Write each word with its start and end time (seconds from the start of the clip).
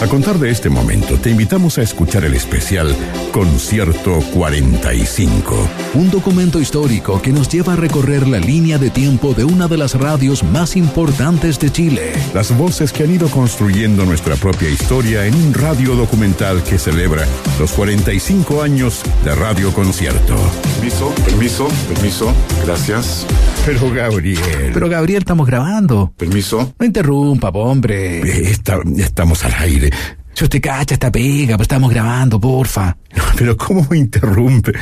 A 0.00 0.06
contar 0.06 0.38
de 0.38 0.50
este 0.50 0.70
momento, 0.70 1.18
te 1.18 1.30
invitamos 1.30 1.76
a 1.78 1.82
escuchar 1.82 2.24
el 2.24 2.34
especial 2.34 2.94
Concierto 3.32 4.20
45. 4.32 5.68
Un 5.94 6.10
documento 6.10 6.60
histórico 6.60 7.20
que 7.20 7.32
nos 7.32 7.48
lleva 7.48 7.72
a 7.72 7.76
recorrer 7.76 8.28
la 8.28 8.38
línea 8.38 8.78
de 8.78 8.90
tiempo 8.90 9.34
de 9.34 9.44
una 9.44 9.66
de 9.66 9.76
las 9.76 9.94
radios 9.94 10.44
más 10.44 10.76
importantes 10.76 11.58
de 11.58 11.70
Chile. 11.70 12.12
Las 12.32 12.56
voces 12.56 12.92
que 12.92 13.02
han 13.02 13.10
ido 13.10 13.28
construyendo 13.28 14.04
nuestra 14.04 14.36
propia 14.36 14.70
historia 14.70 15.26
en 15.26 15.34
un 15.34 15.52
radio 15.52 15.96
documental 15.96 16.62
que 16.62 16.78
celebra 16.78 17.26
los 17.58 17.72
45 17.72 18.62
años 18.62 19.02
de 19.24 19.34
Radio 19.34 19.72
Concierto. 19.72 20.36
Permiso, 20.76 21.12
permiso, 21.26 21.68
permiso. 21.88 22.32
Gracias. 22.64 23.26
Pero 23.68 23.90
Gabriel. 23.92 24.70
Pero 24.72 24.88
Gabriel, 24.88 25.18
estamos 25.18 25.46
grabando. 25.46 26.10
Permiso. 26.16 26.72
No 26.78 26.86
interrumpa, 26.86 27.52
po, 27.52 27.64
hombre. 27.64 28.20
Está- 28.50 28.80
estamos 28.96 29.44
al 29.44 29.52
aire. 29.58 29.90
Si 30.32 30.44
usted 30.44 30.62
cacha 30.62 30.94
esta 30.94 31.12
pega, 31.12 31.54
pues 31.58 31.66
estamos 31.66 31.90
grabando, 31.90 32.40
porfa. 32.40 32.96
Pero 33.36 33.58
¿cómo 33.58 33.86
me 33.90 33.98
interrumpe? 33.98 34.72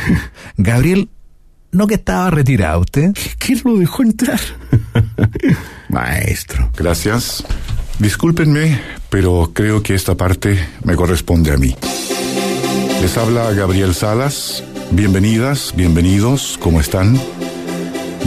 Gabriel, 0.57 1.09
¿no 1.73 1.89
que 1.89 1.95
estaba 1.95 2.30
retirado 2.30 2.83
usted? 2.83 3.11
¿Quién 3.39 3.61
lo 3.65 3.77
dejó 3.77 4.05
entrar? 4.05 4.39
Maestro. 5.89 6.71
Gracias. 6.77 7.43
Discúlpenme, 7.99 8.80
pero 9.11 9.51
creo 9.53 9.83
que 9.83 9.97
esta 9.97 10.15
parte 10.15 10.65
me 10.85 10.95
corresponde 10.95 11.51
a 11.53 11.57
mí. 11.57 11.75
Les 13.03 13.16
habla 13.19 13.51
Gabriel 13.53 13.95
Salas. 13.95 14.63
Bienvenidas, 14.93 15.73
bienvenidos, 15.75 16.57
¿cómo 16.63 16.80
están? 16.80 17.19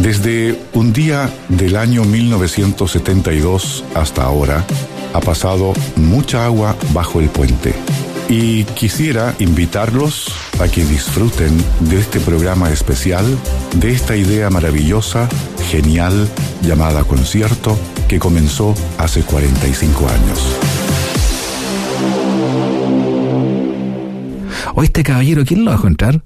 Desde 0.02 0.58
un 0.74 0.94
día 0.94 1.30
del 1.50 1.76
año 1.76 2.06
1972 2.06 3.84
hasta 3.96 4.24
ahora, 4.24 4.66
ha 5.14 5.20
pasado 5.20 5.74
mucha 5.98 6.46
agua 6.46 6.78
bajo 6.94 7.20
el 7.20 7.28
puente. 7.28 7.76
Y 8.30 8.64
quisiera 8.64 9.36
invitarlos 9.40 10.34
a 10.62 10.70
que 10.70 10.86
disfruten 10.86 11.52
de 11.82 12.00
este 12.00 12.22
programa 12.22 12.72
especial, 12.72 13.26
de 13.76 13.92
esta 13.92 14.16
idea 14.16 14.50
maravillosa, 14.50 15.28
genial, 15.70 16.30
llamada 16.62 17.04
concierto, 17.04 17.78
que 18.08 18.20
comenzó 18.20 18.76
hace 18.98 19.24
45 19.24 20.08
años. 20.08 20.58
¿O 24.76 24.84
este 24.84 25.04
caballero 25.04 25.44
quién 25.46 25.66
lo 25.66 25.72
dejó 25.72 25.88
entrar? 25.88 26.22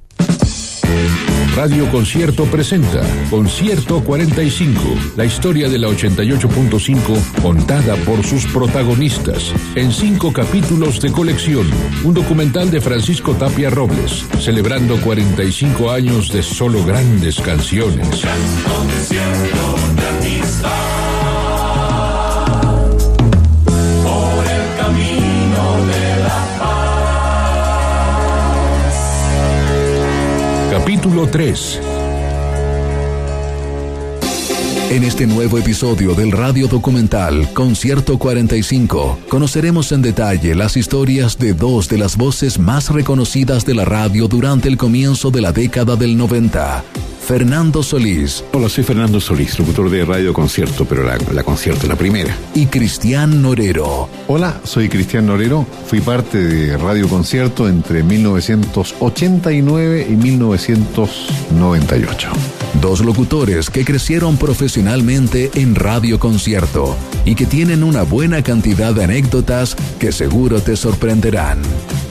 Radio 1.55 1.87
Concierto 1.91 2.45
presenta 2.45 3.01
Concierto 3.29 4.03
45, 4.03 4.81
la 5.15 5.23
historia 5.23 5.69
de 5.69 5.77
la 5.77 5.87
88.5 5.87 7.41
contada 7.43 7.95
por 7.97 8.23
sus 8.25 8.47
protagonistas, 8.47 9.53
en 9.75 9.91
cinco 9.91 10.33
capítulos 10.33 10.99
de 10.99 11.11
colección, 11.11 11.69
un 12.03 12.15
documental 12.15 12.71
de 12.71 12.81
Francisco 12.81 13.35
Tapia 13.35 13.69
Robles, 13.69 14.25
celebrando 14.39 14.99
45 15.01 15.91
años 15.91 16.33
de 16.33 16.41
solo 16.41 16.83
grandes 16.83 17.39
canciones. 17.39 18.23
Capítulo 31.03 31.27
3. 31.27 31.81
En 34.91 35.03
este 35.03 35.27
nuevo 35.27 35.57
episodio 35.57 36.13
del 36.13 36.31
radio 36.31 36.69
documental 36.69 37.51
Concierto 37.51 38.17
45, 38.17 39.19
conoceremos 39.27 39.91
en 39.91 40.01
detalle 40.01 40.55
las 40.55 40.77
historias 40.77 41.37
de 41.37 41.53
dos 41.55 41.89
de 41.89 41.97
las 41.97 42.15
voces 42.15 42.57
más 42.57 42.89
reconocidas 42.89 43.65
de 43.65 43.75
la 43.75 43.83
radio 43.83 44.29
durante 44.29 44.69
el 44.69 44.77
comienzo 44.77 45.29
de 45.29 45.41
la 45.41 45.51
década 45.51 45.97
del 45.97 46.15
90. 46.15 46.85
Fernando 47.25 47.81
Solís 47.84 48.44
Hola, 48.51 48.67
soy 48.67 48.84
Fernando 48.84 49.22
Solís, 49.22 49.57
locutor 49.57 49.89
de 49.89 50.03
Radio 50.03 50.34
Concierto, 50.34 50.84
pero 50.85 51.03
la, 51.03 51.17
la 51.31 51.44
concierto, 51.44 51.88
la 51.88 51.95
primera. 51.95 52.35
y 52.53 52.66
Cristian 52.66 53.41
Norero. 53.41 54.09
Hola, 54.28 54.59
soy 54.66 54.89
Cristian 54.89 55.28
Norero, 55.28 55.66
fui 55.88 56.01
parte 56.01 56.38
de 56.38 56.75
Radio 56.78 57.07
Concierto 57.07 57.69
entre 57.69 58.03
1989 58.03 60.07
y 60.09 60.16
1998. 60.17 62.29
Dos 62.81 63.00
locutores 63.00 63.69
que 63.69 63.85
crecieron 63.85 64.35
profesionalmente 64.38 65.50
en 65.55 65.75
Radio 65.75 66.19
Concierto 66.19 66.97
y 67.23 67.35
que 67.35 67.45
tienen 67.45 67.84
una 67.84 68.03
buena 68.03 68.44
cantidad 68.44 68.94
de 68.94 69.05
anécdotas 69.05 69.78
que 70.00 70.11
seguro 70.11 70.59
te 70.61 70.75
sorprenderán. 70.75 71.61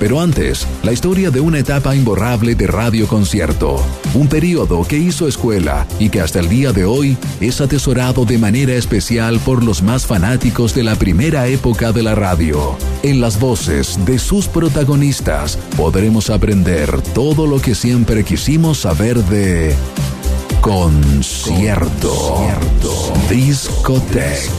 Pero 0.01 0.19
antes, 0.21 0.67
la 0.83 0.93
historia 0.93 1.31
de 1.31 1.41
una 1.41 1.59
etapa 1.59 1.95
imborrable 1.95 2.55
de 2.55 2.67
Radio 2.67 3.07
Concierto. 3.07 3.77
Un 4.15 4.29
periodo 4.29 4.83
que 4.85 4.99
hizo 5.03 5.29
escuela 5.29 5.87
y 5.99 6.09
que 6.09 6.21
hasta 6.21 6.41
el 6.41 6.49
día 6.49 6.73
de 6.73 6.85
hoy 6.85 7.17
es 7.41 7.61
atesorado 7.61 8.25
de 8.25 8.39
manera 8.39 8.73
especial 8.75 9.39
por 9.41 9.63
los 9.63 9.83
más 9.83 10.07
fanáticos 10.07 10.75
de 10.75 10.85
la 10.85 10.95
primera 10.95 11.47
época 11.49 11.93
de 11.93 12.03
la 12.03 12.15
radio. 12.15 12.77
En 13.03 13.21
las 13.21 13.39
voces 13.39 13.99
de 14.07 14.19
sus 14.19 14.47
protagonistas 14.49 15.59
podremos 15.77 16.31
aprender 16.31 17.03
todo 17.15 17.47
lo 17.47 17.61
que 17.61 17.75
siempre 17.75 18.25
quisimos 18.25 18.79
saber 18.79 19.23
de 19.25 19.75
concierto. 20.61 22.47
Discotec. 23.29 24.51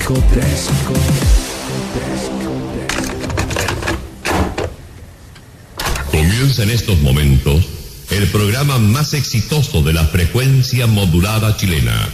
Comienza 6.12 6.64
en 6.64 6.70
estos 6.70 7.00
momentos 7.02 7.73
el 8.18 8.28
programa 8.28 8.78
más 8.78 9.14
exitoso 9.14 9.82
de 9.82 9.94
la 9.94 10.06
frecuencia 10.06 10.86
modulada 10.86 11.58
chilena. 11.58 12.10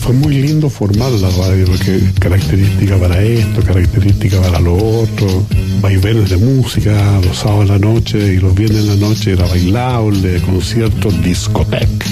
Fue 0.00 0.12
muy 0.12 0.34
lindo 0.42 0.68
formar 0.68 1.12
la 1.12 1.30
radio, 1.30 1.64
porque 1.66 2.00
característica 2.18 2.98
para 2.98 3.22
esto, 3.22 3.62
característica 3.62 4.40
para 4.40 4.58
lo 4.58 4.74
otro, 4.74 5.46
vaivenes 5.80 6.30
de 6.30 6.36
música, 6.36 7.20
los 7.24 7.38
sábados 7.38 7.62
en 7.62 7.68
la 7.68 7.78
noche 7.78 8.34
y 8.34 8.38
los 8.38 8.54
viernes 8.54 8.80
en 8.80 9.00
la 9.00 9.08
noche 9.08 9.32
era 9.32 9.46
bailable, 9.46 10.40
concierto, 10.42 11.10
discoteca. 11.10 12.06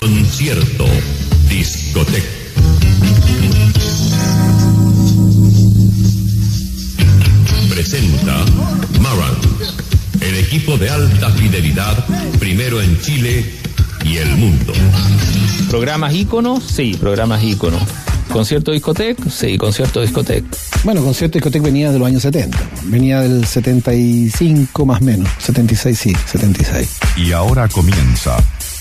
Concierto 0.00 0.86
Discoteca. 1.48 2.41
Equipo 10.52 10.76
de 10.76 10.90
alta 10.90 11.30
fidelidad, 11.30 12.04
primero 12.38 12.82
en 12.82 13.00
Chile 13.00 13.42
y 14.04 14.18
el 14.18 14.36
mundo. 14.36 14.74
¿Programas 15.70 16.12
íconos? 16.12 16.62
Sí, 16.62 16.94
programas 17.00 17.42
íconos. 17.42 17.80
¿Concierto 18.30 18.70
discoteca? 18.70 19.30
Sí, 19.30 19.56
concierto 19.56 20.02
discoteca. 20.02 20.46
Bueno, 20.84 21.02
concierto 21.02 21.38
discoteca 21.38 21.64
venía 21.64 21.90
de 21.90 21.98
los 21.98 22.06
años 22.06 22.20
70. 22.20 22.58
Venía 22.84 23.20
del 23.20 23.46
75 23.46 24.84
más 24.84 25.00
o 25.00 25.04
menos. 25.04 25.30
76, 25.38 25.98
sí, 25.98 26.14
76. 26.26 26.98
Y 27.16 27.32
ahora 27.32 27.66
comienza 27.68 28.36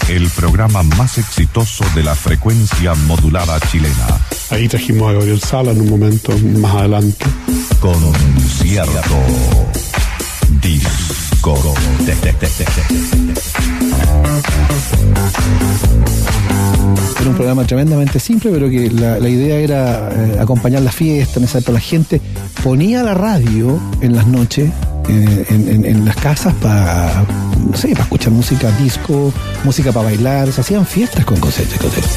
el 0.10 0.28
programa 0.32 0.84
más 0.84 1.20
exitoso 1.20 1.86
de 1.96 2.04
la 2.04 2.16
frecuencia 2.16 2.96
modulada 2.96 3.58
chilena. 3.72 4.20
Ahí 4.50 4.68
trajimos 4.68 5.10
a 5.10 5.14
Gabriel 5.14 5.40
Sala 5.40 5.72
en 5.72 5.80
un 5.80 5.90
momento 5.90 6.38
más 6.38 6.76
adelante. 6.76 7.26
Concierto 7.80 9.16
Era 17.20 17.30
un 17.30 17.36
programa 17.36 17.66
tremendamente 17.66 18.20
simple, 18.20 18.52
pero 18.52 18.70
que 18.70 18.92
la, 18.92 19.18
idea 19.28 19.58
era 19.58 20.12
eh, 20.12 20.38
acompañar 20.40 20.84
la 20.84 20.92
fiesta. 20.92 21.40
Época 21.40 21.72
la 21.72 21.80
gente 21.80 22.22
ponía 22.64 23.02
la 23.02 23.16
radio 23.16 23.80
en 24.02 24.16
las 24.16 24.28
noches, 24.28 24.70
eh, 25.10 25.46
en, 25.50 26.06
las 26.06 26.16
casas, 26.16 26.54
para, 26.62 27.26
no 27.70 27.76
sé, 27.76 27.90
para 27.90 28.04
escuchar 28.04 28.32
música 28.32 28.72
disco, 28.78 29.34
música 29.64 29.92
para 29.92 30.06
bailar. 30.06 30.52
Se 30.52 30.62
hacían 30.62 30.86
fiestas 30.86 31.26
con 31.26 31.40
discoteca. 31.40 32.08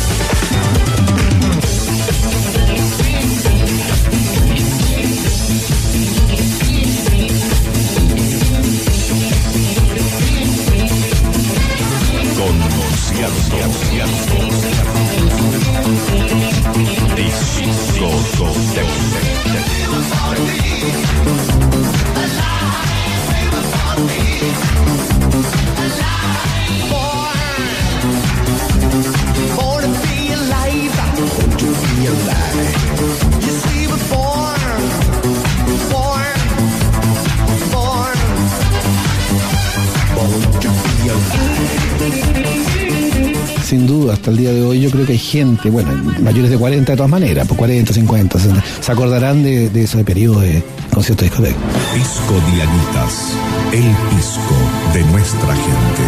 Hasta 44.25 44.31
el 44.31 44.39
día 44.39 44.55
de 44.55 44.63
hoy 44.63 44.81
yo 44.81 44.91
creo 44.91 45.05
que 45.05 45.13
hay 45.13 45.19
gente, 45.19 45.69
bueno, 45.69 45.93
mayores 46.23 46.51
de 46.51 46.57
40 46.57 46.93
de 46.93 46.97
todas 46.97 47.11
maneras, 47.11 47.47
pues 47.47 47.59
40, 47.59 47.93
50, 47.93 48.39
60, 48.39 48.65
se 48.81 48.91
acordarán 48.91 49.43
de, 49.43 49.69
de 49.69 49.85
ese 49.85 50.03
periodo 50.03 50.41
de 50.41 50.63
concierto 50.95 51.25
discoteca. 51.25 51.59
Pisco 51.93 52.41
Dianitas, 52.51 53.37
el 53.71 53.85
pisco 54.09 54.57
de 54.95 55.05
nuestra 55.13 55.55
gente. 55.55 56.03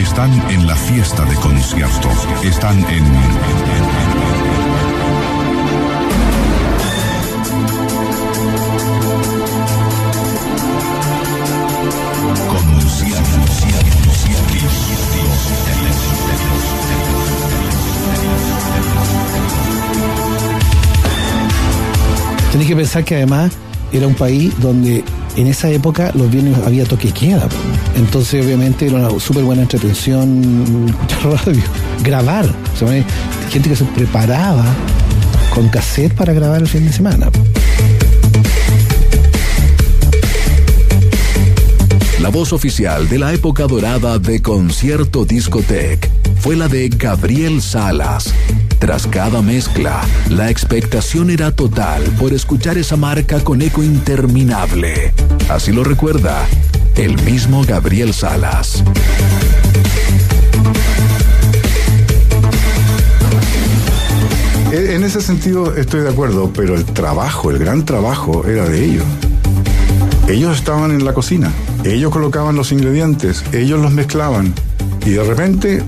Están 0.00 0.30
en 0.52 0.68
la 0.68 0.76
fiesta 0.76 1.24
de 1.24 1.34
concierto. 1.34 2.08
Están 2.44 2.78
en... 2.78 3.81
Tenés 22.52 22.66
que 22.66 22.76
pensar 22.76 23.02
que 23.02 23.16
además 23.16 23.50
era 23.94 24.06
un 24.06 24.14
país 24.14 24.52
donde 24.60 25.02
en 25.36 25.46
esa 25.46 25.70
época 25.70 26.12
los 26.14 26.30
viernes 26.30 26.58
había 26.66 26.84
toque 26.84 27.08
de 27.08 27.14
queda. 27.14 27.48
Entonces, 27.96 28.44
obviamente, 28.44 28.86
era 28.86 28.96
una 28.96 29.18
súper 29.18 29.42
buena 29.42 29.62
entretención 29.62 30.94
radio. 31.22 31.62
Grabar. 32.02 32.46
Gente 33.50 33.70
que 33.70 33.76
se 33.76 33.86
preparaba 33.86 34.66
con 35.54 35.70
cassette 35.70 36.14
para 36.14 36.34
grabar 36.34 36.60
el 36.60 36.68
fin 36.68 36.84
de 36.84 36.92
semana. 36.92 37.30
La 42.20 42.28
voz 42.28 42.52
oficial 42.52 43.08
de 43.08 43.18
la 43.18 43.32
época 43.32 43.66
dorada 43.66 44.18
de 44.18 44.42
Concierto 44.42 45.24
Discotec 45.24 46.10
fue 46.38 46.54
la 46.54 46.68
de 46.68 46.90
Gabriel 46.90 47.62
Salas. 47.62 48.32
Tras 48.82 49.06
cada 49.06 49.42
mezcla, 49.42 50.00
la 50.28 50.50
expectación 50.50 51.30
era 51.30 51.52
total 51.52 52.02
por 52.18 52.32
escuchar 52.32 52.78
esa 52.78 52.96
marca 52.96 53.38
con 53.38 53.62
eco 53.62 53.80
interminable. 53.80 55.14
Así 55.48 55.70
lo 55.70 55.84
recuerda 55.84 56.44
el 56.96 57.16
mismo 57.22 57.62
Gabriel 57.62 58.12
Salas. 58.12 58.82
En 64.72 65.04
ese 65.04 65.20
sentido 65.20 65.76
estoy 65.76 66.00
de 66.00 66.08
acuerdo, 66.08 66.50
pero 66.52 66.74
el 66.74 66.84
trabajo, 66.84 67.52
el 67.52 67.60
gran 67.60 67.84
trabajo 67.84 68.44
era 68.48 68.68
de 68.68 68.84
ellos. 68.84 69.04
Ellos 70.26 70.56
estaban 70.56 70.90
en 70.90 71.04
la 71.04 71.14
cocina, 71.14 71.52
ellos 71.84 72.10
colocaban 72.10 72.56
los 72.56 72.72
ingredientes, 72.72 73.44
ellos 73.52 73.80
los 73.80 73.92
mezclaban 73.92 74.52
y 75.06 75.10
de 75.10 75.22
repente 75.22 75.84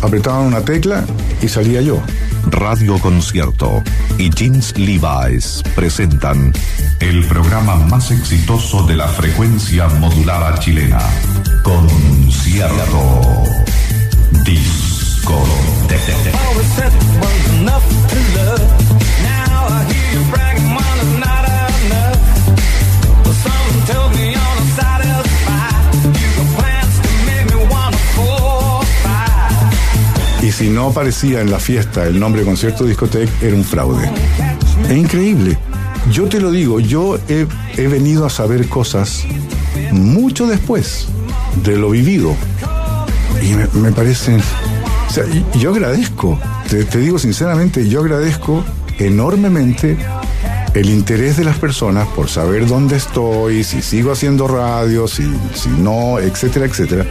apretaban 0.00 0.46
una 0.46 0.62
tecla 0.62 1.04
y 1.42 1.48
salía 1.48 1.82
yo. 1.82 2.00
Radio 2.46 2.98
Concierto 2.98 3.82
y 4.18 4.30
Jeans 4.30 4.76
Levi's 4.76 5.62
presentan 5.74 6.52
el 7.00 7.24
programa 7.26 7.76
más 7.76 8.10
exitoso 8.10 8.84
de 8.86 8.96
la 8.96 9.08
frecuencia 9.08 9.88
modulada 9.88 10.58
chilena. 10.58 11.00
Concierto 11.62 13.44
Disco. 14.44 15.42
Si 30.62 30.70
no 30.70 30.86
aparecía 30.86 31.40
en 31.40 31.50
la 31.50 31.58
fiesta 31.58 32.06
el 32.06 32.20
nombre 32.20 32.44
concierto 32.44 32.84
discoteca, 32.84 33.32
era 33.42 33.56
un 33.56 33.64
fraude. 33.64 34.08
Es 34.88 34.96
increíble. 34.96 35.58
Yo 36.12 36.28
te 36.28 36.38
lo 36.38 36.52
digo, 36.52 36.78
yo 36.78 37.18
he, 37.28 37.88
venido 37.88 38.24
a 38.24 38.30
saber 38.30 38.68
cosas 38.68 39.24
mucho 39.90 40.46
después 40.46 41.08
de 41.64 41.76
lo 41.76 41.90
vivido. 41.90 42.36
Y 43.42 43.54
me, 43.54 43.66
me 43.74 43.90
parecen... 43.90 44.40
O 45.08 45.12
sea, 45.12 45.24
yo 45.58 45.70
agradezco, 45.70 46.38
te, 46.70 46.84
te 46.84 46.98
digo 46.98 47.18
sinceramente, 47.18 47.88
yo 47.88 47.98
agradezco 47.98 48.62
enormemente 49.00 49.96
el 50.74 50.90
interés 50.90 51.38
de 51.38 51.44
las 51.44 51.58
personas 51.58 52.06
por 52.06 52.28
saber 52.28 52.68
dónde 52.68 52.98
estoy, 52.98 53.64
si 53.64 53.82
sigo 53.82 54.12
haciendo 54.12 54.46
radio, 54.46 55.08
si, 55.08 55.24
si 55.54 55.70
no, 55.70 56.20
etcétera, 56.20 56.66
etcétera. 56.66 57.04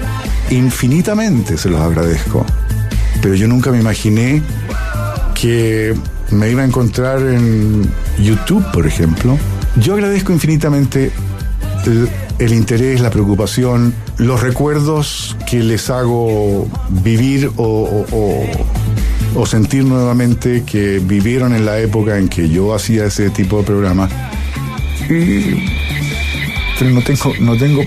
Infinitamente 0.51 1.57
se 1.57 1.69
los 1.69 1.81
agradezco. 1.81 2.45
Pero 3.21 3.35
yo 3.35 3.47
nunca 3.47 3.71
me 3.71 3.79
imaginé 3.79 4.41
que 5.39 5.95
me 6.31 6.49
iba 6.49 6.61
a 6.61 6.65
encontrar 6.65 7.21
en 7.21 7.89
YouTube, 8.19 8.65
por 8.71 8.87
ejemplo. 8.87 9.37
Yo 9.77 9.93
agradezco 9.93 10.31
infinitamente 10.31 11.11
el, 12.39 12.53
interés, 12.53 13.01
la 13.01 13.09
preocupación, 13.09 13.93
los 14.17 14.41
recuerdos 14.41 15.35
que 15.49 15.63
les 15.63 15.89
hago 15.89 16.67
vivir 17.03 17.51
o, 17.57 18.05
sentir 19.45 19.83
nuevamente 19.83 20.63
que 20.63 20.99
vivieron 20.99 21.53
en 21.53 21.65
la 21.65 21.79
época 21.79 22.17
en 22.17 22.29
que 22.29 22.47
yo 22.47 22.73
hacía 22.73 23.05
ese 23.05 23.29
tipo 23.29 23.57
de 23.57 23.63
programas. 23.63 24.11
Pero 25.07 26.91
no 26.91 27.01
tengo, 27.01 27.33
no 27.39 27.57
tengo, 27.57 27.83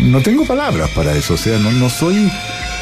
no 0.00 0.20
tengo 0.22 0.46
palabras 0.46 0.90
para 0.90 1.12
eso. 1.12 1.34
O 1.34 1.36
sea, 1.36 1.58
no, 1.58 1.70
no 1.72 1.90
soy, 1.90 2.30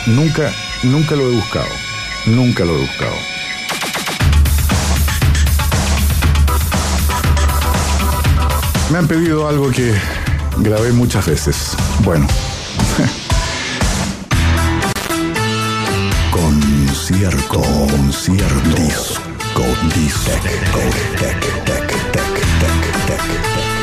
nunca, 0.06 0.52
nunca 0.82 1.16
lo 1.16 1.30
he 1.30 1.34
buscado. 1.34 1.87
Nunca 2.34 2.64
lo 2.64 2.76
he 2.76 2.80
buscado. 2.80 3.14
Me 8.90 8.98
han 8.98 9.06
pedido 9.08 9.48
algo 9.48 9.70
que 9.70 9.94
grabé 10.58 10.92
muchas 10.92 11.26
veces. 11.26 11.76
Bueno. 12.04 12.26
Concierto, 16.30 17.60
concierto, 17.60 18.76
disco, 18.76 19.22
disco, 19.94 20.30
tec, 20.42 20.60
tec, 20.72 21.00
tec, 21.16 21.40
tec, 21.64 21.82
tec, 22.12 22.18
tec. 23.06 23.77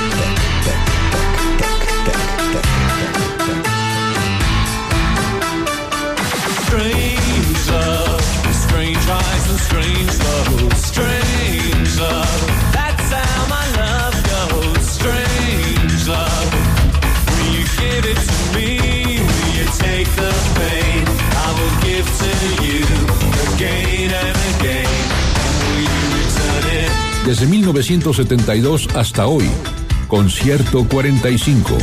Desde 27.26 27.48
1972 27.48 28.88
hasta 28.96 29.28
hoy, 29.28 29.50
Concierto 30.08 30.88
45. 30.88 31.78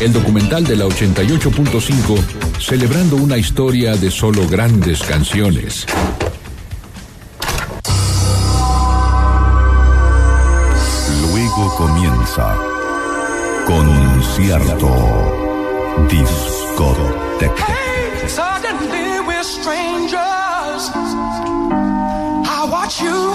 El 0.00 0.12
documental 0.12 0.64
de 0.64 0.76
la 0.76 0.86
88.5 0.86 2.18
celebrando 2.58 3.16
una 3.16 3.36
historia 3.36 3.94
de 3.96 4.10
solo 4.10 4.48
grandes 4.48 5.02
canciones. 5.02 5.86
Concierto 14.42 14.90
Discoteca. 16.10 17.66
Suddenly 18.26 19.20
we're 19.24 19.44
strangers. 19.44 20.90
I 22.44 22.66
watch 22.68 23.00
you 23.00 23.34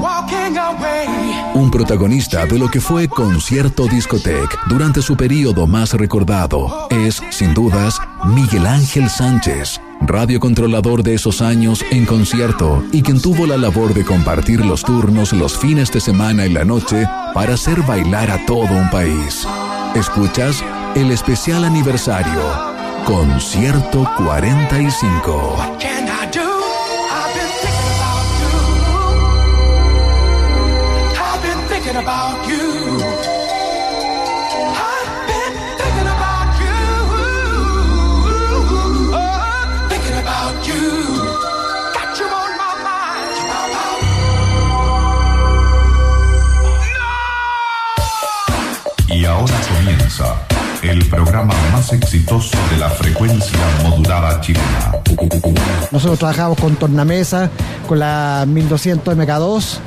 walking 0.00 0.56
away. 0.56 1.08
Un 1.54 1.68
protagonista 1.72 2.46
de 2.46 2.60
lo 2.60 2.68
que 2.68 2.80
fue 2.80 3.08
Concierto 3.08 3.88
Discotec 3.88 4.56
durante 4.68 5.02
su 5.02 5.16
periodo 5.16 5.66
más 5.66 5.94
recordado 5.94 6.86
es, 6.90 7.20
sin 7.30 7.52
dudas, 7.52 7.98
Miguel 8.26 8.68
Ángel 8.68 9.10
Sánchez, 9.10 9.80
radiocontrolador 10.02 11.02
de 11.02 11.14
esos 11.14 11.42
años 11.42 11.84
en 11.90 12.06
concierto 12.06 12.84
y 12.92 13.02
quien 13.02 13.20
tuvo 13.20 13.46
la 13.46 13.56
labor 13.56 13.94
de 13.94 14.04
compartir 14.04 14.64
los 14.64 14.84
turnos 14.84 15.32
los 15.32 15.58
fines 15.58 15.90
de 15.90 16.00
semana 16.00 16.46
y 16.46 16.50
la 16.50 16.64
noche 16.64 17.04
para 17.34 17.54
hacer 17.54 17.82
bailar 17.82 18.30
a 18.30 18.46
todo 18.46 18.68
un 18.68 18.88
país. 18.90 19.44
Escuchas 19.94 20.62
el 20.94 21.10
especial 21.10 21.64
aniversario, 21.64 22.42
concierto 23.04 24.08
45. 24.18 25.56
El 50.82 51.04
programa 51.06 51.54
más 51.72 51.92
exitoso 51.92 52.56
de 52.70 52.78
la 52.78 52.88
frecuencia 52.88 53.58
modulada 53.82 54.40
chilena. 54.40 54.92
Nosotros 55.90 56.18
trabajamos 56.18 56.58
con 56.58 56.76
tornamesa, 56.76 57.50
con 57.86 57.98
la 57.98 58.44
1200 58.46 59.16
MK2. 59.16 59.78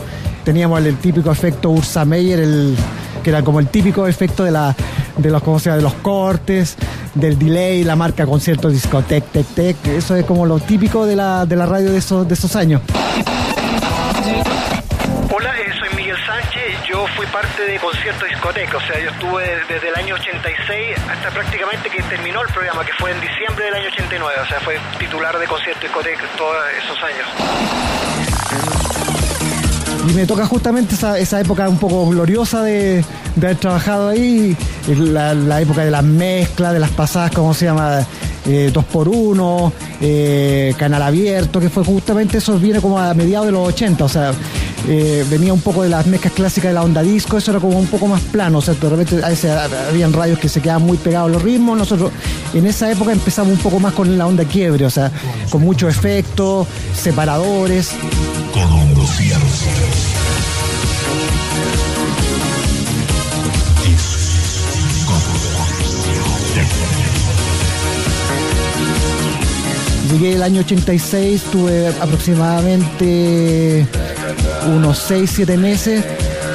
Teníamos 0.44 0.80
el, 0.84 0.98
típico 0.98 1.32
efecto 1.32 1.70
Ursa 1.70 2.06
Meyer, 2.06 2.40
el, 2.40 2.76
que 3.24 3.30
era 3.30 3.44
como 3.44 3.60
el 3.60 3.68
típico 3.68 4.08
efecto 4.08 4.44
de, 4.44 4.52
la, 4.52 4.76
de, 5.18 5.30
los, 5.30 5.42
¿cómo 5.42 5.60
de 5.60 5.82
los 5.82 5.94
cortes, 5.96 6.76
del 7.16 7.38
delay, 7.38 7.84
la 7.84 7.96
marca 7.96 8.26
concierto 8.26 8.70
discotec, 8.70 9.26
tec, 9.32 9.48
tec. 9.48 9.88
Eso 9.88 10.16
es 10.16 10.26
como 10.26 10.46
lo 10.46 10.60
típico 10.60 11.06
de 11.06 11.16
la, 11.16 11.46
de 11.46 11.56
la 11.56 11.66
radio 11.66 11.92
de 11.92 11.98
esos, 11.98 12.28
de 12.28 12.34
esos 12.34 12.56
años. 12.56 12.82
De 17.66 17.80
Concierto 17.80 18.26
Discoteca. 18.26 18.78
O 18.78 18.82
sea, 18.82 19.00
yo 19.00 19.10
estuve 19.10 19.44
desde 19.68 19.90
el 19.90 19.96
año 19.96 20.16
86 20.16 20.98
hasta 21.10 21.30
prácticamente 21.32 21.90
que 21.90 22.02
terminó 22.04 22.42
el 22.42 22.48
programa, 22.54 22.86
que 22.86 22.94
fue 22.94 23.12
en 23.12 23.20
diciembre 23.22 23.66
del 23.66 23.74
año 23.74 23.88
89. 23.90 24.42
O 24.42 24.48
sea, 24.48 24.60
fue 24.62 24.78
titular 24.98 25.38
de 25.38 25.48
Concierto 25.48 25.82
Discoteca 25.82 26.22
todos 26.38 26.56
esos 26.84 26.98
años. 27.04 27.28
Y 30.08 30.14
me 30.14 30.26
toca 30.26 30.46
justamente 30.46 30.96
esa, 30.96 31.20
esa 31.20 31.42
época 31.42 31.68
un 31.68 31.78
poco 31.78 32.08
gloriosa 32.10 32.64
de, 32.64 33.04
de 33.36 33.48
haber 33.48 33.58
trabajado 33.58 34.10
ahí, 34.10 34.56
la, 34.88 35.62
época 35.62 35.84
de 35.84 35.92
las 35.92 36.04
mezclas, 36.04 36.74
de 36.74 36.80
las 36.80 36.92
pasadas, 36.92 37.32
¿cómo 37.32 37.54
se 37.54 37.66
llama? 37.66 38.06
Eh, 38.46 38.72
2x1, 38.74 39.72
eh, 40.02 40.74
canal 40.78 41.02
abierto, 41.04 41.60
que 41.60 41.70
fue 41.70 41.84
justamente 41.84 42.38
eso, 42.38 42.58
viene 42.58 42.82
como 42.82 42.98
a 42.98 43.14
mediados 43.14 43.48
de 43.48 43.52
los 43.52 43.68
80, 43.68 44.04
o 44.04 44.10
sea, 44.10 44.32
eh, 44.88 45.26
venía 45.30 45.54
un 45.54 45.62
poco 45.62 45.84
de 45.84 45.90
las 45.90 46.08
mezclas 46.08 46.34
clásicas 46.34 46.70
de 46.70 46.74
la 46.74 46.84
onda 46.84 47.02
disco, 47.02 47.38
eso 47.38 47.52
era 47.52 47.60
como 47.60 47.78
un 47.78 47.88
poco 47.88 48.08
más 48.08 48.22
plano, 48.22 48.60
o 48.60 48.62
sea, 48.62 48.74
de 48.74 48.90
repente 48.90 49.24
a 49.24 49.30
veces 49.30 49.52
habían 49.52 50.14
radios 50.14 50.40
que 50.40 50.50
se 50.50 50.62
quedaban 50.62 50.84
muy 50.84 50.98
pegados 50.98 51.30
a 51.30 51.34
los 51.34 51.42
ritmos, 51.44 51.78
nosotros 51.78 52.12
en 52.54 52.66
esa 52.66 52.92
época 52.92 53.12
empezamos 53.12 53.54
un 53.54 53.60
poco 53.60 53.80
más 53.80 53.94
con 53.94 54.18
la 54.18 54.26
onda 54.26 54.46
quiebre, 54.46 54.86
o 54.86 54.90
sea, 54.90 55.12
con 55.50 55.62
muchos 55.62 55.90
efectos, 55.90 56.68
separadores. 56.94 57.92
Llegué 70.12 70.34
el 70.34 70.42
año 70.42 70.62
86, 70.62 71.44
tuve 71.52 71.88
aproximadamente 71.88 73.86
unos 74.68 74.98
6, 75.00 75.32
7 75.36 75.58
meses, 75.58 76.06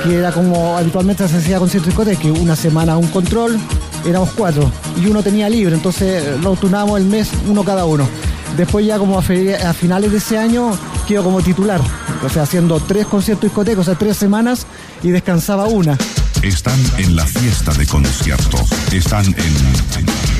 que 0.02 0.16
era 0.16 0.32
como 0.32 0.76
habitualmente 0.76 1.26
se 1.28 1.36
hacía 1.36 1.58
concierto 1.58 1.88
discoteca, 1.88 2.20
que 2.20 2.30
una 2.30 2.56
semana 2.56 2.96
un 2.96 3.08
control, 3.08 3.58
éramos 4.06 4.30
cuatro, 4.36 4.70
y 4.96 5.06
uno 5.06 5.22
tenía 5.22 5.48
libre, 5.48 5.74
entonces 5.74 6.40
lo 6.40 6.54
turnábamos 6.56 7.00
el 7.00 7.06
mes, 7.06 7.30
uno 7.48 7.64
cada 7.64 7.84
uno. 7.84 8.08
Después 8.56 8.86
ya 8.86 8.98
como 8.98 9.18
a, 9.18 9.22
finales 9.22 10.12
de 10.12 10.18
ese 10.18 10.38
año 10.38 10.78
quedo 11.08 11.24
como 11.24 11.42
titular, 11.42 11.80
o 12.24 12.28
sea, 12.28 12.42
haciendo 12.42 12.78
tres 12.80 13.06
conciertos 13.06 13.44
discotecas, 13.44 13.80
o 13.80 13.84
sea, 13.84 13.94
tres 13.98 14.16
semanas, 14.16 14.66
y 15.02 15.08
descansaba 15.08 15.66
una. 15.66 15.98
Están 16.42 16.78
en 16.98 17.16
la 17.16 17.26
fiesta 17.26 17.72
de 17.72 17.86
concierto. 17.86 18.58
Están 18.92 19.24
en... 19.26 20.33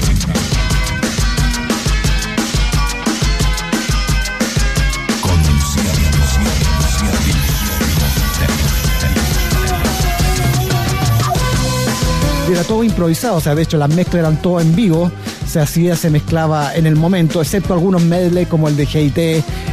todo 12.64 12.85
improvisado, 12.85 13.37
o 13.37 13.40
sea, 13.40 13.54
de 13.54 13.62
hecho 13.62 13.76
las 13.78 13.90
mezclas 13.90 14.21
eran 14.21 14.40
todo 14.40 14.61
en 14.61 14.75
vivo, 14.75 15.11
se 15.47 15.61
hacía, 15.61 15.97
se 15.97 16.11
mezclaba 16.11 16.75
en 16.75 16.87
el 16.87 16.97
momento, 16.97 17.40
excepto 17.40 17.75
algunos 17.75 18.02
medley 18.02 18.47
como 18.47 18.68
el 18.68 18.76
de 18.76 18.87
GIT, 18.87 19.18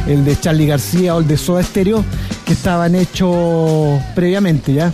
el 0.06 0.24
de 0.24 0.38
Charlie 0.38 0.66
García 0.66 1.14
o 1.14 1.20
el 1.20 1.26
de 1.26 1.36
Soda 1.36 1.62
Stereo, 1.62 2.04
que 2.44 2.52
estaban 2.52 2.94
hechos 2.94 4.00
previamente, 4.14 4.74
¿ya? 4.74 4.92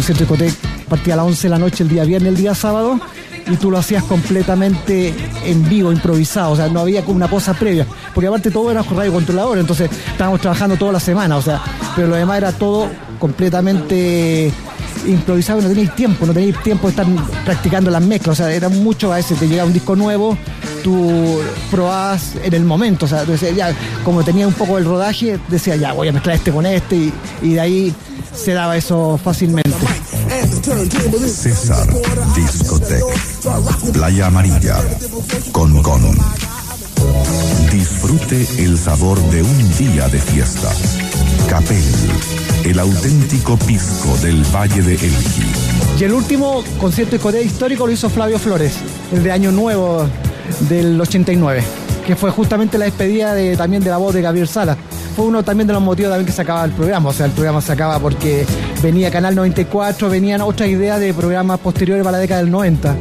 Concierto 0.00 0.24
discoteca 0.24 0.68
partía 0.88 1.14
a 1.14 1.18
las 1.18 1.26
11 1.26 1.42
de 1.42 1.50
la 1.50 1.58
noche 1.58 1.84
el 1.84 1.90
día 1.90 2.04
viernes, 2.04 2.30
el 2.30 2.36
día 2.36 2.54
sábado, 2.54 2.98
y 3.46 3.56
tú 3.56 3.70
lo 3.70 3.78
hacías 3.78 4.02
completamente 4.04 5.14
en 5.44 5.68
vivo, 5.68 5.92
improvisado, 5.92 6.52
o 6.52 6.56
sea, 6.56 6.68
no 6.68 6.80
había 6.80 7.04
como 7.04 7.16
una 7.16 7.28
cosa 7.28 7.54
previa, 7.54 7.86
porque 8.14 8.26
aparte 8.26 8.50
todo 8.50 8.70
era 8.70 8.82
radio 8.82 9.12
controlador, 9.12 9.58
entonces 9.58 9.90
estábamos 10.10 10.40
trabajando 10.40 10.76
toda 10.76 10.92
la 10.92 11.00
semana, 11.00 11.36
o 11.36 11.42
sea, 11.42 11.62
pero 11.94 12.08
lo 12.08 12.16
demás 12.16 12.38
era 12.38 12.52
todo 12.52 12.88
completamente 13.18 14.52
improvisado, 15.06 15.60
no 15.60 15.68
teníais 15.68 15.94
tiempo, 15.94 16.26
no 16.26 16.32
teníais 16.32 16.60
tiempo 16.62 16.88
de 16.88 16.90
estar 16.90 17.06
practicando 17.44 17.90
las 17.90 18.02
mezclas, 18.02 18.40
o 18.40 18.42
sea, 18.42 18.52
era 18.52 18.68
mucho, 18.68 19.12
a 19.12 19.16
veces 19.16 19.38
te 19.38 19.46
llegaba 19.46 19.68
un 19.68 19.74
disco 19.74 19.94
nuevo, 19.94 20.36
tú 20.82 21.40
probabas 21.70 22.34
en 22.42 22.54
el 22.54 22.64
momento, 22.64 23.04
o 23.04 23.08
sea, 23.08 23.24
tú 23.24 23.32
decías, 23.32 23.54
ya, 23.54 23.72
como 24.02 24.24
tenía 24.24 24.48
un 24.48 24.54
poco 24.54 24.76
el 24.76 24.86
rodaje, 24.86 25.38
decía, 25.48 25.76
ya, 25.76 25.92
voy 25.92 26.08
a 26.08 26.12
mezclar 26.12 26.36
este 26.36 26.50
con 26.50 26.66
este, 26.66 27.12
y 27.42 27.52
de 27.52 27.60
ahí 27.60 27.94
se 28.34 28.52
daba 28.52 28.76
eso 28.76 29.18
fácilmente. 29.22 29.70
César 31.26 31.88
Discotec. 32.34 33.02
Playa 33.92 34.26
Amarilla. 34.26 34.76
Con 35.52 35.82
Con. 35.82 36.02
Disfrute 37.72 38.46
el 38.58 38.78
sabor 38.78 39.18
de 39.30 39.42
un 39.42 39.76
día 39.76 40.08
de 40.08 40.18
fiesta. 40.18 40.68
Capel. 41.48 41.82
El 42.64 42.78
auténtico 42.78 43.56
pisco 43.56 44.16
del 44.18 44.44
Valle 44.54 44.82
de 44.82 44.94
Elqui. 44.94 45.52
Y 45.98 46.04
el 46.04 46.12
último 46.12 46.62
concierto 46.80 47.16
de 47.16 47.22
Corea 47.22 47.42
histórico 47.42 47.86
lo 47.86 47.92
hizo 47.92 48.08
Flavio 48.08 48.38
Flores, 48.38 48.74
el 49.12 49.22
de 49.22 49.32
Año 49.32 49.50
Nuevo 49.50 50.06
del 50.68 51.00
89, 51.00 51.62
que 52.06 52.16
fue 52.16 52.30
justamente 52.30 52.78
la 52.78 52.86
despedida 52.86 53.34
de, 53.34 53.56
también 53.56 53.82
de 53.82 53.90
la 53.90 53.96
voz 53.96 54.14
de 54.14 54.22
Gabriel 54.22 54.48
Sala. 54.48 54.76
Fue 55.16 55.26
uno 55.26 55.42
también 55.42 55.66
de 55.66 55.72
los 55.72 55.82
motivos 55.82 56.10
también 56.10 56.26
que 56.26 56.32
se 56.32 56.42
acaba 56.42 56.64
el 56.64 56.72
programa, 56.72 57.10
o 57.10 57.12
sea, 57.12 57.26
el 57.26 57.32
programa 57.32 57.60
se 57.60 57.72
acaba 57.72 57.98
porque 57.98 58.46
venía 58.82 59.10
Canal 59.10 59.34
94, 59.34 60.08
venían 60.08 60.40
otras 60.40 60.68
ideas 60.68 61.00
de 61.00 61.12
programas 61.12 61.58
posteriores 61.60 62.04
para 62.04 62.16
la 62.16 62.18
década 62.18 62.40
del 62.40 62.50
90. 62.50 62.96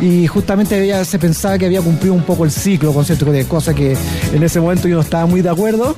Y 0.00 0.26
justamente 0.26 1.04
se 1.04 1.18
pensaba 1.20 1.56
que 1.58 1.66
había 1.66 1.80
cumplido 1.80 2.12
un 2.12 2.22
poco 2.22 2.44
el 2.44 2.50
ciclo 2.50 2.92
concierto 2.92 3.26
de 3.26 3.44
cosa 3.44 3.72
que 3.72 3.96
en 4.32 4.42
ese 4.42 4.60
momento 4.60 4.88
yo 4.88 4.96
no 4.96 5.02
estaba 5.02 5.26
muy 5.26 5.42
de 5.42 5.50
acuerdo, 5.50 5.94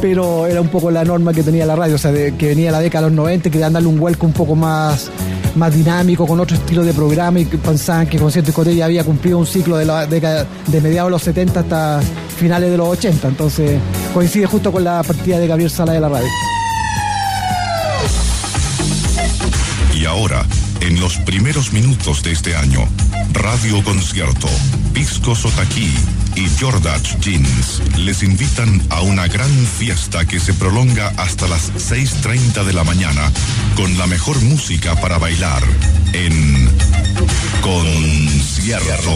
pero 0.00 0.46
era 0.46 0.60
un 0.60 0.68
poco 0.68 0.92
la 0.92 1.04
norma 1.04 1.32
que 1.32 1.42
tenía 1.42 1.66
la 1.66 1.74
radio, 1.74 1.96
o 1.96 1.98
sea, 1.98 2.12
que 2.12 2.46
venía 2.46 2.70
la 2.70 2.78
década 2.78 3.06
de 3.06 3.10
los 3.10 3.16
90, 3.16 3.50
que 3.50 3.58
darle 3.58 3.88
un 3.88 3.98
vuelco 3.98 4.26
un 4.26 4.32
poco 4.32 4.54
más, 4.54 5.10
más 5.56 5.74
dinámico, 5.74 6.24
con 6.24 6.38
otro 6.38 6.56
estilo 6.56 6.84
de 6.84 6.92
programa, 6.92 7.40
y 7.40 7.46
pensaban 7.46 8.06
que 8.06 8.18
Concierto 8.18 8.46
Discoteca 8.46 8.76
ya 8.76 8.84
había 8.84 9.02
cumplido 9.02 9.38
un 9.38 9.46
ciclo 9.46 9.76
de 9.76 9.84
mediados 10.80 11.08
de 11.08 11.10
los 11.10 11.22
70 11.22 11.58
hasta 11.58 12.00
finales 12.38 12.70
de 12.70 12.76
los 12.76 12.88
80, 12.88 13.28
entonces 13.28 13.80
coincide 14.14 14.46
justo 14.46 14.72
con 14.72 14.84
la 14.84 15.02
partida 15.02 15.38
de 15.38 15.46
Gabriel 15.46 15.70
Sala 15.70 15.92
de 15.92 16.00
la 16.00 16.08
radio. 16.08 16.28
Y 19.94 20.04
ahora, 20.06 20.46
en 20.80 21.00
los 21.00 21.16
primeros 21.18 21.72
minutos 21.72 22.22
de 22.22 22.32
este 22.32 22.54
año, 22.54 22.88
Radio 23.32 23.82
Concierto, 23.82 24.48
Pisco 24.92 25.34
Sotaquí 25.34 25.92
y 26.36 26.48
Jordach 26.60 27.18
Jeans 27.20 27.82
les 27.98 28.22
invitan 28.22 28.80
a 28.90 29.00
una 29.00 29.26
gran 29.26 29.50
fiesta 29.50 30.24
que 30.24 30.38
se 30.38 30.54
prolonga 30.54 31.12
hasta 31.16 31.48
las 31.48 31.72
6.30 31.72 32.64
de 32.64 32.72
la 32.72 32.84
mañana 32.84 33.32
con 33.76 33.98
la 33.98 34.06
mejor 34.06 34.40
música 34.42 34.94
para 35.00 35.18
bailar 35.18 35.62
en 36.12 36.70
Concierto. 37.60 39.12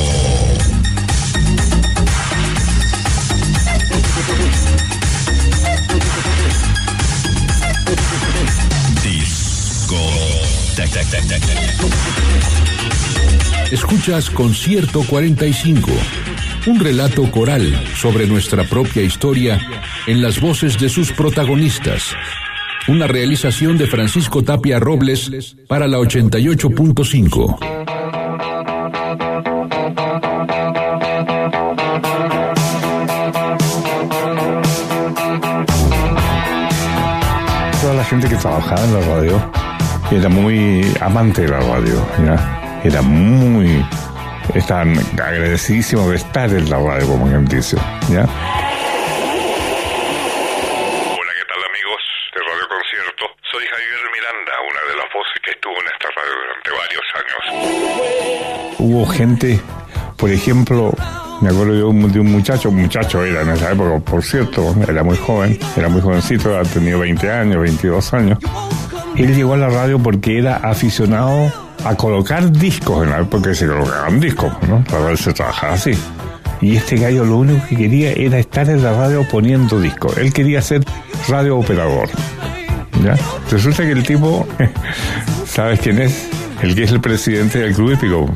Escuchas 13.70 14.28
Concierto 14.28 15.02
45. 15.08 15.90
Un 16.66 16.80
relato 16.80 17.30
coral 17.30 17.82
sobre 17.96 18.26
nuestra 18.26 18.64
propia 18.64 19.02
historia 19.02 19.58
en 20.06 20.20
las 20.20 20.38
voces 20.38 20.78
de 20.78 20.90
sus 20.90 21.10
protagonistas. 21.12 22.14
Una 22.88 23.06
realización 23.06 23.78
de 23.78 23.86
Francisco 23.86 24.42
Tapia 24.42 24.78
Robles 24.78 25.56
para 25.66 25.88
la 25.88 25.98
88.5. 25.98 27.58
Toda 37.80 37.94
la 37.94 38.04
gente 38.04 38.28
que 38.28 38.36
trabajaba 38.36 38.84
en 38.84 38.94
la 38.94 39.00
radio 39.00 39.61
era 40.10 40.28
muy 40.28 40.84
amante 41.00 41.42
de 41.42 41.48
la 41.48 41.60
radio, 41.60 42.06
¿ya? 42.24 42.80
Era 42.84 43.02
muy... 43.02 43.84
Estaban 44.54 44.98
agradecidísimos 45.12 46.10
de 46.10 46.16
estar 46.16 46.50
en 46.50 46.68
la 46.68 46.78
radio, 46.78 47.06
como 47.06 47.26
quien 47.28 47.44
dice, 47.46 47.76
¿ya? 48.10 48.24
Hola, 48.24 48.28
¿qué 51.38 51.44
tal 51.48 51.62
amigos 51.70 52.02
de 52.34 52.40
Radio 52.40 52.68
Concierto? 52.68 53.24
Soy 53.50 53.64
Javier 53.70 54.00
Miranda, 54.12 54.52
una 54.68 54.80
de 54.90 54.96
las 54.96 55.06
voces 55.14 55.38
que 55.44 55.50
estuvo 55.52 55.74
en 55.74 55.86
esta 55.86 56.08
radio 56.16 56.34
durante 56.42 56.70
varios 56.82 57.06
años. 57.14 57.42
Hubo 58.78 59.06
gente, 59.06 59.60
por 60.16 60.30
ejemplo, 60.30 60.92
me 61.40 61.48
acuerdo 61.48 61.74
yo 61.74 61.92
de 61.92 62.20
un 62.20 62.32
muchacho, 62.32 62.68
un 62.68 62.82
muchacho 62.82 63.24
era 63.24 63.42
en 63.42 63.50
esa 63.50 63.72
época, 63.72 63.98
por 63.98 64.22
cierto, 64.22 64.74
era 64.86 65.02
muy 65.02 65.16
joven, 65.16 65.58
era 65.76 65.88
muy 65.88 66.00
jovencito, 66.00 66.58
ha 66.58 66.62
tenido 66.62 66.98
20 66.98 67.30
años, 67.30 67.60
22 67.60 68.14
años. 68.14 68.38
Él 69.16 69.34
llegó 69.34 69.54
a 69.54 69.56
la 69.56 69.68
radio 69.68 69.98
porque 69.98 70.38
era 70.38 70.56
aficionado 70.56 71.52
a 71.84 71.94
colocar 71.96 72.50
discos 72.50 73.04
en 73.04 73.10
la 73.10 73.20
época 73.20 73.50
que 73.50 73.54
se 73.54 73.66
colocaban 73.66 74.20
discos, 74.20 74.52
¿no? 74.68 74.84
La 74.90 74.98
radio 74.98 75.16
se 75.16 75.32
trabajaba 75.32 75.74
así. 75.74 75.92
Y 76.60 76.76
este 76.76 76.96
gallo 76.96 77.24
lo 77.24 77.38
único 77.38 77.66
que 77.68 77.76
quería 77.76 78.12
era 78.12 78.38
estar 78.38 78.68
en 78.70 78.82
la 78.82 78.92
radio 78.92 79.26
poniendo 79.28 79.80
discos. 79.80 80.16
Él 80.16 80.32
quería 80.32 80.62
ser 80.62 80.82
radio 81.28 81.58
operador. 81.58 82.08
Resulta 83.50 83.82
que 83.82 83.92
el 83.92 84.04
tipo, 84.04 84.46
¿sabes 85.46 85.80
quién 85.80 86.00
es? 86.00 86.28
El 86.62 86.74
que 86.76 86.84
es 86.84 86.92
el 86.92 87.00
presidente 87.00 87.58
del 87.58 87.74
club 87.74 87.92
hípico. 87.92 88.30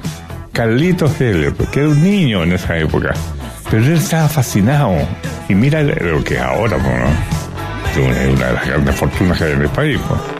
Carlitos 0.52 1.20
Heller, 1.20 1.52
que 1.70 1.80
era 1.80 1.88
un 1.88 2.02
niño 2.02 2.42
en 2.42 2.52
esa 2.52 2.76
época. 2.78 3.14
Pero 3.70 3.84
él 3.84 3.92
estaba 3.92 4.28
fascinado. 4.28 4.96
Y 5.48 5.54
mira 5.54 5.82
lo 5.82 6.24
que 6.24 6.34
es 6.34 6.40
ahora, 6.40 6.76
pues, 6.78 6.98
¿no? 6.98 7.36
Una 8.04 8.14
de 8.14 8.52
las 8.52 8.66
grandes 8.66 8.94
fortunas 8.94 9.38
que 9.38 9.44
hay 9.44 9.52
en 9.52 9.62
el 9.62 9.68
país. 9.68 9.98
pues. 10.06 10.35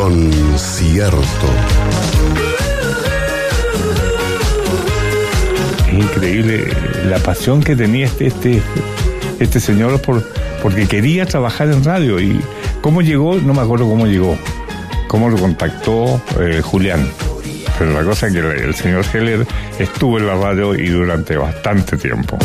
Concierto. 0.00 1.46
Es 5.88 5.92
increíble 5.92 6.72
la 7.04 7.18
pasión 7.18 7.62
que 7.62 7.76
tenía 7.76 8.06
este, 8.06 8.28
este, 8.28 8.62
este 9.40 9.60
señor 9.60 10.00
por, 10.00 10.26
porque 10.62 10.88
quería 10.88 11.26
trabajar 11.26 11.68
en 11.68 11.84
radio. 11.84 12.18
Y 12.18 12.40
cómo 12.80 13.02
llegó, 13.02 13.34
no 13.34 13.52
me 13.52 13.60
acuerdo 13.60 13.86
cómo 13.90 14.06
llegó, 14.06 14.38
cómo 15.06 15.28
lo 15.28 15.36
contactó 15.36 16.18
eh, 16.40 16.62
Julián. 16.64 17.06
Pero 17.78 17.92
la 17.92 18.02
cosa 18.02 18.28
es 18.28 18.32
que 18.32 18.38
el, 18.38 18.46
el 18.46 18.74
señor 18.74 19.04
Heller 19.12 19.46
estuvo 19.78 20.16
en 20.16 20.26
la 20.26 20.34
radio 20.34 20.74
y 20.74 20.88
durante 20.88 21.36
bastante 21.36 21.98
tiempo. 21.98 22.38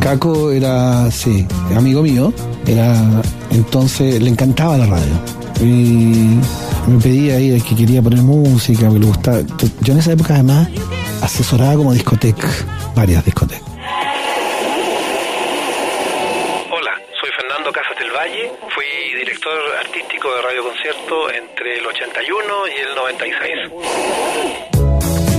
Caco 0.00 0.50
era, 0.50 1.10
sí, 1.10 1.46
amigo 1.76 2.02
mío, 2.02 2.32
era, 2.66 2.94
entonces 3.54 4.20
le 4.20 4.28
encantaba 4.30 4.76
la 4.76 4.86
radio. 4.86 5.12
Y 5.60 6.38
me 6.88 7.00
pedía 7.02 7.36
ahí 7.36 7.60
que 7.60 7.74
quería 7.76 8.02
poner 8.02 8.20
música, 8.20 8.88
que 8.90 8.98
le 8.98 9.06
gustaba. 9.06 9.40
Yo 9.80 9.92
en 9.92 9.98
esa 10.00 10.12
época 10.12 10.34
además 10.34 10.68
asesoraba 11.22 11.76
como 11.76 11.92
discoteca, 11.92 12.48
varias 12.94 13.24
discotecas. 13.24 13.62
Hola, 16.70 16.90
soy 17.20 17.30
Fernando 17.36 17.72
Casas 17.72 17.96
del 17.98 18.10
Valle, 18.10 18.52
fui 18.74 19.18
director 19.18 19.52
artístico 19.80 20.28
de 20.34 20.42
Radio 20.42 20.64
Concierto 20.64 21.30
entre 21.30 21.78
el 21.78 21.86
81 21.86 22.44
y 22.68 22.80
el 22.88 22.94
96. 22.96 23.50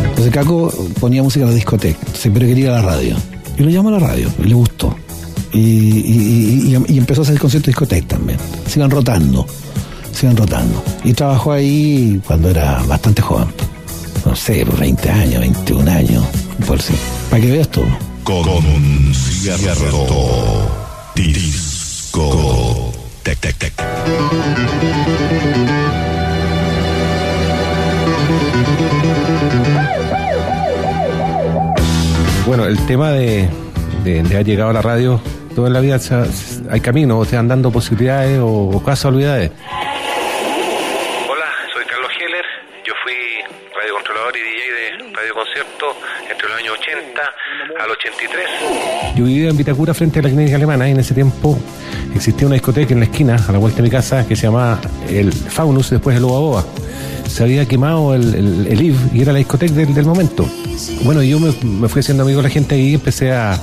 Entonces 0.10 0.34
Caco 0.34 0.72
ponía 1.00 1.22
música 1.22 1.44
en 1.44 1.50
la 1.52 1.56
discoteca, 1.56 2.00
pero 2.24 2.48
quería 2.48 2.72
la 2.72 2.82
radio. 2.82 3.16
Y 3.58 3.64
lo 3.64 3.70
llamó 3.70 3.90
a 3.90 3.94
la 3.94 4.00
radio, 4.00 4.30
y 4.40 4.44
le 4.48 4.54
gustó. 4.54 4.96
Y, 5.52 5.60
y- 5.60 6.45
y- 6.88 6.98
empezó 6.98 7.22
a 7.22 7.24
hacer 7.24 7.40
conciertos 7.40 7.68
de 7.68 7.72
discoteca 7.72 8.08
también. 8.18 8.40
Se 8.68 8.80
iban 8.80 8.92
rotando, 8.92 9.46
se 10.14 10.26
iban 10.26 10.38
rotando. 10.38 10.84
Y 11.04 11.14
trabajó 11.14 11.52
ahí 11.52 12.22
cuando 12.26 12.50
era 12.50 12.82
bastante 12.88 13.22
joven. 13.22 13.48
No 14.26 14.36
sé, 14.36 14.66
por 14.66 14.80
20 14.80 15.10
años, 15.10 15.40
21 15.42 15.92
años, 15.92 16.24
por 16.66 16.82
sí. 16.82 16.94
Para 17.30 17.42
que 17.42 17.52
veas 17.52 17.70
todo. 17.70 17.86
Concierto. 18.24 20.08
Disco. 21.16 22.92
Tec, 23.24 23.40
tec, 23.40 23.58
tec. 23.58 23.74
Bueno, 32.46 32.66
el 32.66 32.78
tema 32.86 33.12
de, 33.12 33.50
de, 34.04 34.22
de 34.24 34.34
haber 34.36 34.46
llegado 34.46 34.70
a 34.70 34.74
la 34.74 34.82
radio, 34.82 35.20
toda 35.56 35.70
la 35.70 35.80
vida 35.80 35.98
se- 36.00 36.16
hay 36.70 36.82
caminos, 36.82 37.28
te 37.28 37.36
van 37.38 37.48
dando 37.48 37.72
posibilidades 37.72 38.40
o, 38.40 38.48
o 38.70 38.84
casualidades. 38.84 39.52
Hola, 41.30 41.46
soy 41.74 41.84
Carlos 41.86 42.12
Heller, 42.20 42.46
yo 42.86 42.94
fui 43.04 43.14
radiocontrolador 43.80 44.34
y 44.36 44.42
DJ 44.42 45.08
de 45.08 45.14
Radio 45.16 45.34
Concierto 45.34 45.86
entre 46.30 46.50
los 46.50 46.58
años 46.60 46.74
80 46.80 47.22
al 47.84 47.92
83. 47.92 48.46
Yo 49.16 49.24
vivía 49.26 49.50
en 49.50 49.58
Vitacura 49.58 49.94
frente 49.94 50.20
a 50.20 50.24
la 50.24 50.30
clínica 50.30 50.56
alemana 50.58 50.88
y 50.88 50.92
en 50.92 51.00
ese 51.00 51.14
tiempo 51.14 51.58
existía 52.14 52.48
una 52.48 52.56
discoteca 52.56 52.94
en 52.94 53.00
la 53.00 53.06
esquina, 53.06 53.36
a 53.48 53.52
la 53.52 53.58
vuelta 53.58 53.78
de 53.78 53.84
mi 53.84 53.90
casa, 53.90 54.28
que 54.28 54.36
se 54.36 54.44
llamaba 54.48 54.80
el 55.10 55.32
Faunus, 55.34 55.90
después 55.90 56.18
el 56.18 56.24
Oba 56.26 56.40
Boba. 56.40 56.66
Se 57.28 57.44
había 57.44 57.66
quemado 57.68 58.16
el, 58.16 58.34
el, 58.34 58.68
el 58.68 58.96
y 59.14 59.22
era 59.22 59.34
la 59.34 59.40
discoteca 59.40 59.74
del, 59.74 59.94
del 59.94 60.06
momento. 60.06 60.48
Bueno, 61.04 61.22
yo 61.22 61.40
me, 61.40 61.52
fui 61.90 62.00
haciendo 62.00 62.24
amigo 62.24 62.38
de 62.38 62.44
la 62.44 62.50
gente 62.50 62.76
ahí 62.76 62.90
y 62.92 62.94
empecé 62.96 63.32
a, 63.34 63.60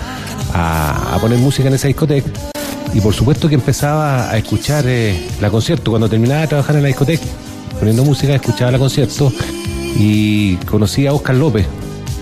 a- 0.52 1.14
a 1.14 1.18
poner 1.18 1.38
música 1.38 1.68
en 1.68 1.74
esa 1.74 1.88
discoteca. 1.88 2.28
Y 2.94 3.00
por 3.00 3.14
supuesto 3.14 3.48
que 3.48 3.54
empezaba 3.54 4.30
a 4.30 4.36
escuchar 4.36 4.84
eh, 4.86 5.18
la 5.40 5.48
concierto. 5.50 5.90
Cuando 5.90 6.08
terminaba 6.10 6.42
de 6.42 6.48
trabajar 6.48 6.76
en 6.76 6.82
la 6.82 6.88
discoteca, 6.88 7.24
poniendo 7.78 8.04
música, 8.04 8.34
escuchaba 8.34 8.70
la 8.72 8.78
concierto 8.78 9.32
y 9.96 10.56
conocí 10.56 11.06
a 11.06 11.14
Oscar 11.14 11.36
López. 11.36 11.66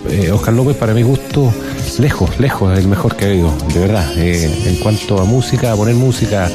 Eh, 0.08 0.30
Oscar 0.30 0.54
López, 0.54 0.76
para 0.76 0.94
mi 0.94 1.02
gusto, 1.02 1.52
lejos, 1.98 2.38
lejos, 2.38 2.78
el 2.78 2.86
mejor 2.86 3.16
que 3.16 3.26
he 3.26 3.30
oído, 3.32 3.52
de 3.74 3.80
verdad. 3.80 4.08
Eh, 4.16 4.48
en 4.66 4.76
cuanto 4.76 5.20
a 5.20 5.24
música, 5.24 5.72
a 5.72 5.76
poner 5.76 5.94
música, 5.96 6.48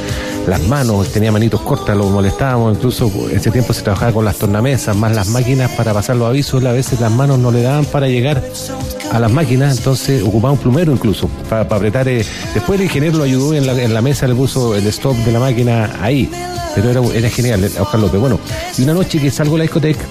las 0.47 0.61
manos, 0.67 1.11
tenía 1.11 1.31
manitos 1.31 1.61
cortas, 1.61 1.97
lo 1.97 2.05
molestábamos. 2.09 2.77
Incluso 2.77 3.11
ese 3.31 3.51
tiempo 3.51 3.73
se 3.73 3.81
trabajaba 3.81 4.11
con 4.13 4.25
las 4.25 4.37
tornamesas, 4.37 4.95
más 4.95 5.15
las 5.15 5.27
máquinas 5.29 5.71
para 5.71 5.93
pasar 5.93 6.15
los 6.15 6.27
avisos. 6.27 6.63
A 6.63 6.71
veces 6.71 6.99
las 6.99 7.11
manos 7.11 7.39
no 7.39 7.51
le 7.51 7.61
daban 7.61 7.85
para 7.85 8.07
llegar 8.07 8.43
a 9.11 9.19
las 9.19 9.31
máquinas, 9.31 9.77
entonces 9.77 10.23
ocupaba 10.23 10.51
un 10.53 10.59
plumero 10.59 10.91
incluso 10.91 11.27
para, 11.49 11.61
apretar. 11.61 12.07
eh, 12.07 12.25
Después 12.53 12.79
el 12.79 12.85
ingeniero 12.85 13.17
lo 13.17 13.23
ayudó 13.23 13.53
en 13.53 13.65
la, 13.65 13.73
en 13.81 13.93
la 13.93 14.01
mesa, 14.01 14.27
le 14.27 14.35
puso 14.35 14.75
el 14.75 14.85
stop 14.87 15.15
de 15.17 15.31
la 15.31 15.39
máquina 15.39 15.91
ahí. 16.01 16.29
Pero 16.75 16.89
era, 16.89 17.01
era 17.13 17.29
genial, 17.29 17.63
eh, 17.63 17.71
Oscar 17.79 17.99
López. 17.99 18.19
Bueno, 18.19 18.39
y 18.77 18.83
una 18.83 18.93
noche 18.93 19.19
que 19.19 19.31
salgo 19.31 19.55
a 19.55 19.59
la 19.59 19.63
discoteca, 19.63 20.03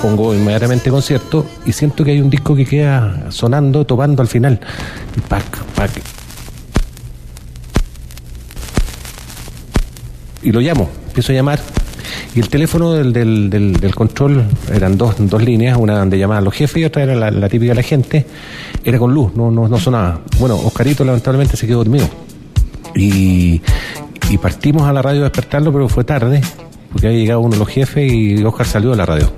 pongo 0.00 0.34
inmediatamente 0.34 0.90
concierto 0.90 1.44
y 1.66 1.72
siento 1.72 2.04
que 2.04 2.12
hay 2.12 2.20
un 2.20 2.30
disco 2.30 2.56
que 2.56 2.64
queda 2.64 3.30
sonando, 3.30 3.84
topando 3.84 4.22
al 4.22 4.28
final. 4.28 4.60
Y 5.16 5.20
pac, 5.20 5.44
pac. 5.74 6.17
Y 10.42 10.52
lo 10.52 10.60
llamo, 10.60 10.88
empiezo 11.08 11.32
a 11.32 11.34
llamar. 11.34 11.60
Y 12.34 12.40
el 12.40 12.48
teléfono 12.48 12.92
del, 12.92 13.12
del, 13.12 13.50
del- 13.50 13.94
control 13.94 14.44
eran 14.72 14.96
dos, 14.96 15.16
dos 15.18 15.42
líneas, 15.42 15.76
una 15.78 15.98
donde 15.98 16.18
llamaban 16.18 16.44
los 16.44 16.54
jefes 16.54 16.76
y 16.82 16.84
otra 16.84 17.02
era 17.02 17.30
la, 17.30 17.48
típica 17.48 17.72
de 17.72 17.76
la 17.76 17.82
gente. 17.82 18.26
Era 18.84 18.98
con 18.98 19.12
luz, 19.12 19.34
no, 19.34 19.50
no, 19.50 19.68
no 19.68 19.78
sonaba. 19.78 20.20
Bueno, 20.38 20.56
Oscarito 20.56 21.04
lamentablemente 21.04 21.56
se 21.56 21.66
quedó 21.66 21.78
dormido. 21.78 22.08
Y, 22.94 23.60
partimos 24.40 24.82
a 24.82 24.92
la 24.92 25.02
radio 25.02 25.22
a 25.22 25.24
despertarlo, 25.24 25.72
pero 25.72 25.88
fue 25.88 26.04
tarde, 26.04 26.40
porque 26.92 27.08
había 27.08 27.18
llegado 27.18 27.40
uno 27.40 27.52
de 27.54 27.58
los 27.58 27.68
jefes 27.68 28.12
y 28.12 28.42
Oscar 28.44 28.66
salió 28.66 28.90
de 28.90 28.96
la 28.96 29.06
radio. 29.06 29.30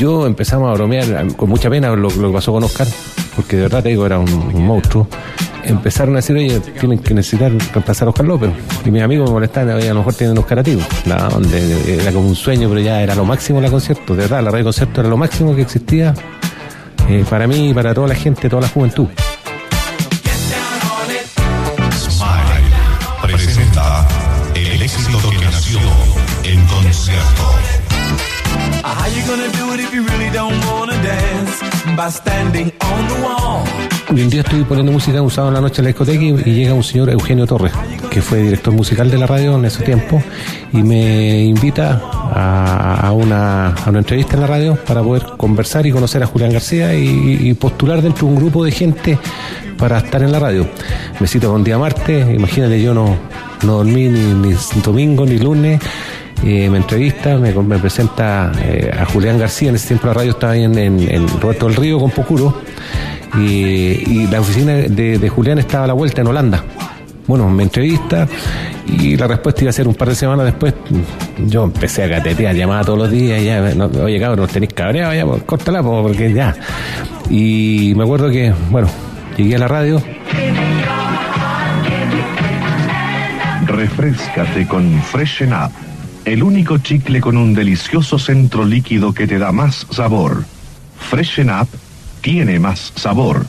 Yo 0.00 0.26
empezamos 0.26 0.68
a 0.70 0.74
bromear 0.74 1.36
con 1.36 1.48
mucha 1.48 1.70
pena 1.70 1.94
lo, 1.94 2.08
que 2.08 2.32
pasó 2.32 2.52
con 2.52 2.64
Oscar, 2.64 2.88
porque 3.36 3.56
de 3.56 3.62
verdad 3.62 3.82
te 3.82 3.90
digo, 3.90 4.04
era 4.04 4.18
un 4.18 4.66
monstruo. 4.66 5.06
Empezaron 5.66 6.14
a 6.14 6.18
decir, 6.18 6.36
oye, 6.36 6.60
tienen 6.60 6.98
que 6.98 7.14
necesitar 7.14 7.50
reemplazar 7.50 8.06
a 8.06 8.10
Oscar 8.10 8.26
López. 8.26 8.50
Y 8.84 8.90
mis 8.90 9.02
amigos 9.02 9.28
me 9.28 9.34
molestaban, 9.34 9.74
oye, 9.74 9.88
a 9.88 9.92
lo 9.92 10.00
mejor 10.00 10.14
tienen 10.14 10.38
Oscar 10.38 10.60
a 10.60 10.62
ti. 10.62 10.78
Donde 11.30 12.00
era 12.00 12.12
como 12.12 12.28
un 12.28 12.36
sueño, 12.36 12.68
pero 12.68 12.80
ya 12.80 13.02
era 13.02 13.14
lo 13.14 13.24
máximo 13.24 13.60
la 13.60 13.70
concierto. 13.70 14.14
De 14.14 14.22
verdad, 14.22 14.42
la 14.42 14.50
radio 14.50 14.64
concierto 14.64 15.00
era 15.00 15.10
lo 15.10 15.16
máximo 15.16 15.54
que 15.54 15.62
existía 15.62 16.14
eh, 17.08 17.24
para 17.28 17.46
mí 17.46 17.70
y 17.70 17.74
para 17.74 17.94
toda 17.94 18.08
la 18.08 18.14
gente, 18.14 18.48
toda 18.48 18.62
la 18.62 18.68
juventud. 18.68 19.06
Smile 21.92 23.32
presenta 23.32 24.06
el 24.54 24.82
éxito 24.82 25.18
que 25.30 25.44
nació 25.44 25.78
en 26.44 26.64
concierto. 26.66 27.56
you 29.16 29.26
gonna 29.26 29.50
do 29.52 29.72
it 29.72 29.80
if 29.80 29.94
you 29.94 30.02
really 30.04 30.30
don't 30.30 30.58
wanna 30.66 31.00
dance? 31.02 31.60
By 31.96 32.10
standing 32.10 32.70
on 32.82 33.08
the 33.08 33.20
wall. 33.22 33.95
Y 34.14 34.22
un 34.22 34.30
día 34.30 34.42
estoy 34.42 34.62
poniendo 34.62 34.92
música 34.92 35.20
un 35.20 35.30
sábado 35.30 35.48
en 35.48 35.54
la 35.54 35.60
noche 35.60 35.80
en 35.80 35.84
la 35.84 35.88
discoteca 35.88 36.22
y, 36.22 36.54
llega 36.54 36.74
un 36.74 36.84
señor 36.84 37.10
Eugenio 37.10 37.44
Torres, 37.44 37.72
que 38.08 38.22
fue 38.22 38.40
director 38.40 38.72
musical 38.72 39.10
de 39.10 39.18
la 39.18 39.26
radio 39.26 39.56
en 39.56 39.64
ese 39.64 39.82
tiempo, 39.82 40.22
y 40.72 40.82
me 40.84 41.42
invita 41.42 42.00
a, 42.04 43.10
una, 43.12 43.70
a 43.70 43.90
una 43.90 43.98
entrevista 43.98 44.34
en 44.34 44.42
la 44.42 44.46
radio 44.46 44.76
para 44.76 45.02
poder 45.02 45.24
conversar 45.36 45.86
y 45.86 45.90
conocer 45.90 46.22
a 46.22 46.26
Julián 46.26 46.52
García 46.52 46.94
y, 46.94 47.52
postular 47.54 48.00
dentro 48.00 48.28
de 48.28 48.34
un 48.34 48.38
grupo 48.38 48.64
de 48.64 48.70
gente 48.70 49.18
para 49.76 49.98
estar 49.98 50.22
en 50.22 50.30
la 50.30 50.38
radio. 50.38 50.68
Me 51.18 51.26
cito 51.26 51.50
con 51.50 51.64
día 51.64 51.76
martes, 51.76 52.32
imagínate, 52.32 52.80
yo 52.80 52.94
no, 52.94 53.16
no 53.64 53.78
dormí 53.78 54.08
ni, 54.08 54.34
ni 54.34 54.54
domingo 54.84 55.26
ni 55.26 55.38
lunes. 55.38 55.80
eh, 56.44 56.70
me 56.70 56.76
entrevista, 56.76 57.36
me, 57.38 57.52
presenta 57.78 58.52
eh, 58.62 58.88
a 58.96 59.04
Julián 59.06 59.36
García, 59.36 59.70
en 59.70 59.74
ese 59.74 59.88
tiempo 59.88 60.06
la 60.06 60.14
radio 60.14 60.30
estaba 60.30 60.56
en, 60.56 60.78
en, 60.78 61.00
en 61.00 61.40
Roberto 61.40 61.66
del 61.66 61.74
Río 61.74 61.98
con 61.98 62.10
Pocuro 62.10 62.54
y, 63.34 64.26
la 64.26 64.40
oficina 64.40 64.74
de, 64.74 65.18
de 65.18 65.28
Julián 65.28 65.58
estaba 65.58 65.84
a 65.84 65.86
la 65.86 65.92
vuelta 65.92 66.20
en 66.20 66.26
Holanda. 66.26 66.64
Bueno, 67.26 67.50
me 67.50 67.64
entrevista 67.64 68.28
y 68.86 69.16
la 69.16 69.26
respuesta 69.26 69.62
iba 69.62 69.70
a 69.70 69.72
ser 69.72 69.88
un 69.88 69.94
par 69.94 70.08
de 70.08 70.14
semanas 70.14 70.46
después. 70.46 70.74
Yo 71.46 71.64
empecé 71.64 72.04
a 72.04 72.10
catetear, 72.10 72.54
llamaba 72.54 72.84
todos 72.84 72.98
los 72.98 73.10
días, 73.10 73.42
ya, 73.42 73.62
oye 74.02 74.20
cabrón, 74.20 74.40
nos 74.40 74.52
tenéis 74.52 74.72
cabreado, 74.72 75.12
ya, 75.12 75.26
pues, 75.26 75.42
porque 75.42 76.32
ya. 76.32 76.54
Y 77.28 77.94
me 77.96 78.04
acuerdo 78.04 78.30
que, 78.30 78.52
bueno, 78.70 78.88
llegué 79.36 79.56
a 79.56 79.58
la 79.58 79.68
radio, 79.68 80.00
Refrescate 83.66 84.66
con 84.68 85.02
Freshen 85.02 85.52
Up, 85.52 85.72
el 86.24 86.44
único 86.44 86.78
chicle 86.78 87.20
con 87.20 87.36
un 87.36 87.52
delicioso 87.52 88.18
centro 88.18 88.64
líquido 88.64 89.12
que 89.12 89.26
te 89.26 89.38
da 89.38 89.50
más 89.50 89.86
sabor. 89.90 90.44
Freshen 90.98 91.50
Up 91.50 91.68
tiene 92.26 92.58
más 92.58 92.92
sabor. 92.96 93.46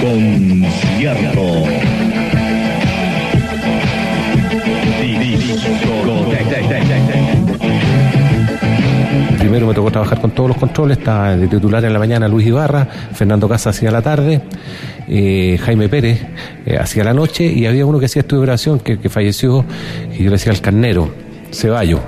Concierto. 0.00 1.41
Primero 9.52 9.66
me 9.68 9.74
tocó 9.74 9.90
trabajar 9.90 10.18
con 10.18 10.30
todos 10.30 10.48
los 10.48 10.56
controles, 10.56 10.96
estaba 10.96 11.36
de 11.36 11.46
titular 11.46 11.84
en 11.84 11.92
la 11.92 11.98
mañana 11.98 12.26
Luis 12.26 12.46
Ibarra, 12.46 12.86
Fernando 13.12 13.46
Casa 13.50 13.68
hacía 13.68 13.90
la 13.90 14.00
tarde, 14.00 14.40
eh, 15.06 15.58
Jaime 15.62 15.90
Pérez 15.90 16.22
eh, 16.64 16.78
hacía 16.80 17.04
la 17.04 17.12
noche 17.12 17.44
y 17.44 17.66
había 17.66 17.84
uno 17.84 17.98
que 17.98 18.06
hacía 18.06 18.20
estudio 18.20 18.40
de 18.40 18.44
operación 18.46 18.80
que, 18.80 18.96
falleció, 19.10 19.62
que 20.10 20.16
yo 20.20 20.24
le 20.24 20.30
decía 20.30 20.52
el 20.52 20.62
carnero, 20.62 21.10
Ceballo. 21.52 22.00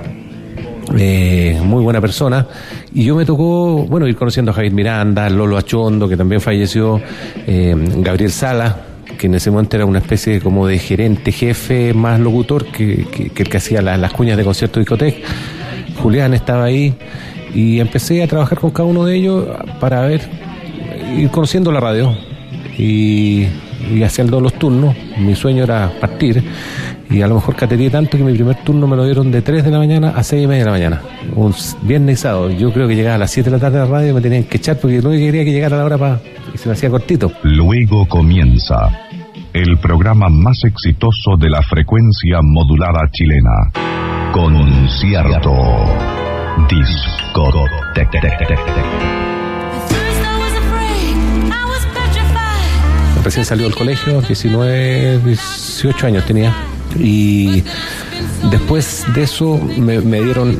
Eh, 0.97 1.59
muy 1.63 1.83
buena 1.83 2.01
persona 2.01 2.47
y 2.95 3.03
yo 3.03 3.15
me 3.15 3.25
tocó 3.25 3.85
bueno 3.85 4.07
ir 4.07 4.15
conociendo 4.15 4.49
a 4.49 4.55
Javier 4.55 4.73
Miranda, 4.73 5.29
Lolo 5.29 5.55
Achondo 5.59 6.09
que 6.09 6.17
también 6.17 6.41
falleció, 6.41 6.99
Gabriel 7.45 8.31
Sala 8.31 8.75
que 9.19 9.27
en 9.27 9.35
ese 9.35 9.51
momento 9.51 9.75
era 9.75 9.85
una 9.85 9.99
especie 9.99 10.41
como 10.41 10.65
de 10.65 10.79
gerente, 10.79 11.31
jefe, 11.31 11.93
más 11.93 12.19
locutor 12.19 12.65
que, 12.65 13.05
que- 13.05 13.31
el 13.43 13.49
que 13.49 13.57
hacía 13.57 13.83
la- 13.83 13.97
las 13.97 14.11
cuñas 14.13 14.35
de 14.35 14.43
concierto 14.43 14.79
discoteca. 14.79 15.19
Julián 16.05 16.35
estaba 16.35 16.65
ahí 16.65 16.93
y 17.55 17.79
empecé 17.79 18.21
a 18.21 18.27
trabajar 18.27 18.59
con 18.59 18.69
cada 18.69 18.87
uno 18.87 19.05
de 19.05 19.15
ellos 19.15 19.43
para 19.79 20.01
ver, 20.01 20.21
ir 21.17 21.31
conociendo 21.31 21.71
la 21.71 21.79
radio 21.79 22.15
y, 22.77 23.47
y 23.91 24.03
haciendo 24.03 24.39
los 24.39 24.53
turnos. 24.53 24.95
Mi 25.17 25.33
sueño 25.33 25.63
era 25.63 25.91
partir 25.99 26.43
y 27.09 27.23
a 27.23 27.27
lo 27.27 27.33
mejor 27.33 27.55
cateté 27.55 27.89
tanto 27.89 28.19
que 28.19 28.23
mi 28.23 28.33
primer 28.33 28.57
turno 28.57 28.85
me 28.85 28.95
lo 28.95 29.03
dieron 29.03 29.31
de 29.31 29.41
3 29.41 29.63
de 29.63 29.71
la 29.71 29.79
mañana 29.79 30.09
a 30.15 30.21
6 30.21 30.43
y 30.43 30.45
media 30.45 30.59
de 30.59 30.65
la 30.65 30.71
mañana. 30.73 31.01
Un 31.35 31.55
viernes 31.81 32.19
y 32.19 32.21
sábado. 32.21 32.51
Yo 32.51 32.71
creo 32.71 32.87
que 32.87 32.95
llegaba 32.95 33.15
a 33.15 33.17
las 33.17 33.31
7 33.31 33.49
de 33.49 33.55
la 33.55 33.59
tarde 33.59 33.79
a 33.79 33.85
la 33.85 33.89
radio 33.89 34.11
y 34.11 34.13
me 34.13 34.21
tenían 34.21 34.43
que 34.43 34.57
echar 34.57 34.77
porque 34.79 35.01
no 35.01 35.09
quería 35.09 35.43
que 35.43 35.51
llegara 35.51 35.75
la 35.77 35.85
hora 35.85 35.97
para... 35.97 36.21
y 36.53 36.57
se 36.59 36.69
me 36.69 36.73
hacía 36.73 36.91
cortito. 36.91 37.31
Luego 37.41 38.07
comienza 38.07 38.91
el 39.53 39.75
programa 39.79 40.29
más 40.29 40.63
exitoso 40.65 41.35
de 41.39 41.49
la 41.49 41.63
frecuencia 41.63 42.41
modulada 42.43 43.09
chilena. 43.11 44.14
Concierto 44.35 45.53
Discoteca. 46.67 47.15
Recién 53.23 53.45
salió 53.45 53.63
del 53.63 53.75
colegio, 53.75 54.19
19, 54.21 55.19
18 55.19 56.07
años 56.07 56.25
tenía. 56.25 56.53
Y 56.99 57.63
después 58.51 59.05
de 59.15 59.23
eso 59.23 59.57
me, 59.77 60.01
dieron 60.01 60.59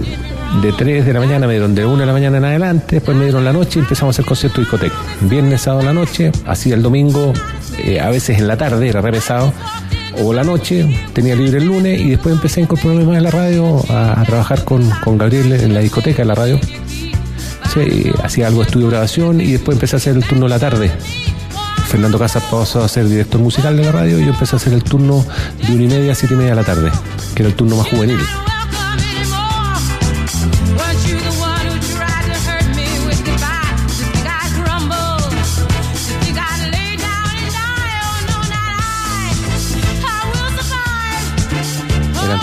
de 0.62 0.72
3 0.72 1.06
de 1.06 1.12
la 1.12 1.20
mañana, 1.20 1.46
me 1.46 1.56
dieron 1.56 1.76
de 1.76 1.86
1 1.86 1.98
de 1.98 2.06
la 2.06 2.14
mañana 2.14 2.38
en 2.38 2.46
adelante, 2.46 2.96
después 2.96 3.18
me 3.18 3.26
dieron 3.26 3.44
la 3.44 3.52
noche 3.52 3.80
y 3.80 3.82
empezamos 3.82 4.16
a 4.16 4.16
hacer 4.16 4.26
concierto 4.26 4.62
discoteca. 4.62 4.96
Viernes, 5.20 5.60
sábado 5.60 5.82
en 5.82 5.88
la 5.88 5.94
noche, 5.94 6.32
hacía 6.48 6.76
el 6.76 6.82
domingo, 6.82 7.34
eh, 7.78 8.00
a 8.00 8.10
veces 8.10 8.40
en 8.40 8.48
la 8.48 8.56
tarde, 8.56 8.88
era 8.88 9.02
re 9.02 9.12
pesado, 9.12 9.52
o 10.20 10.34
la 10.34 10.44
noche, 10.44 11.10
tenía 11.14 11.36
libre 11.36 11.60
el 11.60 11.66
lunes 11.66 12.00
y 12.00 12.12
después 12.12 12.36
empecé 12.36 12.60
a 12.60 12.64
incorporarme 12.64 13.06
más 13.06 13.18
en 13.18 13.24
la 13.24 13.32
radio, 13.32 13.84
a, 13.90 14.20
a 14.20 14.24
trabajar 14.26 14.64
con, 14.64 14.90
con 15.04 15.18
Gabriel 15.18 15.54
en 15.54 15.74
la 15.74 15.80
discoteca, 15.80 16.22
en 16.22 16.28
la 16.28 16.36
radio. 16.36 16.60
Sí, 17.74 18.12
hacía 18.24 18.48
algo 18.48 18.62
de 18.62 18.68
estudio 18.68 18.88
de 18.88 18.92
grabación 18.92 19.42
y 19.42 19.52
después 19.54 19.76
empecé 19.76 19.96
a 19.96 19.98
hacer 19.98 20.16
el 20.16 20.24
turno 20.24 20.46
de 20.46 20.50
la 20.50 20.60
tarde. 20.60 20.92
Fernando 21.88 22.18
Casas 22.18 22.44
pasó 22.50 22.84
a 22.84 22.88
ser 22.88 23.08
director 23.08 23.40
musical 23.40 23.78
de 23.78 23.84
la 23.84 23.92
radio 23.92 24.20
y 24.20 24.26
yo 24.26 24.32
empecé 24.32 24.56
a 24.56 24.58
hacer 24.58 24.74
el 24.74 24.84
turno 24.84 25.26
de 25.66 25.74
una 25.74 25.84
y 25.84 25.88
media 25.88 26.12
a 26.12 26.16
siete 26.16 26.34
y 26.34 26.38
media 26.38 26.52
de 26.52 26.56
la 26.58 26.64
tarde, 26.64 26.92
que 27.34 27.44
era 27.44 27.50
el 27.50 27.56
turno 27.56 27.76
más 27.78 27.88
juvenil. 27.88 28.20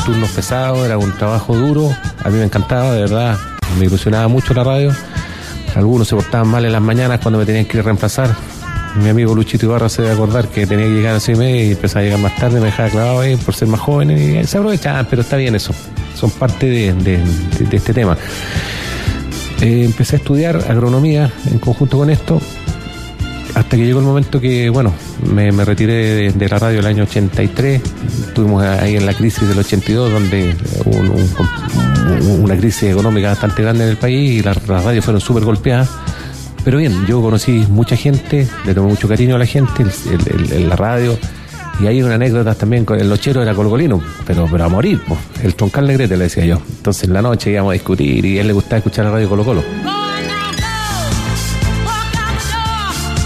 Turnos 0.05 0.31
pesados, 0.31 0.85
era 0.85 0.99
un 0.99 1.13
trabajo 1.13 1.57
duro, 1.57 1.95
a 2.25 2.29
mí 2.31 2.39
me 2.39 2.45
encantaba, 2.45 2.93
de 2.93 3.03
verdad, 3.03 3.39
me 3.79 3.87
ilusionaba 3.87 4.29
mucho 4.29 4.55
la 4.55 4.65
radio. 4.65 4.93
Algunos 5.75 6.09
se 6.09 6.15
portaban 6.15 6.49
mal 6.49 6.65
en 6.65 6.73
las 6.73 6.83
mañanas 6.83 7.21
cuando 7.21 7.39
me 7.39 7.47
tenían 7.47 7.65
que 7.65 7.79
ir 7.79 7.81
a 7.81 7.85
reemplazar. 7.85 8.35
Mi 9.03 9.09
amigo 9.09 9.35
Luchito 9.35 9.67
Ibarra 9.67 9.89
se 9.89 10.03
debe 10.03 10.15
acordar 10.15 10.49
que 10.49 10.67
tenía 10.67 10.87
que 10.87 10.93
llegar 10.93 11.13
a 11.13 11.15
las 11.15 11.29
y 11.29 11.35
media 11.35 11.65
y 11.65 11.71
empezaba 11.73 12.01
a 12.01 12.05
llegar 12.05 12.21
más 12.21 12.37
tarde, 12.37 12.61
me 12.61 12.67
dejaba 12.67 12.91
clavado 12.91 13.21
ahí 13.21 13.37
por 13.37 13.55
ser 13.55 13.69
más 13.69 13.81
joven 13.81 14.11
y 14.11 14.45
se 14.45 14.59
aprovechaban, 14.59 15.07
pero 15.09 15.23
está 15.23 15.37
bien 15.37 15.55
eso. 15.55 15.73
Son 16.15 16.31
parte 16.31 16.67
de 16.67 17.23
este 17.73 17.95
tema. 17.95 18.17
Eh, 19.63 19.85
empecé 19.85 20.17
a 20.17 20.19
estudiar 20.19 20.57
agronomía 20.69 21.31
en 21.49 21.61
conjunto 21.61 21.97
con 21.97 22.11
esto, 22.11 22.41
hasta 23.73 23.81
que 23.81 23.87
llegó 23.87 24.01
el 24.01 24.05
momento 24.05 24.39
que, 24.39 24.69
bueno, 24.69 24.93
me, 25.33 25.51
retiré 25.65 26.31
de, 26.31 26.49
la 26.51 26.59
radio 26.59 26.81
el 26.81 26.85
año 26.87 27.05
83. 27.05 27.81
Estuvimos 28.29 28.63
ahí 28.63 28.97
en 28.97 29.07
la 29.07 29.15
crisis 29.15 29.49
del 29.49 29.59
82, 29.61 30.13
donde 30.13 30.55
hubo 30.85 30.99
un- 31.01 31.11
un- 31.11 32.43
una 32.43 32.55
crisis 32.55 32.91
económica 32.91 33.29
bastante 33.29 33.63
grande 33.63 33.85
en 33.85 33.91
el 33.93 33.97
país 33.97 34.31
y 34.41 34.43
las, 34.43 34.67
radios 34.67 35.03
fueron 35.03 35.23
súper 35.23 35.45
golpeadas. 35.45 35.89
Pero 36.63 36.77
bien, 36.77 37.07
yo 37.07 37.23
conocí 37.23 37.65
mucha 37.71 37.97
gente, 37.97 38.47
le 38.67 38.75
tomé 38.75 38.89
mucho 38.91 39.09
cariño 39.09 39.37
a 39.37 39.39
la 39.39 39.47
gente, 39.47 39.87
el- 40.51 40.69
la 40.69 40.77
radio. 40.77 41.17
Y 41.81 41.87
hay 41.87 42.03
una 42.03 42.17
anécdota 42.17 42.55
también, 42.55 42.85
el 42.99 43.09
lochero 43.09 43.41
era 43.41 43.55
colgolino, 43.55 44.03
pero, 44.27 44.47
pero 44.51 44.65
a 44.65 44.69
morir, 44.69 45.01
po. 45.09 45.17
el 45.43 45.55
troncal 45.55 45.87
negrete 45.87 46.19
le 46.19 46.25
decía 46.25 46.45
yo. 46.45 46.61
Entonces 46.77 47.05
en 47.05 47.15
la 47.15 47.23
noche 47.23 47.51
íbamos 47.51 47.71
a 47.71 47.73
discutir 47.73 48.23
y 48.23 48.37
a 48.37 48.43
él 48.43 48.49
le 48.49 48.53
gustaba 48.53 48.77
escuchar 48.77 49.07
la 49.07 49.13
radio 49.13 49.31
Colo 49.31 49.45
Colo. 49.47 49.63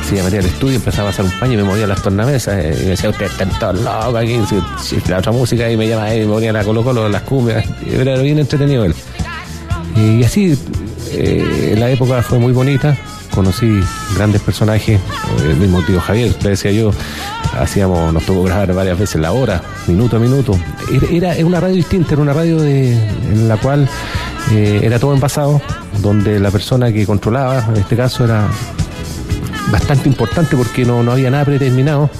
Sí, 0.08 0.14
me 0.14 0.22
metía 0.22 0.38
al 0.38 0.46
estudio, 0.46 0.76
empezaba 0.76 1.08
a 1.08 1.10
pasar 1.12 1.24
un 1.24 1.32
paño 1.40 1.54
y 1.54 1.56
me 1.56 1.64
movía 1.64 1.86
las 1.86 2.00
tornamesas. 2.00 2.54
eh, 2.64 2.76
y 2.78 2.82
me 2.84 2.90
decía, 2.90 3.10
usted 3.10 3.26
está 3.26 3.44
todo 3.58 3.72
loco 3.72 4.16
aquí. 4.18 4.38
si- 4.48 4.98
si 5.00 5.10
la 5.10 5.18
otra 5.18 5.32
música 5.32 5.68
y 5.70 5.76
me 5.76 5.88
llama 5.88 6.04
ahí, 6.04 6.20
me 6.20 6.26
ponía 6.32 6.52
la 6.52 6.62
Colo 6.62 6.84
Colo, 6.84 7.08
las 7.08 7.22
cumbias. 7.22 7.64
y 7.84 7.94
Era 7.94 8.16
bien 8.18 8.38
entretenido 8.38 8.84
él. 8.84 8.94
Y 9.96 10.22
así, 10.22 10.56
eh, 11.12 11.74
la 11.76 11.90
época 11.90 12.22
fue 12.22 12.38
muy 12.38 12.52
bonita. 12.52 12.96
Conocí 13.34 13.80
grandes 14.14 14.40
personajes. 14.42 15.00
El 15.44 15.56
mismo 15.56 15.82
tío 15.82 16.00
Javier, 16.00 16.34
le 16.42 16.50
decía 16.50 16.70
yo, 16.70 16.92
hacíamos, 17.58 18.12
nos 18.14 18.24
tocó 18.24 18.44
grabar 18.44 18.72
varias 18.74 18.98
veces 18.98 19.20
la 19.20 19.32
hora, 19.32 19.60
minuto 19.88 20.16
a 20.16 20.20
minuto. 20.20 20.56
Era 21.10 21.34
una 21.44 21.58
radio 21.60 21.74
distinta, 21.74 22.14
era 22.14 22.22
una 22.22 22.32
radio 22.32 22.58
de, 22.60 22.92
en 22.92 23.48
la 23.48 23.56
cual 23.58 23.88
eh, 24.52 24.80
era 24.84 24.98
todo 24.98 25.12
en 25.14 25.20
pasado, 25.20 25.60
donde 26.00 26.38
la 26.40 26.50
persona 26.50 26.92
que 26.92 27.04
controlaba, 27.04 27.66
en 27.70 27.76
este 27.76 27.94
caso, 27.96 28.24
era 28.24 28.46
bastante 29.70 30.08
importante 30.08 30.56
porque 30.56 30.84
no, 30.84 31.02
no 31.02 31.12
había 31.12 31.30
nada 31.30 31.44
predeterminado. 31.44 32.10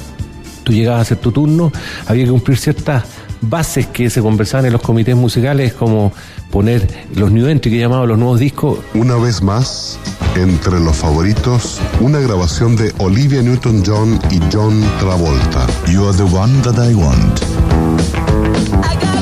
Tú 0.65 0.73
llegabas 0.73 0.99
a 0.99 1.03
hacer 1.03 1.19
tu 1.19 1.31
turno, 1.31 1.73
había 2.07 2.25
que 2.25 2.31
cumplir 2.31 2.59
ciertas 2.59 3.05
bases 3.41 3.87
que 3.87 4.11
se 4.11 4.21
conversaban 4.21 4.67
en 4.67 4.73
los 4.73 4.83
comités 4.83 5.15
musicales, 5.15 5.73
como 5.73 6.13
poner 6.51 6.89
los 7.15 7.31
new 7.31 7.47
entry 7.47 7.71
que 7.71 7.79
llamaban 7.79 8.09
los 8.09 8.19
nuevos 8.19 8.41
discos. 8.41 8.79
Una 8.95 9.17
vez 9.17 9.43
más, 9.43 9.99
entre 10.35 10.81
los 10.81 10.97
favoritos, 10.97 11.81
una 12.01 12.19
grabación 12.19 12.77
de 12.77 12.93
Olivia 12.99 13.43
Newton-John 13.43 14.21
y 14.31 14.41
John 14.53 14.83
Travolta. 14.99 15.67
You 15.87 16.09
are 16.09 16.17
the 16.17 16.25
one 16.25 16.61
that 16.63 16.79
I 16.79 16.95
want. 16.95 19.16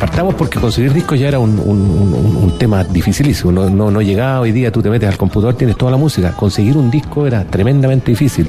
Partamos 0.00 0.34
porque 0.34 0.58
conseguir 0.58 0.94
discos 0.94 1.20
ya 1.20 1.28
era 1.28 1.38
un, 1.38 2.54
tema 2.58 2.84
dificilísimo. 2.84 3.52
No, 3.52 4.00
llegaba 4.00 4.40
hoy 4.40 4.50
día, 4.50 4.72
tú 4.72 4.80
te 4.80 4.88
metes 4.88 5.06
al 5.06 5.18
computador, 5.18 5.54
tienes 5.54 5.76
toda 5.76 5.92
la 5.92 5.98
música. 5.98 6.32
Conseguir 6.32 6.78
un 6.78 6.90
disco 6.90 7.26
era 7.26 7.44
tremendamente 7.44 8.10
difícil. 8.10 8.48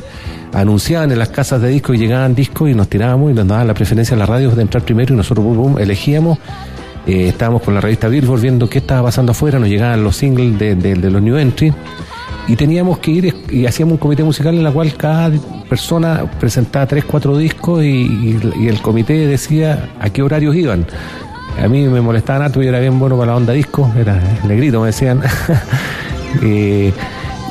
Anunciaban 0.54 1.12
en 1.12 1.20
las 1.20 1.28
casas 1.28 1.62
de 1.62 1.68
discos 1.68 1.98
y 1.98 2.00
llegaban 2.00 2.34
discos 2.34 2.70
y 2.70 2.74
nos 2.74 2.88
tirábamos 2.88 3.32
y 3.32 3.34
nos 3.34 3.46
daban 3.46 3.68
la 3.68 3.74
preferencia 3.74 4.16
a 4.16 4.20
las 4.20 4.30
radios 4.30 4.56
de 4.56 4.62
entrar 4.62 4.86
primero 4.86 5.14
y 5.14 5.18
nosotros 5.18 5.46
pum, 5.46 5.56
pum, 5.56 5.78
elegíamos. 5.78 6.38
Eh, 7.06 7.28
estábamos 7.28 7.64
con 7.64 7.74
la 7.74 7.82
revista 7.82 8.08
Billboard 8.08 8.40
viendo 8.40 8.70
qué 8.70 8.78
estaba 8.78 9.04
pasando 9.04 9.34
afuera, 9.34 9.60
nos 9.60 9.68
llegaban 9.68 10.06
los 10.06 10.16
singles 10.16 10.58
de, 10.58 10.96
los 10.96 11.22
New 11.22 11.36
Entry 11.36 11.74
y 12.48 12.56
teníamos 12.56 13.00
que 13.00 13.12
ir 13.12 13.36
y 13.50 13.66
hacíamos 13.66 13.94
un 13.94 13.98
comité 13.98 14.24
musical 14.24 14.56
en 14.56 14.64
la 14.64 14.72
cual 14.72 14.94
cada 14.96 15.32
persona 15.68 16.24
presentaba 16.40 16.86
tres, 16.86 17.04
cuatro 17.04 17.36
discos 17.36 17.84
y 17.84 18.38
el 18.68 18.82
comité 18.82 19.28
decía 19.28 19.90
a 20.00 20.10
qué 20.12 20.22
horarios 20.22 20.56
iban. 20.56 20.86
A 21.64 21.68
mí 21.68 21.88
me 21.88 22.02
molestaban 22.02 22.42
harto, 22.42 22.62
yo 22.62 22.70
era 22.70 22.80
bien 22.80 22.98
bueno 23.00 23.18
para 23.18 23.32
la 23.32 23.38
onda 23.38 23.54
disco, 23.54 23.92
era 23.98 24.20
negrito, 24.48 24.80
me 24.82 24.88
decían. 24.88 25.22
Eh, 26.42 26.94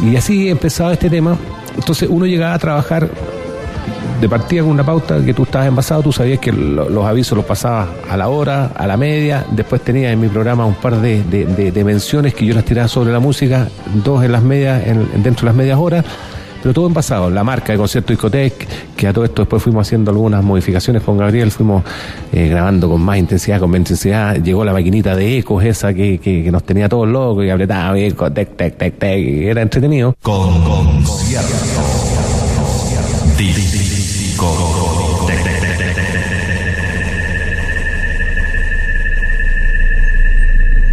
y 0.01 0.16
así 0.16 0.49
empezaba 0.49 0.94
este 0.94 1.11
tema. 1.11 1.37
Entonces 1.77 2.09
uno 2.11 2.25
llegaba 2.25 2.55
a 2.55 2.59
trabajar 2.59 3.11
de 4.18 4.27
partida 4.27 4.62
con 4.62 4.70
una 4.70 4.85
pauta 4.85 5.23
que 5.23 5.35
tú 5.35 5.42
estabas 5.42 5.68
envasado, 5.68 6.03
tú 6.03 6.12
sabías 6.12 6.38
que 6.38 6.51
lo- 6.51 6.88
los 6.88 7.05
avisos 7.05 7.37
los 7.37 7.44
pasabas 7.44 7.88
a 8.11 8.16
la 8.16 8.29
hora, 8.31 8.70
a 8.75 8.87
la 8.87 8.96
media, 8.96 9.44
después 9.51 9.83
tenía 9.83 10.11
en 10.12 10.18
mi 10.18 10.29
programa 10.29 10.64
un 10.64 10.75
par 10.77 10.96
de- 10.96 11.23
de 11.23 11.85
menciones 11.85 12.33
que 12.33 12.46
yo 12.46 12.55
las 12.55 12.64
tiraba 12.64 12.88
sobre 12.88 13.12
la 13.12 13.18
música, 13.20 13.68
dos 14.03 14.25
en 14.25 14.33
las 14.33 14.42
medias, 14.42 14.83
en- 14.87 15.23
dentro 15.23 15.42
de 15.42 15.46
las 15.46 15.55
medias 15.55 15.79
horas, 15.79 16.05
pero 16.62 16.75
todo 16.75 16.87
envasado, 16.87 17.31
la 17.31 17.42
marca 17.44 17.73
de 17.73 17.79
concierto 17.79 18.12
discotec, 18.12 18.66
que 18.96 19.07
a 19.09 19.12
todo 19.12 19.25
esto 19.25 19.42
después 19.42 19.62
fuimos 19.62 19.87
haciendo 19.87 20.11
algunas 20.11 20.42
modificaciones 20.44 21.03
con 21.03 21.16
Gabriel, 21.18 21.51
fuimos 21.51 21.83
eh, 22.33 22.49
grabando 22.49 22.88
con 22.88 23.01
más 23.01 23.18
intensidad, 23.18 23.61
con 23.61 23.70
más 23.70 23.79
intensidad, 23.79 24.37
llegó 24.37 24.64
la 24.64 24.73
maquinita 24.73 25.14
de 25.16 25.38
ecos 25.38 25.64
esa 25.64 25.92
que, 25.94 26.18
que- 26.18 26.51
nos 26.51 26.64
tenía 26.64 26.88
todos 26.88 27.07
locos 27.09 27.44
y 27.44 27.51
apretaba 27.51 27.96
eco, 27.99 28.31
tec, 28.33 28.57
tec, 28.57 28.77
tec, 28.77 28.99
tec, 28.99 29.18
y 29.18 29.46
era 29.46 29.62
entretenido. 29.62 30.14
Con 30.20 30.64
concierto. 30.64 31.49
Disco. 33.38 35.25
Tec, 35.27 35.44
tec, 35.44 35.61
tec, 35.61 35.79
tec, 35.79 35.94
tec, 35.96 36.05
tec, 36.05 36.20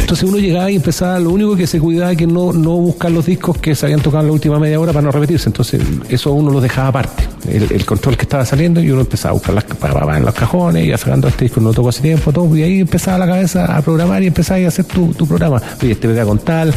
Entonces 0.01 0.29
uno 0.29 0.39
llegaba 0.39 0.71
y 0.71 0.77
empezaba, 0.77 1.19
lo 1.19 1.31
único 1.31 1.57
que 1.57 1.67
se 1.67 1.81
cuidaba 1.81 2.15
que 2.15 2.27
no, 2.27 2.53
no 2.53 2.73
buscar 2.73 3.11
los 3.11 3.27
discos 3.27 3.59
que 3.59 3.75
se 3.75 3.87
habían 3.87 4.01
tocado 4.01 4.23
en 4.23 4.27
la 4.29 4.33
última 4.33 4.59
media 4.59 4.79
hora 4.79 4.93
para 4.93 5.05
no 5.05 5.11
repetirse. 5.11 5.49
Entonces 5.49 5.83
eso 6.09 6.33
uno 6.33 6.51
lo 6.51 6.61
dejaba 6.61 6.89
aparte, 6.89 7.29
el, 7.49 7.85
control 7.85 8.17
que 8.17 8.23
estaba 8.23 8.45
saliendo 8.45 8.81
y 8.81 8.91
uno 8.91 9.01
empezaba 9.03 9.31
a 9.31 9.35
buscar 9.35 9.55
las, 9.55 9.65
pa, 9.65 9.93
pa, 9.93 10.07
pa, 10.07 10.17
en 10.17 10.25
los 10.25 10.35
cajones, 10.35 10.87
y 10.87 10.99
sacando 10.99 11.29
este 11.29 11.45
disco 11.45 11.61
no 11.61 11.73
tocó 11.73 11.89
hace 11.89 12.03
tiempo, 12.03 12.33
todo, 12.33 12.55
y 12.57 12.63
ahí 12.63 12.81
empezaba 12.81 13.19
la 13.19 13.27
cabeza 13.27 13.77
a 13.77 13.83
programar 13.83 14.23
y 14.23 14.27
empezaba 14.27 14.61
a 14.61 14.69
hacer 14.69 14.85
tu, 14.85 15.13
tu 15.15 15.27
programa. 15.27 15.61
Oye, 15.83 15.93
este 15.93 16.09
pega 16.09 16.25
con 16.25 16.39
tal, 16.39 16.73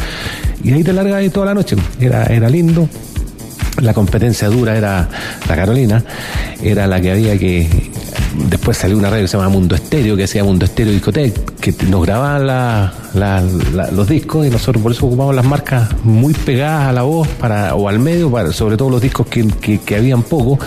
y 0.62 0.72
ahí 0.72 0.82
te 0.82 0.92
largas 0.92 1.30
toda 1.32 1.46
la 1.46 1.54
noche. 1.54 1.76
Era, 2.00 2.24
era 2.24 2.48
lindo. 2.48 2.88
La 3.80 3.92
competencia 3.92 4.48
dura 4.48 4.76
era 4.76 5.08
la 5.48 5.56
Carolina, 5.56 6.02
era 6.62 6.86
la 6.86 7.00
que 7.00 7.12
había 7.12 7.38
que. 7.38 7.90
Después 8.48 8.76
salió 8.76 8.96
una 8.98 9.08
radio 9.08 9.24
que 9.24 9.28
se 9.28 9.36
llama 9.36 9.48
Mundo 9.48 9.74
Estéreo, 9.74 10.16
que 10.16 10.24
hacía 10.24 10.44
Mundo 10.44 10.64
Estéreo 10.64 10.92
Discotec, 10.92 11.54
que 11.56 11.74
nos 11.86 12.04
grababan 12.04 12.46
los 13.92 14.08
discos 14.08 14.46
y 14.46 14.50
nosotros 14.50 14.82
por 14.82 14.92
eso 14.92 15.06
ocupamos 15.06 15.34
las 15.34 15.44
marcas 15.44 15.88
muy 16.04 16.34
pegadas 16.34 16.88
a 16.88 16.92
la 16.92 17.02
voz 17.02 17.28
para, 17.28 17.74
o 17.74 17.88
al 17.88 17.98
medio, 17.98 18.30
sobre 18.52 18.76
todo 18.76 18.90
los 18.90 19.00
discos 19.00 19.26
que, 19.26 19.46
que, 19.60 19.78
que 19.78 19.96
habían 19.96 20.22
poco. 20.22 20.58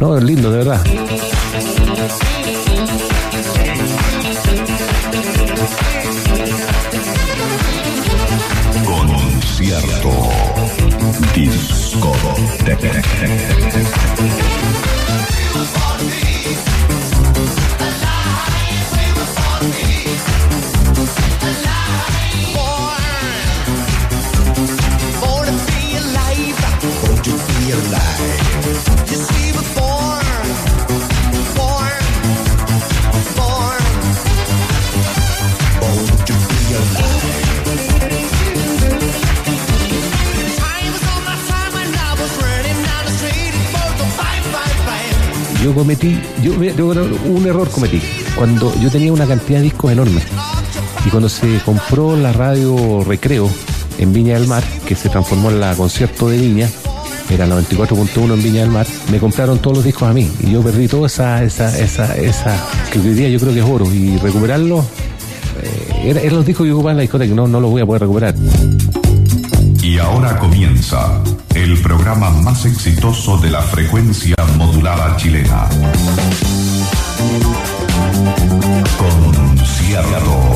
No, 0.00 0.18
lindo, 0.18 0.50
de 0.50 0.58
verdad. 0.58 0.80
Concierto. 8.86 10.10
Disco. 11.34 11.79
Tec, 11.90 12.78
Yo 45.70 45.76
cometí, 45.76 46.18
yo, 46.42 46.52
un 46.52 47.46
error 47.46 47.70
cometí. 47.70 48.02
Cuando 48.36 48.74
yo 48.82 48.90
tenía 48.90 49.12
una 49.12 49.24
cantidad 49.24 49.58
de 49.60 49.66
discos 49.66 49.92
enorme. 49.92 50.20
Y 51.06 51.10
cuando 51.10 51.28
se 51.28 51.60
compró 51.64 52.16
la 52.16 52.32
radio 52.32 53.04
Recreo 53.04 53.48
en 53.96 54.12
Viña 54.12 54.34
del 54.34 54.48
Mar, 54.48 54.64
que 54.84 54.96
se 54.96 55.08
transformó 55.08 55.48
en 55.50 55.60
la 55.60 55.76
concierto 55.76 56.28
de 56.28 56.38
Viña, 56.38 56.68
era 57.30 57.46
94.1 57.46 58.34
en 58.34 58.42
Viña 58.42 58.62
del 58.62 58.70
Mar, 58.70 58.84
me 59.12 59.20
compraron 59.20 59.60
todos 59.60 59.76
los 59.76 59.84
discos 59.84 60.08
a 60.08 60.12
mí. 60.12 60.28
Y 60.40 60.50
yo 60.50 60.60
perdí 60.60 60.88
toda 60.88 61.06
esa, 61.06 61.44
esa, 61.44 61.78
esa, 61.78 62.16
esa, 62.16 62.56
que 62.92 62.98
hoy 62.98 63.14
día 63.14 63.28
yo 63.28 63.38
creo 63.38 63.54
que 63.54 63.60
es 63.60 63.64
oro. 63.66 63.84
Y 63.94 64.16
recuperarlo, 64.18 64.80
eh, 65.62 66.08
era- 66.10 66.20
eran 66.20 66.34
los 66.34 66.46
discos 66.46 66.64
que 66.64 66.70
yo 66.70 66.74
ocupaba 66.74 66.90
en 66.90 66.96
la 66.96 67.02
discoteca, 67.02 67.32
no, 67.32 67.46
no 67.46 67.60
los 67.60 67.70
voy 67.70 67.82
a 67.82 67.86
poder 67.86 68.02
recuperar. 68.02 68.34
Ahora 70.00 70.38
comienza 70.38 71.22
el 71.54 71.80
programa 71.80 72.30
más 72.30 72.64
exitoso 72.64 73.36
de 73.38 73.50
la 73.50 73.62
frecuencia 73.62 74.34
modulada 74.56 75.16
chilena. 75.16 75.68
Concierto. 78.98 80.49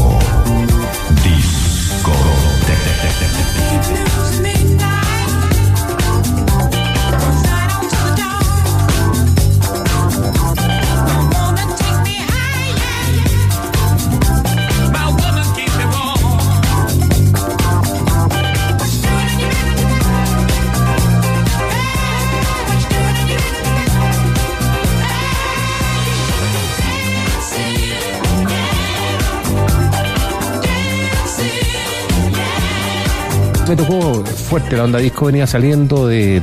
Me 33.68 33.76
tocó 33.76 34.24
fuerte 34.24 34.76
la 34.76 34.84
onda 34.84 34.98
disco 34.98 35.26
venía 35.26 35.46
saliendo 35.46 36.06
de, 36.06 36.36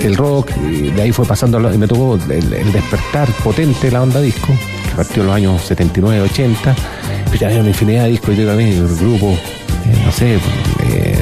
el 0.00 0.16
rock 0.16 0.50
de 0.52 1.02
ahí 1.02 1.12
fue 1.12 1.24
pasando 1.24 1.58
y 1.72 1.78
me 1.78 1.88
tocó 1.88 2.14
el, 2.14 2.72
despertar 2.72 3.28
potente 3.42 3.90
la 3.90 4.02
onda 4.02 4.20
disco 4.20 4.48
que 4.84 4.96
partió 4.96 5.22
en 5.22 5.26
los 5.26 5.36
años 5.36 5.62
79 5.62 6.22
80 6.22 6.76
pero 7.24 7.36
ya 7.36 7.48
había 7.48 7.60
una 7.60 7.70
infinidad 7.70 8.04
de 8.04 8.10
discos 8.10 8.34
y 8.34 8.36
yo 8.36 8.46
también 8.46 8.70
el 8.70 8.96
grupo 8.96 9.30
eh, 9.30 10.02
no 10.04 10.12
sé 10.12 10.38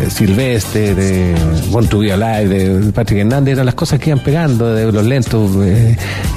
eh, 0.03 0.11
Silvestre 0.11 0.95
de 0.95 1.35
Want 1.71 1.89
to 1.89 1.99
Be 1.99 2.09
de 2.13 2.93
Patrick 2.93 3.21
Hernández 3.21 3.55
eran 3.55 3.67
las 3.67 3.75
cosas 3.75 3.99
que 4.01 4.11
iban 4.11 4.23
pegando 4.23 4.75
de 4.75 4.91
los 4.93 5.05
lentos 5.05 5.51
eh, 5.63 5.97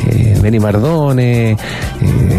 eh, 0.10 0.39
Benny 0.41 0.60
Mardone 0.60 1.51
eh, 1.51 1.58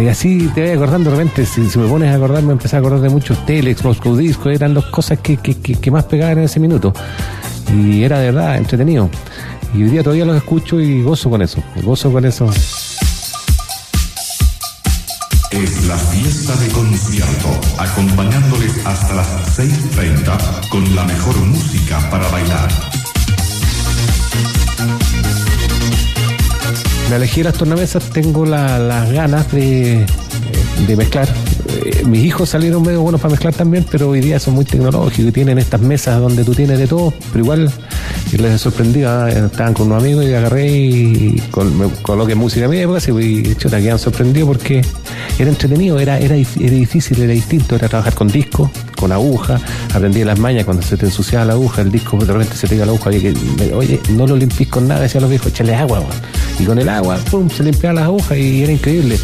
y 0.05 0.09
así 0.09 0.51
te 0.55 0.63
voy 0.63 0.71
acordando 0.71 1.11
de 1.11 1.17
repente 1.17 1.47
si, 1.47 1.61
me 1.79 1.87
pones 1.89 2.11
a 2.13 2.15
acordar 2.17 2.43
me 2.43 2.53
empecé 2.53 2.77
a 2.77 2.79
acordar 2.79 3.01
de 3.01 3.09
muchos 3.09 3.45
Telex, 3.47 3.85
Moscow 3.85 4.17
Disco 4.17 4.51
eran 4.51 4.75
las 4.75 4.85
cosas 4.87 5.19
que- 5.19 5.37
que 5.37 5.91
más 5.91 6.05
pegaban 6.05 6.39
en 6.39 6.45
ese 6.45 6.61
minuto. 6.61 6.93
Y 7.77 8.03
era 8.05 8.21
de 8.21 8.27
verdad 8.31 8.57
entretenido. 8.59 9.11
Y 9.75 9.83
hoy 9.83 9.91
día 9.91 10.03
todavía 10.03 10.25
los 10.25 10.37
escucho 10.37 10.81
y 10.81 11.03
gozo 11.03 11.29
con 11.29 11.43
eso 11.43 11.63
gozo 11.83 12.13
con 12.13 12.25
eso 12.25 12.49
es 15.63 15.85
la 15.87 15.97
fiesta 15.97 16.55
de 16.57 16.69
concierto, 16.69 17.61
acompañándoles 17.79 18.73
hasta 18.85 19.15
las 19.15 19.27
6.30 19.59 20.69
con 20.69 20.95
la 20.95 21.05
mejor 21.05 21.37
música 21.39 21.99
para 22.11 22.29
bailar. 22.29 22.69
Me 27.11 27.19
de 27.19 27.45
las 27.45 27.55
tornamesas, 27.55 28.03
tengo 28.11 28.45
la- 28.45 28.79
las 28.79 29.11
ganas 29.13 29.51
de, 29.53 30.05
de 30.87 30.97
mezclar. 30.97 31.29
Eh, 31.69 32.03
mis 32.05 32.25
hijos 32.25 32.49
salieron 32.51 32.83
medio 32.83 33.01
buenos 33.03 33.21
para 33.21 33.31
mezclar 33.33 33.55
también, 33.55 33.87
pero 33.91 34.11
hoy 34.11 34.21
día 34.21 34.41
son 34.41 34.55
muy 34.55 34.65
tecnológicos 34.65 35.19
y 35.29 35.33
tienen 35.33 35.59
estas 35.59 35.81
mesas 35.81 36.19
donde 36.21 36.45
tú 36.45 36.53
tienes 36.55 36.79
de 36.79 36.87
todo, 36.89 37.15
pero 37.33 37.45
igual 37.45 37.71
y 38.33 38.37
les 38.39 38.61
sorprendió, 38.61 39.09
ah, 39.09 39.31
estaban 39.31 39.73
con 39.73 39.87
unos 39.87 40.03
amigos 40.03 40.25
y 40.25 40.35
agarré 40.35 40.69
y 40.69 41.43
me 41.77 41.89
coloqué 42.03 42.35
música 42.35 42.67
a 42.67 42.69
mi 42.69 42.79
época 42.79 42.99
y 43.21 43.55
chuta, 43.55 43.79
quedan 43.81 43.99
sorprendidos 44.01 44.49
porque 44.49 44.83
era 45.39 45.51
entretenido, 45.51 45.99
era, 46.01 46.19
era, 46.19 46.35
era 46.37 46.47
difícil, 46.71 47.21
era 47.21 47.33
distinto, 47.33 47.77
era 47.77 47.89
trabajar 47.89 48.15
con 48.15 48.29
disco, 48.29 48.71
con 48.99 49.13
aguja, 49.13 49.61
aprendí 49.95 50.25
las 50.25 50.39
mañas 50.39 50.65
cuando 50.65 50.83
se 50.83 50.97
te 50.97 51.07
ensuciaba 51.07 51.45
la 51.45 51.53
aguja, 51.55 51.83
el 51.83 51.91
disco 51.93 52.17
de 52.19 52.33
repente 52.33 52.57
se 52.57 52.75
iba 52.75 52.87
la 52.87 52.93
aguja, 52.93 53.11
me- 53.11 53.73
oye, 53.75 54.01
no 54.11 54.27
lo 54.27 54.37
limpies 54.37 54.69
con 54.69 54.89
nada, 54.89 55.01
decían 55.03 55.23
los 55.23 55.31
viejos, 55.31 55.49
échale 55.49 55.75
agua, 55.75 56.03
y 56.59 56.65
con 56.65 56.79
el 56.79 56.89
agua, 56.89 57.17
pum, 57.31 57.49
se 57.51 57.63
limpiaban 57.63 57.97
las 57.97 58.05
agujas 58.05 58.39
y 58.39 58.63
era 58.63 58.73
increíble. 58.73 59.19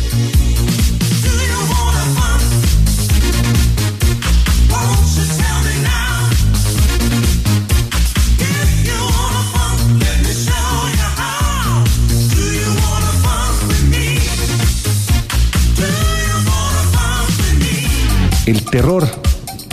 El 18.46 18.62
terror 18.64 19.06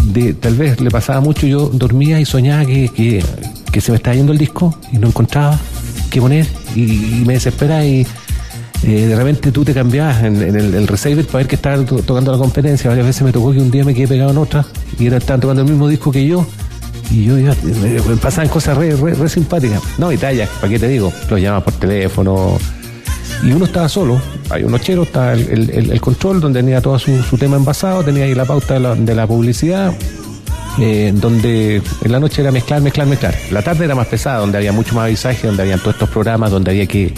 de 0.04 0.34
tal 0.34 0.56
vez 0.56 0.80
le 0.80 0.90
pasaba 0.90 1.20
mucho, 1.22 1.46
yo 1.48 1.70
dormía 1.70 2.20
y 2.20 2.26
soñaba 2.26 2.66
que, 2.66 2.90
que- 2.90 3.24
se 3.82 3.92
me 3.92 3.98
estaba 3.98 4.16
yendo 4.16 4.32
el 4.34 4.38
disco 4.38 4.78
y 4.92 4.98
no 4.98 5.08
encontraba 5.08 5.58
qué 6.10 6.20
poner 6.20 6.46
y, 6.76 6.82
y 7.22 7.24
me 7.26 7.34
desesperaba 7.34 7.86
y 7.86 8.06
eh, 8.84 9.06
de 9.08 9.16
repente 9.16 9.52
tú 9.52 9.64
te 9.64 9.74
cambiabas 9.74 10.24
en, 10.24 10.36
el, 10.42 10.74
el 10.76 10.88
receiver 10.88 11.26
para 11.26 11.38
ver 11.40 11.48
que 11.48 11.56
estaba 11.56 11.86
to- 11.86 12.02
tocando 12.02 12.32
la 12.32 12.38
competencia. 12.38 12.90
Varias 12.90 13.06
veces 13.08 13.22
me 13.24 13.32
tocó 13.32 13.52
que 13.54 13.60
un 13.60 13.72
día 13.72 13.84
me 13.86 13.94
quedé 13.94 14.08
pegado 14.08 14.32
en 14.32 14.38
otra 14.38 14.66
y 14.98 15.06
era, 15.06 15.18
estaban 15.18 15.40
tocando 15.42 15.62
el 15.62 15.70
mismo 15.70 15.88
disco 15.88 16.12
que 16.12 16.26
yo. 16.28 16.46
Y 17.12 17.24
yo 17.26 17.38
iba, 17.38 17.56
me, 17.64 18.02
me 18.02 18.18
pasaban 18.18 18.50
cosas 18.50 18.78
re, 18.78 18.96
re, 18.96 19.14
re 19.14 19.30
simpáticas. 19.30 19.82
No, 19.98 20.12
y 20.12 20.18
talla, 20.18 20.48
¿para 20.60 20.70
qué 20.74 20.80
te 20.80 20.88
digo? 20.88 21.12
Los 21.30 21.40
llamas 21.42 21.64
por 21.64 21.74
teléfono, 21.74 22.58
y 23.44 23.52
uno 23.52 23.66
estaba 23.66 23.88
solo, 23.90 24.20
hay 24.50 24.64
un 24.64 24.72
nochero, 24.72 25.04
está 25.04 25.34
el, 25.34 25.70
el- 25.70 26.02
control 26.02 26.42
donde 26.42 26.60
tenía 26.62 26.82
todo 26.82 27.00
su, 27.00 27.22
su 27.24 27.38
tema 27.38 27.56
envasado, 27.58 28.04
tenía 28.04 28.26
ahí 28.26 28.36
la 28.36 28.46
pauta 28.46 28.74
de 28.76 28.80
la, 28.82 28.96
de 28.96 29.16
la 29.16 29.26
publicidad, 29.28 29.94
eh, 30.80 31.12
donde 31.16 31.82
en 32.04 32.12
la 32.12 32.20
noche 32.20 32.42
era 32.42 32.52
mezclar, 32.52 32.82
mezclar, 32.82 33.08
mezclar. 33.08 33.36
La 33.52 33.62
tarde 33.62 33.86
era 33.86 33.96
más 33.96 34.08
pesada, 34.08 34.40
donde 34.40 34.58
había 34.58 34.72
mucho 34.72 34.94
más 34.96 35.06
avisaje, 35.06 35.48
donde 35.48 35.64
habían 35.64 35.80
todos 35.80 35.96
estos 35.96 36.10
programas, 36.10 36.52
donde 36.52 36.72
había 36.72 36.86
que, 36.86 37.14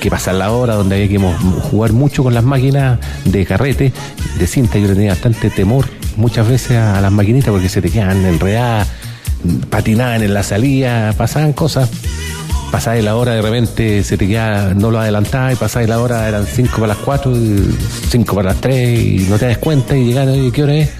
que 0.00 0.10
pasar 0.10 0.34
la 0.34 0.50
hora, 0.52 0.74
donde 0.74 0.96
había 0.96 1.08
que 1.08 1.18
jugar 1.18 1.92
mucho 1.92 2.22
con 2.22 2.34
las 2.34 2.44
máquinas 2.44 2.98
de 3.24 3.44
carrete, 3.46 3.92
de 4.38 4.46
cinta. 4.46 4.78
Yo 4.78 4.88
tenía 4.88 5.10
bastante 5.12 5.50
temor 5.50 5.86
muchas 6.16 6.48
veces 6.48 6.72
a, 6.76 6.98
a 6.98 7.00
las 7.00 7.12
maquinitas 7.12 7.50
porque 7.50 7.68
se 7.68 7.80
te 7.82 7.90
quedaban 7.90 8.24
enredadas, 8.24 8.88
patinaban 9.70 10.22
en 10.22 10.32
la 10.34 10.42
salida, 10.42 11.12
pasaban 11.16 11.52
cosas 11.52 11.90
pasaba 12.70 12.96
la 12.96 13.16
hora 13.16 13.32
de 13.32 13.42
repente 13.42 14.02
se 14.02 14.16
te 14.18 14.26
queda, 14.26 14.74
no 14.74 14.90
lo 14.90 14.98
adelantaba 15.00 15.52
y 15.52 15.56
pasaba 15.56 15.86
la 15.86 16.00
hora 16.00 16.28
eran 16.28 16.46
5 16.46 16.72
para 16.74 16.88
las 16.88 16.96
4, 16.98 17.32
5 18.10 18.34
para 18.34 18.50
las 18.50 18.60
3 18.60 18.98
y 18.98 19.26
no 19.28 19.38
te 19.38 19.46
das 19.46 19.58
cuenta 19.58 19.96
y 19.96 20.04
llegaron, 20.06 20.34
oye, 20.34 20.50
¿qué 20.52 20.62
hora 20.62 20.74
es? 20.74 20.90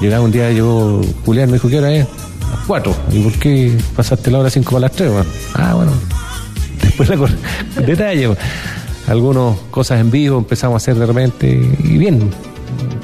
Llegaba 0.00 0.24
un 0.24 0.32
día, 0.32 0.50
llegó 0.50 1.00
Julián, 1.24 1.48
me 1.48 1.54
dijo, 1.54 1.68
¿qué 1.68 1.78
hora 1.78 1.92
es? 1.92 2.06
Las 2.50 2.66
4. 2.66 2.96
¿Y 3.12 3.20
por 3.20 3.32
qué 3.34 3.76
pasaste 3.96 4.30
la 4.30 4.38
hora 4.38 4.50
5 4.50 4.70
para 4.70 4.80
las 4.80 4.92
3? 4.92 5.10
Bueno, 5.10 5.26
ah, 5.54 5.74
bueno. 5.74 5.92
Después 6.82 7.08
la 7.08 7.16
cor- 7.16 7.30
detalle. 7.86 8.34
Algunas 9.06 9.56
cosas 9.70 10.00
en 10.00 10.10
vivo 10.10 10.38
empezamos 10.38 10.74
a 10.74 10.76
hacer 10.78 10.96
de 10.96 11.04
repente 11.06 11.48
y 11.84 11.98
bien, 11.98 12.30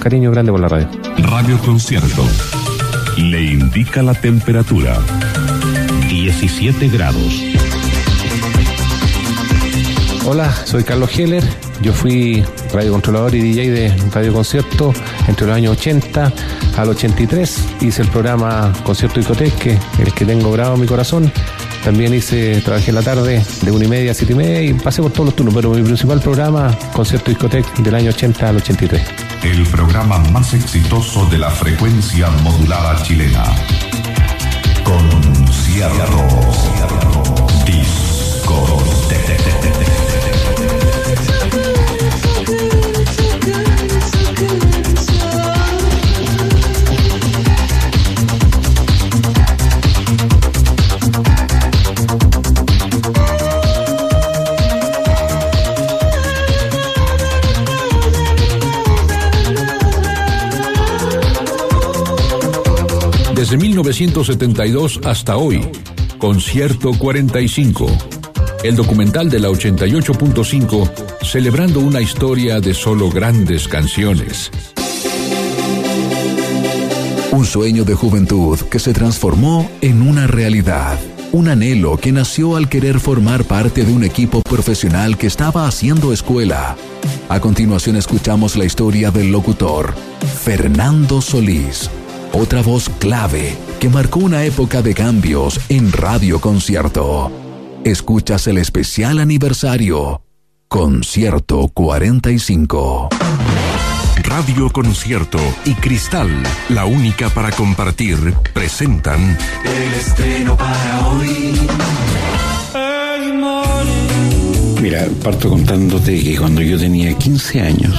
cariño 0.02 0.30
grande 0.30 0.50
por 0.50 0.60
la 0.60 0.68
radio. 0.68 0.88
Radio 1.18 1.58
Concierto. 1.58 2.24
Le 3.18 3.42
indica 3.42 4.02
la 4.02 4.14
temperatura. 4.14 4.96
17 6.08 6.88
grados. 6.88 7.42
Hola, 10.26 10.54
soy 10.64 10.84
Carlos 10.84 11.18
Heller. 11.18 11.42
Yo 11.80 11.92
fui 11.92 12.44
radiocontrolador 12.72 13.34
y 13.34 13.40
DJ 13.40 13.70
de 13.70 13.96
Radio 14.12 14.34
Concierto 14.34 14.92
entre 15.26 15.46
los 15.46 15.56
años 15.56 15.78
80 15.78 16.32
al 16.76 16.88
83. 16.88 17.58
Hice 17.80 18.02
el 18.02 18.08
programa 18.08 18.72
Concierto 18.84 19.18
Discotec, 19.18 19.54
que 19.56 19.72
es 19.72 19.80
el 19.98 20.12
que 20.12 20.26
tengo 20.26 20.52
grabado 20.52 20.74
en 20.74 20.82
mi 20.82 20.86
corazón. 20.86 21.32
También 21.84 22.12
hice, 22.12 22.60
trabajé 22.60 22.90
en 22.90 22.96
la 22.96 23.02
tarde 23.02 23.42
de 23.62 23.70
una 23.70 23.86
y 23.86 23.88
media 23.88 24.10
a 24.10 24.14
siete 24.14 24.34
y 24.34 24.36
media 24.36 24.62
y 24.62 24.74
pasé 24.74 25.00
por 25.00 25.10
todos 25.10 25.26
los 25.26 25.36
turnos, 25.36 25.54
pero 25.54 25.70
mi 25.70 25.82
principal 25.82 26.20
programa, 26.20 26.76
Concierto 26.92 27.30
Discotec, 27.30 27.66
del 27.78 27.94
año 27.94 28.10
80 28.10 28.48
al 28.48 28.56
83. 28.56 29.02
El 29.42 29.66
programa 29.68 30.18
más 30.30 30.52
exitoso 30.52 31.24
de 31.26 31.38
la 31.38 31.50
frecuencia 31.50 32.28
modulada 32.42 33.02
chilena. 33.02 33.44
Concierto. 34.84 36.20
Desde 63.50 63.64
1972 63.64 65.00
hasta 65.02 65.36
hoy, 65.36 65.60
Concierto 66.18 66.92
45. 66.96 67.88
El 68.62 68.76
documental 68.76 69.28
de 69.28 69.40
la 69.40 69.48
88.5 69.48 70.88
celebrando 71.24 71.80
una 71.80 72.00
historia 72.00 72.60
de 72.60 72.74
solo 72.74 73.10
grandes 73.10 73.66
canciones. 73.66 74.52
Un 77.32 77.44
sueño 77.44 77.84
de 77.84 77.94
juventud 77.94 78.56
que 78.70 78.78
se 78.78 78.92
transformó 78.92 79.68
en 79.80 80.02
una 80.02 80.28
realidad. 80.28 81.00
Un 81.32 81.48
anhelo 81.48 81.96
que 81.96 82.12
nació 82.12 82.54
al 82.54 82.68
querer 82.68 83.00
formar 83.00 83.42
parte 83.42 83.84
de 83.84 83.92
un 83.92 84.04
equipo 84.04 84.42
profesional 84.42 85.18
que 85.18 85.26
estaba 85.26 85.66
haciendo 85.66 86.12
escuela. 86.12 86.76
A 87.28 87.40
continuación 87.40 87.96
escuchamos 87.96 88.54
la 88.54 88.64
historia 88.64 89.10
del 89.10 89.32
locutor, 89.32 89.92
Fernando 90.40 91.20
Solís. 91.20 91.90
Otra 92.32 92.62
voz 92.62 92.88
clave 92.88 93.56
que 93.80 93.88
marcó 93.88 94.20
una 94.20 94.44
época 94.44 94.82
de 94.82 94.94
cambios 94.94 95.60
en 95.68 95.92
Radio 95.92 96.40
Concierto. 96.40 97.32
Escuchas 97.84 98.46
el 98.46 98.58
especial 98.58 99.18
aniversario. 99.18 100.22
Concierto 100.68 101.68
45. 101.68 103.08
Radio 104.22 104.70
Concierto 104.70 105.38
y 105.64 105.74
Cristal, 105.74 106.30
la 106.68 106.84
única 106.84 107.30
para 107.30 107.50
compartir, 107.50 108.32
presentan 108.54 109.36
El 109.64 109.94
estreno 109.94 110.56
para 110.56 111.08
hoy. 111.08 111.68
Mira, 114.80 115.06
parto 115.22 115.50
contándote 115.50 116.22
que 116.22 116.38
cuando 116.38 116.62
yo 116.62 116.78
tenía 116.78 117.12
15 117.12 117.60
años, 117.60 117.94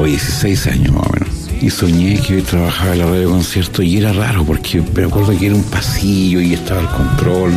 o 0.00 0.04
16 0.04 0.66
años 0.68 0.92
más 0.92 1.06
o 1.06 1.12
menos, 1.12 1.23
y 1.64 1.70
soñé 1.70 2.20
que 2.20 2.36
yo 2.36 2.44
trabajaba 2.44 2.92
en 2.92 2.98
la 2.98 3.06
radio 3.06 3.30
concierto 3.30 3.82
y 3.82 3.96
era 3.96 4.12
raro 4.12 4.44
porque 4.44 4.82
me 4.82 5.04
acuerdo 5.04 5.34
que 5.38 5.46
era 5.46 5.54
un 5.54 5.64
pasillo 5.64 6.38
y 6.42 6.52
estaba 6.52 6.82
el 6.82 6.88
control. 6.88 7.52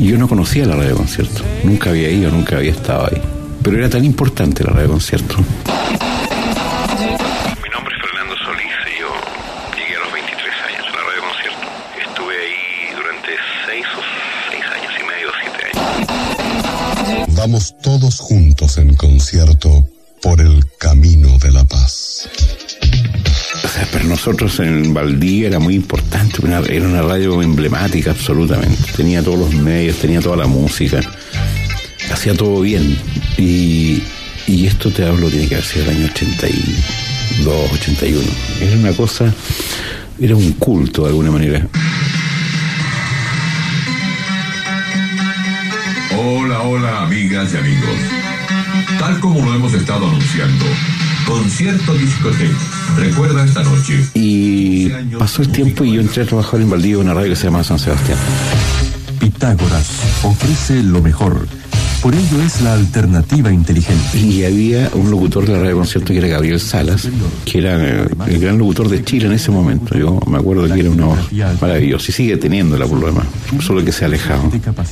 Y 0.00 0.08
yo 0.08 0.18
no 0.18 0.26
conocía 0.26 0.66
la 0.66 0.74
radio 0.74 0.96
concierto, 0.96 1.44
nunca 1.62 1.90
había 1.90 2.10
ido, 2.10 2.28
nunca 2.32 2.56
había 2.56 2.72
estado 2.72 3.06
ahí. 3.06 3.22
Pero 3.62 3.78
era 3.78 3.88
tan 3.88 4.04
importante 4.04 4.64
la 4.64 4.72
radio 4.72 4.88
concierto. 4.90 5.36
Mi 5.36 5.44
nombre 7.70 7.94
es 7.94 8.02
Fernando 8.02 8.34
Solís 8.44 8.74
y 8.84 8.98
yo 9.00 9.14
llegué 9.76 9.94
a 9.94 10.00
los 10.00 10.12
23 10.12 10.54
años 10.66 10.84
a 10.88 10.90
la 10.96 11.02
radio 11.06 11.22
concierto. 11.30 11.66
Estuve 12.04 12.34
ahí 12.34 12.96
durante 12.96 13.30
6 13.66 13.86
o 13.96 14.02
6 14.50 14.64
años 14.74 14.92
y 14.98 15.02
medio, 15.06 15.28
7 15.40 15.70
años. 17.14 17.36
Vamos 17.36 17.76
todos 17.80 18.18
juntos 18.18 18.76
en 18.78 18.96
concierto 18.96 19.86
por 20.20 20.40
el 20.40 20.66
camino 20.78 21.38
de 21.38 21.52
la 21.52 21.62
paz. 21.62 22.28
O 23.86 23.88
sea, 23.88 23.92
para 23.92 24.04
nosotros 24.04 24.58
en 24.60 24.94
Valdivia 24.94 25.48
era 25.48 25.58
muy 25.58 25.74
importante, 25.74 26.38
era 26.68 26.86
una 26.86 27.02
radio 27.02 27.42
emblemática 27.42 28.10
absolutamente. 28.10 28.92
Tenía 28.96 29.22
todos 29.22 29.38
los 29.38 29.54
medios, 29.54 29.98
tenía 29.98 30.20
toda 30.20 30.36
la 30.36 30.46
música, 30.46 31.00
hacía 32.10 32.34
todo 32.34 32.60
bien. 32.60 32.98
Y, 33.36 34.02
esto 34.66 34.90
te 34.90 35.04
hablo, 35.04 35.28
tiene 35.28 35.48
que 35.48 35.56
haber 35.56 35.66
sido 35.66 35.84
el 35.84 35.96
año 35.96 36.06
81. 36.06 38.28
Era 38.60 38.76
una 38.76 38.92
cosa, 38.92 39.32
era 40.20 40.36
un 40.36 40.52
culto 40.52 41.02
de 41.02 41.08
alguna 41.08 41.30
manera. 41.30 41.66
Hola, 46.16 46.62
hola, 46.62 47.02
amigas 47.02 47.52
y 47.52 47.56
amigos. 47.56 47.98
Tal 48.98 49.20
como 49.20 49.44
lo 49.44 49.54
hemos 49.54 49.74
estado 49.74 50.08
anunciando, 50.08 50.64
concierto 51.26 51.94
discoteca. 51.94 52.75
Recuerda 52.96 53.44
esta 53.44 53.62
noche. 53.62 54.06
Y 54.14 54.88
pasó 55.18 55.42
el 55.42 55.48
tiempo 55.48 55.84
y 55.84 55.92
yo 55.94 56.00
entré 56.00 56.22
a 56.22 56.26
trabajar 56.26 56.60
en 56.60 56.70
Valdivia, 56.70 56.98
una 56.98 57.14
radio 57.14 57.30
que 57.30 57.36
se 57.36 57.44
llama 57.44 57.62
San 57.64 57.78
Sebastián. 57.78 58.18
Pitágoras 59.18 59.88
ofrece 60.22 60.82
lo 60.82 61.00
mejor. 61.02 61.46
Por 62.02 62.14
ello 62.14 62.42
es 62.44 62.60
la 62.60 62.74
alternativa 62.74 63.50
inteligente. 63.50 64.18
Y 64.18 64.44
había 64.44 64.90
un 64.94 65.10
locutor 65.10 65.46
de 65.46 65.54
la 65.54 65.60
radio 65.60 65.76
concierto 65.78 66.12
que 66.12 66.18
era 66.18 66.28
Gabriel 66.28 66.60
Salas, 66.60 67.08
que 67.44 67.58
era 67.58 67.76
eh, 68.04 68.06
el 68.28 68.38
gran 68.38 68.58
locutor 68.58 68.88
de 68.88 69.02
Chile 69.02 69.26
en 69.26 69.32
ese 69.32 69.50
momento. 69.50 69.96
Yo 69.98 70.20
me 70.28 70.38
acuerdo 70.38 70.72
que 70.72 70.80
era 70.80 70.90
una 70.90 71.06
voz 71.06 71.18
maravillosa 71.60 72.06
y 72.10 72.12
sigue 72.14 72.36
teniéndola 72.36 72.86
por 72.86 73.00
lo 73.00 73.06
demás, 73.06 73.26
solo 73.60 73.84
que 73.84 73.92
se 73.92 74.04
ha 74.04 74.08
alejado. 74.08 74.50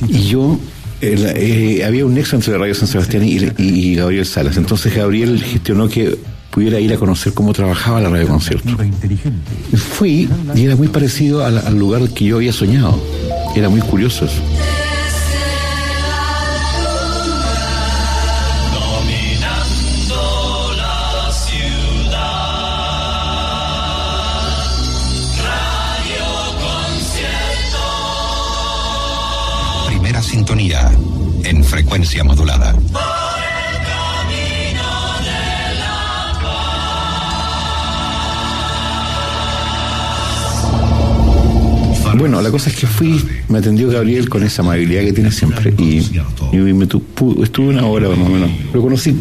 Y 0.09 0.23
yo 0.27 0.59
el- 0.99 1.25
eh, 1.35 1.85
había 1.85 2.05
un 2.05 2.15
nexo 2.15 2.35
entre 2.35 2.51
la 2.53 2.57
radio 2.59 2.73
San 2.75 2.87
Sebastián 2.87 3.23
y, 3.23 3.37
y 3.59 3.95
Gabriel 3.95 4.25
Salas. 4.25 4.57
Entonces 4.57 4.93
Gabriel 4.93 5.41
gestionó 5.41 5.87
que 5.87 6.17
pudiera 6.55 6.79
ir 6.79 6.93
a 6.93 6.97
conocer 6.97 7.33
cómo 7.33 7.51
trabajaba 7.51 7.99
la 7.99 8.07
radio 8.07 8.29
concierto. 8.29 8.69
Fui 9.75 10.29
y 10.55 10.63
era 10.63 10.77
muy 10.77 10.87
parecido 10.87 11.43
al, 11.43 11.57
al 11.57 11.77
lugar 11.77 12.07
que 12.11 12.23
yo 12.23 12.37
había 12.37 12.53
soñado. 12.53 12.97
Era 13.57 13.67
muy 13.67 13.81
curioso 13.81 14.23
eso. 14.23 14.41
Sintonía 30.21 30.91
en 31.43 31.63
frecuencia 31.63 32.23
modulada. 32.23 32.73
Bueno, 42.17 42.41
la 42.41 42.49
cosa 42.49 42.69
es 42.69 42.77
que 42.77 42.87
fui, 42.87 43.21
me 43.49 43.57
atendió 43.57 43.89
Gabriel 43.89 44.29
con 44.29 44.43
esa 44.43 44.61
amabilidad 44.61 45.01
que 45.01 45.13
tiene 45.13 45.31
siempre 45.31 45.73
y, 45.77 46.11
me 46.53 46.85
estuve 46.85 47.67
una 47.69 47.85
hora 47.85 48.09
más 48.09 48.17
o 48.17 48.29
menos. 48.29 48.49
Lo 48.73 48.81
conocí, 48.81 49.15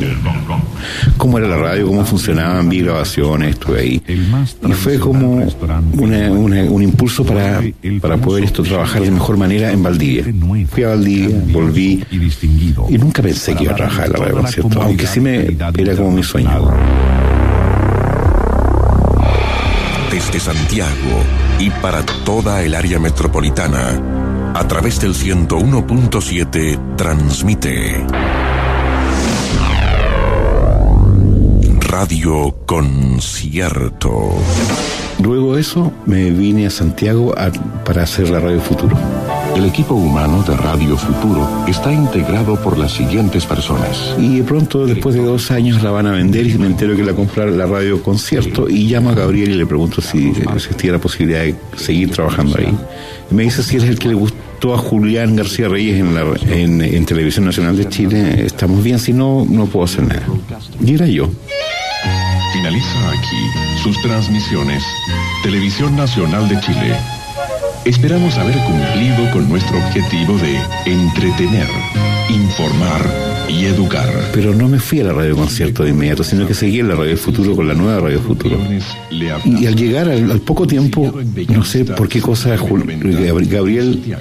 cómo 1.17 1.39
era 1.39 1.49
la 1.49 1.57
radio, 1.57 1.87
cómo 1.89 2.05
funcionaban, 2.05 2.69
vi 2.69 2.83
grabaciones, 2.83 3.51
estuve 3.51 3.81
ahí. 3.81 4.03
Y 4.09 4.73
fue 4.73 4.99
como 4.99 5.43
un 5.97 6.83
impulso 6.83 7.25
para, 7.25 7.63
para 8.01 8.17
poder 8.19 8.45
esto 8.45 8.63
trabajar 8.63 9.03
de 9.03 9.11
mejor 9.11 9.37
manera 9.37 9.73
en 9.73 9.83
Valdivia. 9.83 10.25
Fui 10.69 10.85
a 10.85 10.89
Valdivia, 10.91 11.37
volví 11.53 12.05
y 12.89 12.99
nunca 12.99 13.23
pensé 13.23 13.55
que 13.55 13.65
iba 13.65 13.73
a 13.73 13.77
trabajar 13.77 14.07
en 14.07 14.13
la 14.13 14.19
radio 14.19 14.37
concierto, 14.37 14.83
aunque 14.83 15.07
sí 15.07 15.21
me 15.21 15.57
era 15.77 15.97
como 15.97 16.13
mi 16.13 16.23
sueño. 16.23 16.71
Desde 20.11 20.39
Santiago 20.39 21.44
y 21.59 21.71
para 21.71 22.05
toda 22.25 22.63
el 22.63 22.75
área 22.75 22.99
metropolitana, 22.99 24.01
a 24.55 24.69
través 24.69 25.01
del 25.01 25.15
101.7 25.15 26.97
transmite 26.97 28.05
Radio 31.81 32.55
Concierto. 32.67 34.33
Luego 35.23 35.57
eso 35.57 35.93
me 36.07 36.31
vine 36.31 36.67
a 36.67 36.71
Santiago 36.71 37.33
para 37.85 38.03
hacer 38.03 38.31
la 38.31 38.41
Radio 38.41 38.61
Futuro. 38.61 38.97
El 39.57 39.67
equipo 39.67 39.95
humano 39.95 40.43
de 40.43 40.57
Radio 40.57 40.97
Futuro 40.97 41.49
está 41.69 41.93
integrado 41.93 42.61
por 42.61 42.77
las 42.77 42.93
siguientes 42.93 43.47
personas. 43.47 44.15
Y 44.19 44.39
de 44.39 44.43
pronto, 44.43 44.85
después 44.85 45.15
de 45.15 45.23
dos 45.23 45.51
años, 45.53 45.83
la 45.83 45.93
van 45.93 46.07
a 46.07 46.13
vender 46.13 46.47
y 46.47 46.59
me 46.59 46.67
entero 46.67 46.97
que 46.97 47.05
la 47.05 47.13
compra 47.13 47.47
la 47.47 47.67
radio 47.67 48.03
concierto 48.03 48.69
y 48.69 48.89
llamo 48.89 49.11
a 49.11 49.15
Gabriel 49.15 49.53
y 49.53 49.55
le 49.55 49.67
pregunto 49.67 50.01
si 50.01 50.33
existía 50.55 50.93
la 50.93 50.99
posibilidad 50.99 51.43
de 51.43 51.55
seguir 51.77 52.11
trabajando 52.11 52.59
ahí. 52.59 52.77
Y 53.31 53.35
me 53.35 53.45
dice 53.45 53.63
si 53.63 53.77
es 53.77 53.85
el 53.85 53.99
que 53.99 54.09
le 54.09 54.15
gustó 54.15 54.75
a 54.75 54.79
Julián 54.79 55.37
García 55.37 55.69
Reyes 55.69 56.01
en, 56.01 56.15
la, 56.15 56.25
en, 56.49 56.83
en 56.83 57.07
Televisión 57.07 57.45
Nacional 57.45 57.77
de 57.77 57.89
Chile, 57.89 58.47
estamos 58.47 58.83
bien, 58.83 58.99
si 58.99 59.13
no, 59.13 59.47
no 59.49 59.67
puedo 59.67 59.85
hacer 59.85 60.03
nada. 60.03 60.27
Y 60.85 60.95
era 60.95 61.07
yo. 61.07 61.29
Finaliza 62.53 63.09
aquí 63.09 63.83
sus 63.83 64.01
transmisiones 64.03 64.83
Televisión 65.45 65.95
Nacional 65.97 66.49
de 66.49 66.59
Chile. 66.61 66.97
Esperamos 67.85 68.39
haber 68.39 68.57
cumplido 68.65 69.31
con 69.31 69.47
nuestro 69.47 69.77
objetivo 69.77 70.39
de 70.39 70.59
entretener, 70.91 71.69
informar 72.31 73.03
y 73.47 73.67
educar. 73.67 74.09
Pero 74.33 74.55
no 74.55 74.69
me 74.69 74.79
fui 74.79 75.01
a 75.01 75.05
la 75.05 75.13
radio 75.13 75.37
concierto 75.37 75.85
de 75.85 75.91
inmediato, 75.91 76.25
sino 76.25 76.47
que 76.47 76.55
seguí 76.55 76.81
en 76.81 76.89
la 76.89 76.95
Radio 76.95 77.15
Futuro 77.19 77.55
con 77.55 77.69
la 77.69 77.75
nueva 77.75 78.01
Radio 78.01 78.21
Futuro. 78.21 78.57
Y 79.11 79.67
al 79.67 79.77
llegar 79.77 80.09
al, 80.09 80.31
al 80.31 80.41
poco 80.41 80.67
tiempo, 80.67 81.13
no 81.49 81.65
sé 81.65 81.85
por 81.85 82.09
qué 82.09 82.23
cosa, 82.23 82.57
Gabriel 82.57 84.17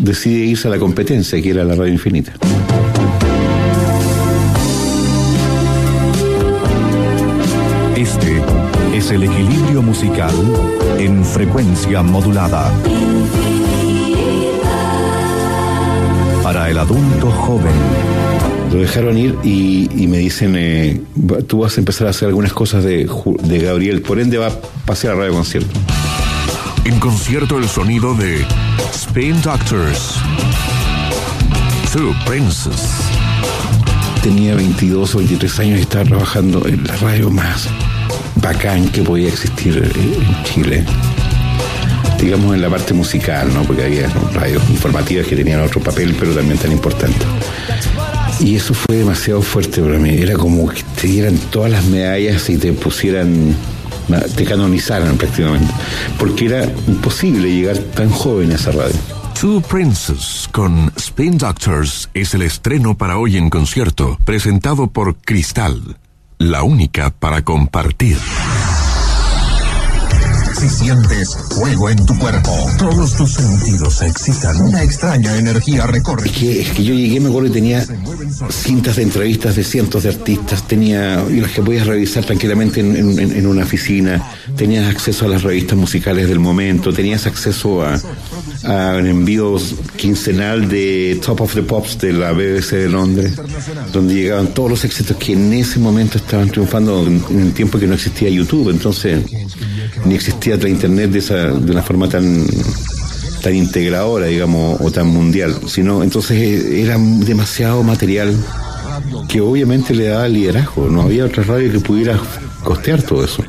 decide 0.00 0.44
irse 0.44 0.66
a 0.66 0.72
la 0.72 0.78
competencia, 0.78 1.40
que 1.40 1.50
era 1.50 1.62
la 1.62 1.76
Radio 1.76 1.92
Infinita. 1.92 2.32
Este 7.96 8.42
es 8.92 9.10
el 9.12 9.22
equilibrio 9.22 9.80
musical 9.80 10.32
frecuencia 11.36 12.02
modulada. 12.02 12.72
Para 16.42 16.70
el 16.70 16.78
adulto 16.78 17.30
joven. 17.30 17.74
Lo 18.72 18.78
dejaron 18.78 19.18
ir 19.18 19.36
y, 19.44 19.86
y 20.02 20.06
me 20.06 20.16
dicen, 20.16 20.54
eh, 20.56 21.02
tú 21.46 21.58
vas 21.58 21.76
a 21.76 21.80
empezar 21.82 22.06
a 22.06 22.10
hacer 22.10 22.28
algunas 22.28 22.54
cosas 22.54 22.84
de, 22.84 23.06
Gabriel, 23.62 24.00
por 24.00 24.18
ende 24.18 24.38
va 24.38 24.46
a 24.46 24.60
pasear 24.86 25.12
a 25.12 25.16
radio 25.16 25.34
concierto. 25.34 25.78
En 26.86 26.98
concierto 27.00 27.58
el 27.58 27.68
sonido 27.68 28.14
de 28.14 28.42
Spain 28.94 29.42
Doctors. 29.42 30.14
Two 31.92 32.14
Princes. 32.24 32.92
Tenía 34.22 34.54
22 34.54 35.14
o 35.14 35.18
23 35.18 35.60
años 35.60 35.78
y 35.80 35.82
estaba 35.82 36.04
trabajando 36.04 36.66
en 36.66 36.82
la 36.86 36.96
radio 36.96 37.28
más 37.28 37.68
bacán 38.36 38.88
que 38.88 39.02
podía 39.02 39.28
existir 39.28 39.76
eh, 39.76 40.18
en 40.18 40.44
Chile. 40.44 40.86
Digamos 42.20 42.54
en 42.54 42.62
la 42.62 42.70
parte 42.70 42.94
musical, 42.94 43.52
¿no? 43.52 43.62
Porque 43.64 43.84
había 43.84 44.08
radios 44.32 44.62
informativas 44.70 45.26
que 45.26 45.36
tenían 45.36 45.60
otro 45.60 45.80
papel, 45.80 46.16
pero 46.18 46.32
también 46.34 46.58
tan 46.58 46.72
importante. 46.72 47.24
Y 48.40 48.56
eso 48.56 48.74
fue 48.74 48.96
demasiado 48.96 49.42
fuerte 49.42 49.80
para 49.80 49.98
mí. 49.98 50.10
Era 50.10 50.34
como 50.34 50.68
que 50.68 50.82
te 51.00 51.06
dieran 51.06 51.36
todas 51.50 51.70
las 51.70 51.84
medallas 51.86 52.48
y 52.50 52.58
te 52.58 52.72
pusieran, 52.72 53.54
te 54.36 54.44
canonizaran 54.44 55.16
prácticamente. 55.16 55.72
Porque 56.18 56.46
era 56.46 56.64
imposible 56.86 57.48
llegar 57.50 57.78
tan 57.78 58.10
joven 58.10 58.52
a 58.52 58.56
esa 58.56 58.72
radio. 58.72 58.96
Two 59.40 59.60
Princes 59.60 60.48
con 60.50 60.90
Spin 60.96 61.36
Doctors 61.36 62.08
es 62.14 62.32
el 62.32 62.42
estreno 62.42 62.96
para 62.96 63.18
hoy 63.18 63.36
en 63.36 63.50
concierto, 63.50 64.18
presentado 64.24 64.86
por 64.86 65.16
Cristal, 65.16 65.98
la 66.38 66.62
única 66.62 67.10
para 67.10 67.42
compartir. 67.42 68.16
Si 70.58 70.68
sientes 70.70 71.36
fuego 71.54 71.90
en 71.90 72.04
tu 72.06 72.16
cuerpo, 72.18 72.50
todos 72.78 73.14
tus 73.16 73.34
sentidos 73.34 73.94
se 73.96 74.06
excitan, 74.06 74.60
una 74.62 74.82
extraña 74.82 75.36
energía 75.36 75.86
recorre. 75.86 76.26
Es 76.28 76.32
que, 76.32 76.60
es 76.62 76.70
que 76.70 76.82
yo 76.84 76.94
llegué, 76.94 77.20
me 77.20 77.28
acuerdo, 77.28 77.48
y 77.48 77.52
tenía 77.52 77.84
cintas 78.50 78.96
de 78.96 79.02
entrevistas 79.02 79.54
de 79.56 79.64
cientos 79.64 80.02
de 80.04 80.08
artistas, 80.10 80.66
tenía, 80.66 81.22
y 81.30 81.40
las 81.40 81.50
que 81.52 81.62
podías 81.62 81.86
revisar 81.86 82.24
tranquilamente 82.24 82.80
en, 82.80 82.96
en- 82.96 83.32
en 83.36 83.46
una 83.46 83.64
oficina, 83.64 84.22
tenías 84.56 84.86
acceso 84.88 85.26
a 85.26 85.28
las 85.28 85.42
revistas 85.42 85.76
musicales 85.76 86.28
del 86.28 86.38
momento, 86.38 86.92
tenías 86.92 87.26
acceso 87.26 87.82
a, 87.82 87.94
a 88.64 88.96
un 88.96 89.06
envío 89.06 89.56
quincenal 89.96 90.68
de 90.68 91.20
Top 91.24 91.42
of 91.42 91.54
the 91.54 91.62
Pops 91.62 91.98
de 91.98 92.12
la 92.14 92.32
BBC 92.32 92.72
de 92.76 92.88
Londres, 92.88 93.32
donde 93.92 94.14
llegaban 94.14 94.48
todos 94.54 94.70
los 94.70 94.84
éxitos 94.84 95.16
que 95.18 95.34
en 95.34 95.52
ese 95.52 95.78
momento 95.78 96.16
estaban 96.18 96.48
triunfando 96.50 97.06
en, 97.06 97.22
en 97.30 97.40
el 97.40 97.52
tiempo 97.52 97.78
que 97.78 97.86
no 97.86 97.94
existía 97.94 98.30
YouTube, 98.30 98.70
entonces 98.70 99.22
ni 100.06 100.14
existía 100.14 100.56
la 100.56 100.68
internet 100.68 101.10
de, 101.10 101.18
esa, 101.18 101.34
de 101.50 101.72
una 101.72 101.82
forma 101.82 102.08
tan 102.08 102.46
tan 103.42 103.54
integradora, 103.54 104.26
digamos, 104.26 104.80
o 104.80 104.90
tan 104.90 105.06
mundial, 105.06 105.54
sino 105.68 106.02
entonces 106.02 106.36
eh, 106.36 106.82
era 106.82 106.96
demasiado 106.98 107.82
material 107.82 108.34
que 109.28 109.40
obviamente 109.40 109.94
le 109.94 110.08
daba 110.08 110.26
liderazgo. 110.26 110.88
No 110.88 111.02
había 111.02 111.26
otra 111.26 111.44
radio 111.44 111.70
que 111.70 111.80
pudiera 111.80 112.18
costear 112.64 113.02
todo 113.02 113.24
eso. 113.24 113.44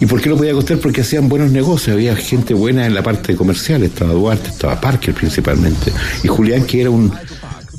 ¿Y 0.00 0.06
por 0.06 0.20
qué 0.20 0.28
lo 0.28 0.36
podía 0.36 0.52
costear? 0.52 0.78
Porque 0.78 1.00
hacían 1.00 1.28
buenos 1.28 1.50
negocios, 1.50 1.94
había 1.94 2.14
gente 2.14 2.54
buena 2.54 2.86
en 2.86 2.94
la 2.94 3.02
parte 3.02 3.34
comercial, 3.34 3.82
estaba 3.82 4.12
Duarte, 4.12 4.50
estaba 4.50 4.80
Parker 4.80 5.14
principalmente, 5.14 5.90
y 6.22 6.28
Julián 6.28 6.64
que 6.64 6.82
era 6.82 6.90
un, 6.90 7.12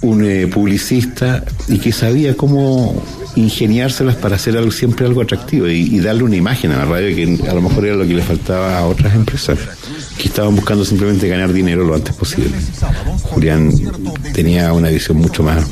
un 0.02 0.26
eh, 0.26 0.48
publicista 0.48 1.44
y 1.68 1.78
que 1.78 1.92
sabía 1.92 2.36
cómo 2.36 3.02
ingeniárselas 3.38 4.16
para 4.16 4.36
hacer 4.36 4.58
algo, 4.58 4.72
siempre 4.72 5.06
algo 5.06 5.22
atractivo 5.22 5.68
y, 5.68 6.00
darle 6.00 6.24
una 6.24 6.36
imagen 6.36 6.72
a 6.72 6.78
la 6.78 6.86
radio 6.86 7.16
que 7.16 7.50
a 7.50 7.54
lo 7.54 7.62
mejor 7.62 7.86
era 7.86 7.96
lo 7.96 8.08
que 8.08 8.14
le 8.14 8.22
faltaba 8.22 8.78
a 8.78 8.86
otras 8.86 9.14
empresas 9.16 9.58
que 10.18 10.28
estaban 10.28 10.56
buscando 10.56 10.84
simplemente 10.86 11.28
ganar 11.28 11.52
dinero 11.54 11.84
lo 11.84 11.96
antes 11.96 12.16
posible. 12.16 12.52
Julián 13.24 13.72
tenía 14.34 14.74
una 14.74 14.90
visión 14.90 15.18
mucho 15.18 15.44
más, 15.44 15.66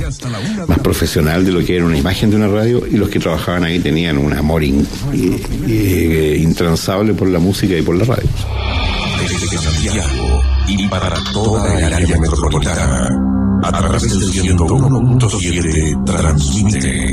más 0.67 0.79
profesional 0.79 1.45
de 1.45 1.51
lo 1.51 1.63
que 1.63 1.75
era 1.75 1.85
una 1.85 1.97
imagen 1.97 2.29
de 2.29 2.35
una 2.35 2.47
radio 2.47 2.85
y 2.85 2.97
los 2.97 3.09
que 3.09 3.19
trabajaban 3.19 3.63
ahí 3.63 3.79
tenían 3.79 4.17
un 4.17 4.33
amor 4.33 4.63
eh, 4.63 6.39
intransable 6.39 7.13
por 7.13 7.27
la 7.29 7.39
música 7.39 7.75
y 7.75 7.81
por 7.81 7.95
la 7.95 8.05
radio. 8.05 8.29
Desde 9.21 9.57
Santiago 9.57 10.41
y 10.67 10.87
toda 11.33 11.79
el 11.79 11.93
área 11.93 12.19
metropolitana. 12.19 13.34
A 13.65 13.71
través 13.71 14.03
del 14.03 14.31
101.7 14.31 16.03
transmite 16.05 17.11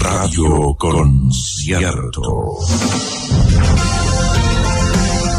Radio 0.00 0.74
Concierto. 0.78 2.22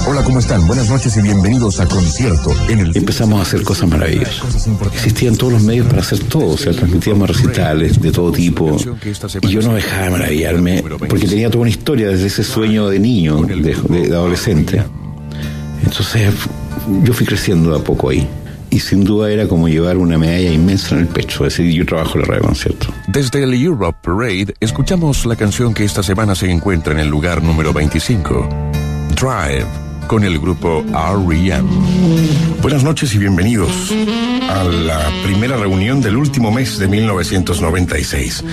Hola, 0.07 0.23
¿cómo 0.23 0.39
están? 0.39 0.65
Buenas 0.65 0.89
noches 0.89 1.15
y 1.17 1.21
bienvenidos 1.21 1.79
a 1.79 1.85
Concierto. 1.87 2.49
En 2.67 2.79
el 2.79 2.97
Empezamos 2.97 3.39
a 3.39 3.43
hacer 3.43 3.61
cosas 3.63 3.87
maravillosas. 3.89 4.67
Existían 4.93 5.35
todos 5.35 5.53
los 5.53 5.61
medios 5.61 5.85
para 5.87 6.01
hacer 6.01 6.19
todo, 6.21 6.53
o 6.53 6.57
sea, 6.57 6.73
transmitíamos 6.73 7.29
recitales 7.29 8.01
de 8.01 8.11
todo 8.11 8.31
tipo. 8.31 8.75
Y 9.41 9.49
yo 9.49 9.61
no 9.61 9.73
dejaba 9.75 10.05
de 10.05 10.09
maravillarme 10.09 10.83
porque 11.07 11.27
tenía 11.27 11.49
toda 11.51 11.61
una 11.61 11.69
historia 11.69 12.07
desde 12.09 12.25
ese 12.27 12.43
sueño 12.43 12.87
de 12.89 12.99
niño, 12.99 13.41
de, 13.43 13.55
de- 13.87 14.07
de 14.09 14.15
adolescente. 14.15 14.83
Entonces 15.83 16.33
yo 17.03 17.13
fui 17.13 17.25
creciendo 17.25 17.75
a 17.75 17.83
poco 17.83 18.09
ahí. 18.09 18.27
Y 18.71 18.79
sin 18.79 19.03
duda 19.03 19.31
era 19.31 19.47
como 19.47 19.67
llevar 19.67 19.97
una 19.97 20.17
medalla 20.17 20.51
inmensa 20.51 20.93
en 20.93 21.01
el 21.01 21.07
pecho, 21.07 21.45
es 21.45 21.57
decir, 21.57 21.73
yo 21.73 21.85
trabajo 21.85 22.19
la 22.19 22.25
radio 22.25 22.43
concierto. 22.43 22.93
Desde 23.07 23.43
el 23.43 23.53
Europe 23.55 23.97
Parade 24.03 24.53
escuchamos 24.59 25.25
la 25.25 25.35
canción 25.35 25.73
que 25.73 25.83
esta 25.83 26.03
semana 26.03 26.35
se 26.35 26.51
encuentra 26.51 26.93
en 26.93 26.99
el 26.99 27.07
lugar 27.07 27.41
número 27.41 27.73
25, 27.73 28.47
Drive, 29.15 29.65
con 30.07 30.23
el 30.23 30.37
grupo 30.37 30.83
R.E.M. 30.87 31.67
Buenas 32.61 32.83
noches 32.83 33.15
y 33.15 33.17
bienvenidos 33.17 33.91
a 34.47 34.63
la 34.63 35.09
primera 35.23 35.57
reunión 35.57 36.01
del 36.01 36.15
último 36.15 36.51
mes 36.51 36.77
de 36.77 36.87
1996. 36.87 38.43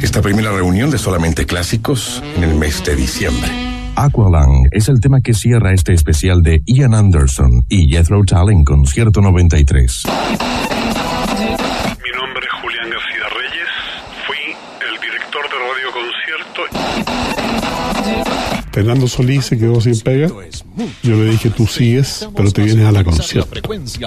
Esta 0.00 0.22
primera 0.22 0.52
reunión 0.52 0.90
de 0.90 0.98
solamente 0.98 1.44
clásicos 1.44 2.22
en 2.36 2.44
el 2.44 2.54
mes 2.54 2.84
de 2.84 2.94
diciembre. 2.94 3.65
Aqualung 3.96 4.68
es 4.70 4.88
el 4.88 5.00
tema 5.00 5.20
que 5.20 5.34
cierra 5.34 5.72
este 5.72 5.92
especial 5.92 6.42
de 6.42 6.62
Ian 6.66 6.94
Anderson 6.94 7.64
y 7.68 7.88
Jethro 7.88 8.22
Tull 8.24 8.52
en 8.52 8.64
Concierto 8.64 9.20
93. 9.20 10.02
Fernando 18.76 19.08
Solís 19.08 19.46
se 19.46 19.56
quedó 19.56 19.80
sin 19.80 19.98
pega. 20.00 20.28
Yo 21.02 21.16
le 21.16 21.30
dije, 21.30 21.48
tú 21.48 21.66
sigues, 21.66 22.28
pero 22.36 22.50
te 22.50 22.62
vienes 22.62 22.84
a 22.84 22.92
la 22.92 23.04
concierto. 23.04 23.58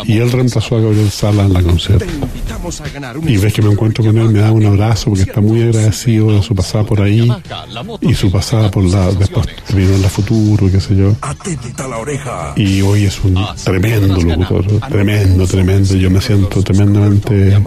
Y 0.05 0.19
él 0.19 0.31
reemplazó 0.31 0.77
a 0.77 0.81
Gabriel 0.81 1.09
Sala 1.09 1.45
en 1.45 1.53
la 1.53 1.63
concierto. 1.63 2.05
Y 3.25 3.37
ves 3.37 3.51
que 3.51 3.63
me 3.63 3.71
encuentro 3.71 4.03
con 4.03 4.15
él, 4.15 4.29
me 4.29 4.41
da 4.41 4.51
un 4.51 4.63
abrazo 4.67 5.05
porque 5.05 5.23
está 5.23 5.41
muy 5.41 5.63
agradecido 5.63 6.33
de 6.33 6.43
su 6.43 6.53
pasada 6.53 6.83
por 6.83 7.01
ahí 7.01 7.33
y 8.01 8.13
su 8.13 8.31
pasada 8.31 8.69
por 8.69 8.83
la. 8.83 9.11
Después 9.11 9.47
vino 9.73 9.95
en 9.95 10.03
la 10.03 10.09
futuro, 10.09 10.69
qué 10.71 10.79
sé 10.79 10.95
yo. 10.95 11.15
Y 12.55 12.81
hoy 12.81 13.05
es 13.05 13.19
un 13.23 13.43
tremendo 13.63 14.21
locutor, 14.21 14.67
tremendo, 14.87 15.47
tremendo. 15.47 15.95
Yo 15.95 16.11
me 16.11 16.21
siento 16.21 16.61
tremendamente 16.61 17.59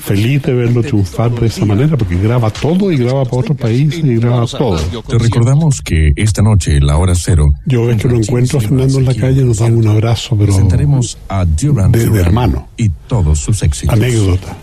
feliz 0.00 0.42
de 0.42 0.54
verlo 0.54 0.80
triunfar 0.82 1.32
de 1.32 1.48
esa 1.48 1.64
manera 1.64 1.96
porque 1.96 2.16
graba 2.18 2.50
todo 2.50 2.92
y 2.92 2.98
graba 2.98 3.24
para 3.24 3.38
otros 3.38 3.56
países 3.56 4.04
y 4.04 4.14
graba 4.14 4.46
todo. 4.46 4.78
Te 5.08 5.18
recordamos 5.18 5.71
que 5.80 6.12
esta 6.16 6.42
noche, 6.42 6.80
la 6.80 6.96
hora 6.96 7.14
cero, 7.14 7.52
Yo 7.66 7.86
ves 7.86 8.02
que 8.02 8.08
lo 8.08 8.16
encuentro 8.16 8.58
a 8.58 8.60
Fernando 8.60 8.98
en 8.98 9.04
la 9.06 9.14
calle, 9.14 9.44
nos 9.44 9.58
damos 9.58 9.84
un 9.84 9.88
abrazo, 9.88 10.36
pero 10.36 10.52
presentaremos 10.52 11.18
a 11.28 11.44
de, 11.44 12.20
hermano. 12.20 12.68
y 12.76 12.90
todos 13.06 13.38
sus 13.38 13.62
éxitos. 13.62 13.94
Anécdota. 13.94 14.56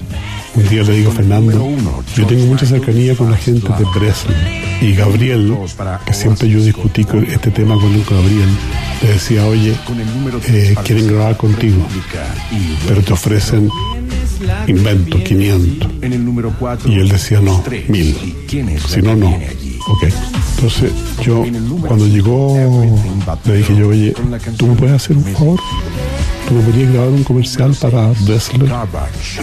Un 0.56 0.68
día 0.68 0.84
le 0.84 0.94
digo, 0.94 1.12
Fernando, 1.12 1.70
yo 2.16 2.26
tengo 2.26 2.46
mucha 2.46 2.66
cercanía 2.66 3.16
con 3.16 3.32
la 3.32 3.38
gente 3.38 3.68
de 3.68 3.86
Breslin. 3.96 4.36
Y 4.82 4.94
Gabriel, 4.94 5.56
que 6.06 6.14
siempre 6.14 6.50
yo 6.50 6.62
discutí 6.62 7.04
con 7.04 7.24
este 7.26 7.52
tema 7.52 7.76
con 7.76 7.92
Gabriel, 8.04 8.50
le 9.02 9.08
decía, 9.10 9.46
oye, 9.46 9.76
eh, 10.48 10.76
quieren 10.84 11.08
grabar 11.08 11.38
contigo, 11.38 11.86
pero 12.88 13.02
te 13.02 13.14
ofrecen 13.14 13.70
invento, 14.68 15.24
500. 15.24 15.92
En 16.02 16.14
el 16.14 16.26
número 16.26 16.54
4. 16.58 16.92
Y 16.92 17.00
él 17.00 17.10
decía, 17.10 17.40
no, 17.42 17.64
mil. 17.88 18.16
Si 18.88 19.02
no, 19.02 19.16
no. 19.16 19.38
Ok. 19.90 20.04
Entonces, 20.56 20.92
yo, 21.24 21.44
cuando 21.88 22.06
llegó, 22.08 22.56
le 23.46 23.58
dije 23.58 23.76
yo, 23.76 23.88
oye, 23.90 24.14
¿tú 24.58 24.68
me 24.68 24.76
puedes 24.76 24.96
hacer 24.96 25.18
un 25.18 25.24
favor? 25.34 25.60
¿Tú 26.48 26.54
me 26.56 26.62
podrías 26.64 26.92
grabar 26.94 27.10
un 27.10 27.24
comercial 27.24 27.74
para 27.80 28.10
Dressler? 28.26 28.68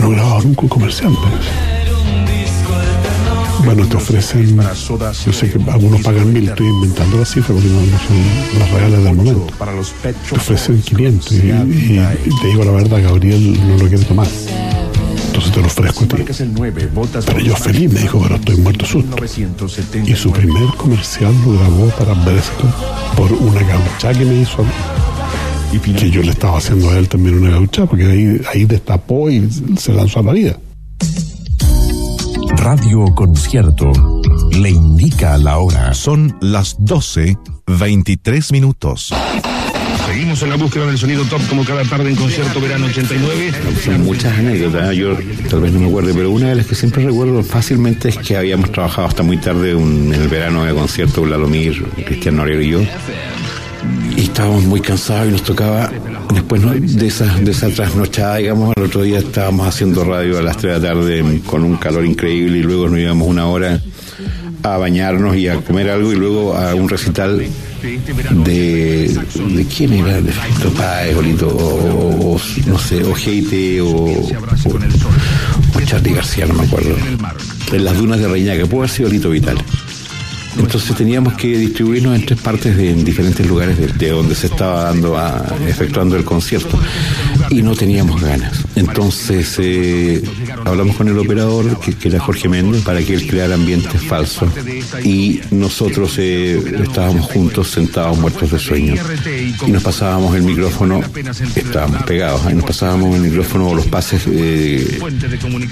No 0.01 0.07
he 0.13 0.15
grabado 0.15 0.43
nunca 0.43 0.63
un 0.63 0.69
comercial, 0.69 1.13
pero... 1.23 1.37
Bueno, 3.65 3.87
te 3.89 3.97
ofrecen, 3.97 4.57
yo 5.25 5.33
sé 5.33 5.51
que 5.51 5.71
algunos 5.71 6.01
pagan 6.03 6.33
mil, 6.33 6.49
estoy 6.49 6.67
inventando 6.69 7.19
la 7.19 7.25
cifra 7.25 7.53
porque 7.55 7.69
no, 7.69 7.81
son 7.81 8.61
las 8.61 8.71
reales 8.71 9.03
del 9.03 9.15
momento. 9.17 9.47
Te 10.13 10.37
ofrecen 10.37 10.83
500 10.83 11.33
y, 11.33 11.37
y- 11.73 11.99
y 12.27 12.41
te 12.43 12.47
digo 12.49 12.63
la 12.65 12.71
verdad, 12.73 13.03
Gabriel 13.03 13.59
no 13.67 13.77
lo 13.79 13.89
quiere 13.89 14.05
tomar. 14.05 14.29
Te 15.57 15.63
lo 15.63 15.69
ofrezco 15.69 16.05
a 16.05 16.09
ti. 16.09 16.17
Pero 17.25 17.39
yo 17.41 17.57
feliz, 17.57 17.91
me 17.91 18.01
dijo, 18.01 18.21
pero 18.21 18.37
estoy 18.37 18.57
muerto 18.59 18.85
susto. 18.85 19.17
Y 20.05 20.15
su 20.15 20.31
primer 20.31 20.69
comercial 20.77 21.35
lo 21.47 21.53
grabó 21.59 21.87
para 21.99 22.13
Bresco 22.13 22.69
por 23.17 23.33
una 23.33 23.63
gaucha 23.63 24.13
que 24.13 24.27
me 24.27 24.43
hizo 24.43 24.61
a 24.61 24.65
mí. 24.67 25.81
Que 25.95 26.11
yo 26.11 26.21
le 26.21 26.33
estaba 26.33 26.59
haciendo 26.59 26.91
a 26.91 26.99
él 26.99 27.09
también 27.09 27.39
una 27.39 27.53
gaucha, 27.53 27.87
porque 27.87 28.05
ahí, 28.05 28.39
ahí 28.53 28.67
destapó 28.67 29.31
y 29.31 29.49
se 29.79 29.95
lanzó 29.95 30.21
a 30.21 30.25
la 30.25 30.33
vida. 30.33 30.59
Radio 32.59 33.07
Concierto 33.15 33.91
le 34.53 34.69
indica 34.69 35.39
la 35.39 35.57
hora. 35.57 35.95
Son 35.95 36.37
las 36.43 36.77
12, 36.81 37.39
23 37.67 38.53
minutos. 38.53 39.11
Seguimos 40.17 40.43
en 40.43 40.49
la 40.49 40.57
búsqueda 40.57 40.87
del 40.87 40.97
sonido 40.97 41.25
top 41.27 41.47
como 41.47 41.63
cada 41.63 41.85
tarde 41.85 42.09
en 42.09 42.17
concierto 42.17 42.59
verano 42.59 42.87
89. 42.87 43.53
Son 43.85 44.01
muchas 44.01 44.39
anécdotas, 44.39 44.91
¿eh? 44.91 44.97
yo 44.97 45.15
tal 45.51 45.61
vez 45.61 45.75
no 45.75 45.81
me 45.81 45.89
acuerde, 45.89 46.15
pero 46.15 46.31
una 46.31 46.49
de 46.49 46.55
las 46.55 46.67
que 46.67 46.75
siempre 46.75 47.05
recuerdo 47.05 47.43
fácilmente 47.43 48.09
es 48.09 48.17
que 48.17 48.35
habíamos 48.35 48.73
trabajado 48.73 49.09
hasta 49.09 49.23
muy 49.23 49.37
tarde 49.37 49.73
en 49.73 50.15
el 50.15 50.27
verano 50.29 50.65
de 50.65 50.73
concierto 50.73 51.21
con 51.21 51.29
Lalomir, 51.29 51.85
Cristian 52.07 52.37
Noriero 52.37 52.63
y 52.63 52.71
yo. 52.71 52.81
Y 54.17 54.23
estábamos 54.23 54.65
muy 54.65 54.81
cansados 54.81 55.29
y 55.29 55.33
nos 55.33 55.43
tocaba, 55.43 55.93
después 56.33 56.63
de, 56.97 57.07
esa, 57.07 57.27
de 57.35 57.51
esa 57.51 57.69
trasnochada, 57.69 58.37
digamos, 58.37 58.73
el 58.75 58.85
otro 58.85 59.03
día 59.03 59.19
estábamos 59.19 59.69
haciendo 59.69 60.03
radio 60.03 60.39
a 60.39 60.43
las 60.43 60.57
3 60.57 60.81
de 60.81 60.81
la 60.81 60.95
tarde 60.95 61.41
con 61.45 61.63
un 61.63 61.77
calor 61.77 62.07
increíble 62.07 62.57
y 62.57 62.63
luego 62.63 62.89
nos 62.89 62.99
íbamos 63.01 63.29
una 63.29 63.49
hora 63.49 63.79
a 64.75 64.79
bañarnos 64.79 65.37
y 65.37 65.49
a 65.49 65.57
comer 65.61 65.91
algo 65.91 66.13
y 66.13 66.17
luego 66.17 66.55
a 66.57 66.75
un 66.75 66.89
recital 66.89 67.39
de, 68.45 69.09
de 69.55 69.65
quién 69.67 69.93
era, 69.93 70.21
de 70.21 70.33
Fito 70.33 70.71
Páez, 70.71 71.17
o, 71.43 71.47
o- 71.49 72.41
no 72.67 72.79
sé, 72.79 73.03
o 73.05 73.15
Heite, 73.17 73.81
o, 73.81 73.89
o, 73.89 75.81
Charlie 75.85 76.15
García, 76.15 76.47
no 76.47 76.55
me 76.55 76.65
acuerdo. 76.65 76.95
En 77.73 77.85
las 77.85 77.97
dunas 77.97 78.19
de 78.21 78.29
Reñaca, 78.29 78.67
pudo 78.67 78.81
haber 78.81 78.91
sido 78.91 79.09
Olito 79.09 79.31
Vital. 79.31 79.57
Entonces 80.59 80.97
teníamos 80.97 81.35
que 81.35 81.59
distribuirnos 81.59 82.17
en 82.17 82.27
tres 82.27 82.41
partes 82.41 82.77
de, 82.77 82.91
en 82.91 83.05
diferentes 83.05 83.47
lugares 83.47 83.79
de, 83.79 83.89
de 83.89 84.11
donde 84.11 84.35
se 84.35 84.47
estaba 84.47 84.85
dando 84.85 85.17
efectuando 85.67 86.17
el 86.17 86.25
concierto 86.25 86.79
y 87.51 87.63
no 87.63 87.75
teníamos 87.75 88.21
ganas. 88.21 88.65
Entonces 88.75 89.55
eh, 89.59 90.23
hablamos 90.65 90.97
con 90.97 91.09
el 91.09 91.19
operador, 91.19 91.79
que, 91.81 91.95
que 91.95 92.09
era 92.09 92.21
Jorge 92.21 92.49
Méndez, 92.49 92.83
para 92.83 93.03
que 93.03 93.15
él 93.15 93.27
creara 93.27 93.55
ambientes 93.55 94.03
falsos 94.03 94.49
y 95.05 95.41
nosotros 95.51 96.15
eh, 96.19 96.61
estábamos 96.83 97.27
juntos 97.27 97.71
sentados 97.71 98.19
muertos 98.19 98.51
de 98.51 98.59
sueño 98.59 98.95
y 99.67 99.71
nos 99.71 99.83
pasábamos 99.83 100.35
el 100.37 100.43
micrófono, 100.43 101.01
estábamos 101.55 102.03
pegados, 102.05 102.43
y 102.51 102.55
nos 102.55 102.65
pasábamos 102.65 103.17
el 103.17 103.23
micrófono 103.23 103.69
o 103.69 103.75
los 103.75 103.87
pases 103.87 104.23
eh, 104.27 104.99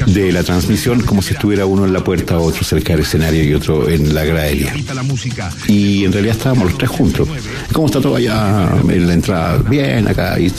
de 0.07 0.33
la 0.33 0.43
transmisión 0.43 1.03
como 1.03 1.23
si 1.23 1.35
estuviera 1.35 1.67
uno 1.67 1.85
en 1.85 1.93
la 1.93 2.03
puerta, 2.03 2.39
otro 2.39 2.65
cerca 2.65 2.95
del 2.95 3.03
escenario 3.03 3.45
y 3.45 3.55
otro 3.55 3.89
en 3.89 4.15
la 4.15 4.25
gradería. 4.25 4.74
Y 5.69 6.05
en 6.05 6.13
realidad 6.13 6.37
estábamos 6.37 6.67
los 6.67 6.79
tres 6.79 6.91
juntos. 6.91 7.29
¿Cómo 7.73 7.87
está 7.87 8.01
todo 8.01 8.17
allá 8.17 8.69
en 8.89 9.07
la 9.07 9.15
entrada? 9.15 9.59
Bien, 9.59 10.07
acá. 10.09 10.39
Y, 10.39 10.53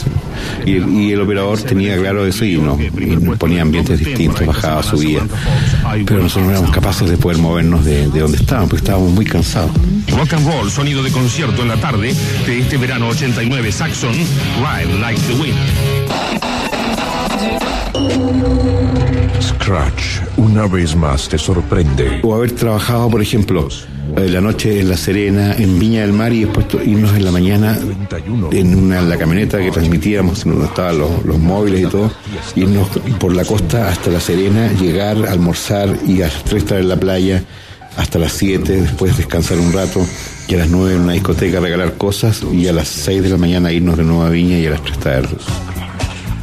y 0.64 0.76
el, 0.76 0.88
y 0.92 1.12
el 1.12 1.20
operador 1.20 1.60
tenía 1.62 1.96
claro 1.96 2.26
eso 2.26 2.44
y 2.44 2.56
nos 2.58 2.78
ponía 3.38 3.62
ambientes 3.62 3.98
distintos, 3.98 4.46
bajaba, 4.46 4.82
subía. 4.82 5.20
Pero 6.06 6.22
nosotros 6.22 6.46
no 6.46 6.50
éramos 6.52 6.70
capaces 6.70 7.08
de 7.08 7.16
poder 7.16 7.38
movernos 7.38 7.84
de, 7.84 8.08
de 8.08 8.20
donde 8.20 8.38
estábamos, 8.38 8.70
porque 8.70 8.84
estábamos 8.84 9.12
muy 9.12 9.24
cansados. 9.24 9.70
Rock 10.16 10.34
and 10.34 10.46
roll, 10.46 10.70
sonido 10.70 11.02
de 11.02 11.10
concierto 11.10 11.62
en 11.62 11.68
la 11.68 11.76
tarde 11.76 12.14
de 12.46 12.58
este 12.60 12.76
verano 12.76 13.08
89. 13.08 13.72
Saxon, 13.72 14.12
Ride 14.12 14.98
Like 15.00 15.20
the 15.22 15.34
Wind. 15.34 16.45
Scratch, 19.40 20.20
una 20.36 20.66
vez 20.66 20.94
más 20.96 21.28
te 21.28 21.38
sorprende. 21.38 22.20
O 22.22 22.34
haber 22.34 22.52
trabajado, 22.52 23.10
por 23.10 23.20
ejemplo, 23.20 23.68
eh, 24.16 24.28
la 24.28 24.40
noche 24.40 24.80
en 24.80 24.88
La 24.88 24.96
Serena, 24.96 25.54
en 25.54 25.78
Viña 25.78 26.02
del 26.02 26.12
Mar 26.12 26.32
y 26.32 26.44
después 26.44 26.66
irnos 26.86 27.14
en 27.14 27.24
la 27.24 27.32
mañana 27.32 27.78
en, 28.52 28.74
una, 28.74 29.00
en 29.00 29.08
la 29.08 29.18
camioneta 29.18 29.58
que 29.58 29.70
transmitíamos, 29.70 30.44
donde 30.44 30.66
estaban 30.66 30.98
los, 30.98 31.24
los 31.24 31.38
móviles 31.38 31.82
y 31.82 31.86
todo, 31.86 32.10
irnos 32.54 32.88
por 33.18 33.34
la 33.34 33.44
costa 33.44 33.88
hasta 33.88 34.10
La 34.10 34.20
Serena, 34.20 34.72
llegar, 34.72 35.26
almorzar 35.26 35.94
y 36.06 36.22
a 36.22 36.26
las 36.26 36.44
3 36.44 36.62
estar 36.62 36.78
en 36.78 36.88
la 36.88 36.96
playa 36.96 37.42
hasta 37.96 38.18
las 38.18 38.32
7, 38.32 38.82
después 38.82 39.16
descansar 39.16 39.58
un 39.58 39.72
rato 39.72 40.06
y 40.48 40.54
a 40.54 40.58
las 40.58 40.68
9 40.68 40.94
en 40.94 41.00
una 41.00 41.12
discoteca 41.12 41.60
regalar 41.60 41.94
cosas 41.94 42.42
y 42.52 42.68
a 42.68 42.72
las 42.72 42.88
6 42.88 43.22
de 43.22 43.28
la 43.30 43.36
mañana 43.36 43.72
irnos 43.72 43.96
de 43.96 44.04
nuevo 44.04 44.22
a 44.22 44.30
Viña 44.30 44.58
y 44.58 44.66
a 44.66 44.70
las 44.70 44.82
3 44.82 44.92
estar 44.96 45.28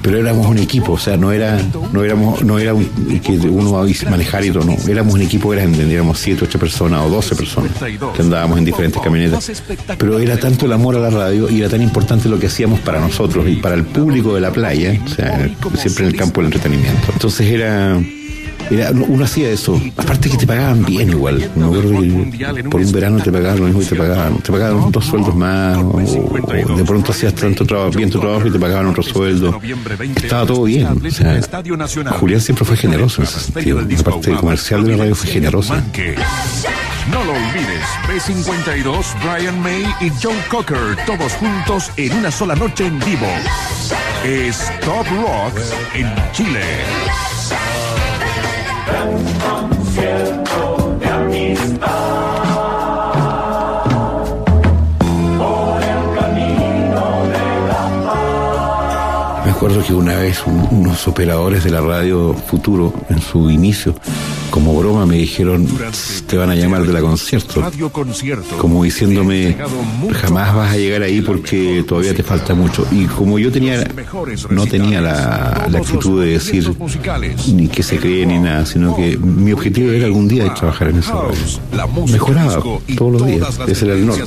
pero 0.03 0.17
éramos 0.19 0.45
un 0.47 0.57
equipo, 0.59 0.91
o 0.91 0.97
sea, 0.99 1.15
no 1.15 1.31
era, 1.31 1.57
no 1.93 2.03
éramos, 2.03 2.43
no 2.43 2.59
era 2.59 2.73
un, 2.73 2.85
que 3.23 3.31
uno 3.31 3.71
va 3.71 3.83
a 3.83 4.09
manejar 4.09 4.43
y 4.43 4.51
todo, 4.51 4.65
no, 4.65 4.75
éramos 4.87 5.13
un 5.13 5.21
equipo 5.21 5.49
grande, 5.49 5.91
éramos 5.91 6.19
siete, 6.19 6.43
ocho 6.43 6.59
personas 6.59 7.05
o 7.05 7.09
12 7.09 7.35
personas 7.35 7.71
que 8.13 8.21
andábamos 8.21 8.57
en 8.57 8.65
diferentes 8.65 9.01
camionetas, 9.01 9.63
pero 9.97 10.19
era 10.19 10.37
tanto 10.37 10.65
el 10.65 10.73
amor 10.73 10.97
a 10.97 10.99
la 10.99 11.09
radio 11.09 11.49
y 11.49 11.61
era 11.61 11.69
tan 11.69 11.81
importante 11.81 12.27
lo 12.27 12.37
que 12.37 12.47
hacíamos 12.47 12.81
para 12.81 12.99
nosotros 12.99 13.47
y 13.47 13.55
para 13.55 13.75
el 13.75 13.85
público 13.85 14.35
de 14.35 14.41
la 14.41 14.51
playa, 14.51 14.99
o 15.05 15.07
sea, 15.07 15.49
siempre 15.75 16.05
en 16.05 16.11
el 16.11 16.17
campo 16.17 16.41
del 16.41 16.47
entretenimiento. 16.47 17.07
Entonces 17.13 17.47
era, 17.47 17.97
era 18.71 18.91
uno 18.91 19.23
hacía 19.25 19.49
eso, 19.49 19.79
aparte 19.97 20.29
que 20.29 20.37
te 20.37 20.47
pagaban 20.47 20.83
bien 20.85 21.09
igual, 21.09 21.39
que 21.39 22.63
por 22.69 22.81
un 22.81 22.91
verano 22.91 23.21
te 23.21 23.31
pagaban 23.31 23.59
lo 23.59 23.65
mismo 23.65 23.81
y 23.81 23.85
te 23.85 23.95
pagaban, 23.95 24.37
te 24.37 24.51
pagaban 24.51 24.91
dos 24.91 25.05
sueldos 25.05 25.35
más, 25.35 25.77
o, 25.77 25.91
o 25.91 26.77
de 26.77 26.83
pronto 26.85 27.11
hacías 27.11 27.33
tanto 27.33 27.65
trabajo, 27.65 27.91
bien 27.91 28.09
tu 28.09 28.19
trabajo 28.19 28.47
y 28.47 28.51
te 28.51 28.59
pagaban 28.59 28.87
otro 28.87 29.03
sueldo. 29.03 29.59
Estaba 30.15 30.45
todo 30.45 30.63
bien. 30.63 30.87
O 30.87 31.11
sea, 31.11 31.39
Julián 32.19 32.41
siempre 32.41 32.65
fue 32.65 32.77
generoso 32.77 33.21
en 33.21 33.27
ese 33.27 33.39
sentido. 33.39 33.81
La 33.81 34.03
parte 34.03 34.31
comercial 34.33 34.83
de 34.83 34.91
la 34.91 34.97
radio 34.97 35.15
fue 35.15 35.29
generosa. 35.29 35.83
No 37.11 37.21
lo 37.25 37.31
olvides, 37.33 37.83
B52, 38.07 39.05
Brian 39.21 39.61
May 39.61 39.83
y 39.99 40.09
John 40.21 40.37
Cocker, 40.49 40.97
todos 41.05 41.33
juntos 41.33 41.91
en 41.97 42.13
una 42.13 42.31
sola 42.31 42.55
noche 42.55 42.87
en 42.87 42.97
vivo. 42.99 43.27
Es 44.23 44.71
Top 44.79 45.05
Rock 45.07 45.59
en 45.93 46.07
Chile. 46.31 46.61
Me 59.45 59.51
acuerdo 59.51 59.83
que 59.85 59.93
una 59.93 60.15
vez 60.17 60.43
un- 60.45 60.67
unos 60.71 61.07
operadores 61.07 61.63
de 61.63 61.71
la 61.71 61.81
radio 61.81 62.33
Futuro, 62.33 62.93
en 63.09 63.21
su 63.21 63.49
inicio, 63.49 63.95
como 64.53 64.77
broma 64.77 65.07
me 65.07 65.15
dijeron, 65.15 65.67
te 66.27 66.37
van 66.37 66.51
a 66.51 66.55
llamar 66.55 66.85
de 66.85 66.93
la 66.93 67.01
concierto. 67.01 67.59
Como 68.59 68.83
diciéndome, 68.83 69.57
jamás 70.21 70.53
vas 70.53 70.73
a 70.73 70.77
llegar 70.77 71.01
ahí 71.01 71.21
porque 71.21 71.83
todavía 71.87 72.13
te 72.13 72.21
falta 72.21 72.53
mucho. 72.53 72.85
Y 72.91 73.05
como 73.05 73.39
yo 73.39 73.51
tenía, 73.51 73.83
no 74.51 74.67
tenía 74.67 75.01
la, 75.01 75.67
la 75.71 75.79
actitud 75.79 76.21
de 76.21 76.33
decir 76.33 76.71
ni 77.51 77.67
que 77.67 77.81
se 77.81 77.97
cree 77.97 78.27
ni 78.27 78.37
nada, 78.37 78.63
sino 78.67 78.95
que 78.95 79.17
mi 79.17 79.51
objetivo 79.53 79.91
era 79.91 80.05
algún 80.05 80.27
día 80.27 80.53
trabajar 80.53 80.89
en 80.89 80.99
esa 80.99 81.13
radio. 81.13 82.05
Mejoraba 82.11 82.61
todos 82.95 83.11
los 83.11 83.25
días, 83.25 83.59
ese 83.67 83.85
era 83.85 83.95
el 83.95 84.05
norte. 84.05 84.23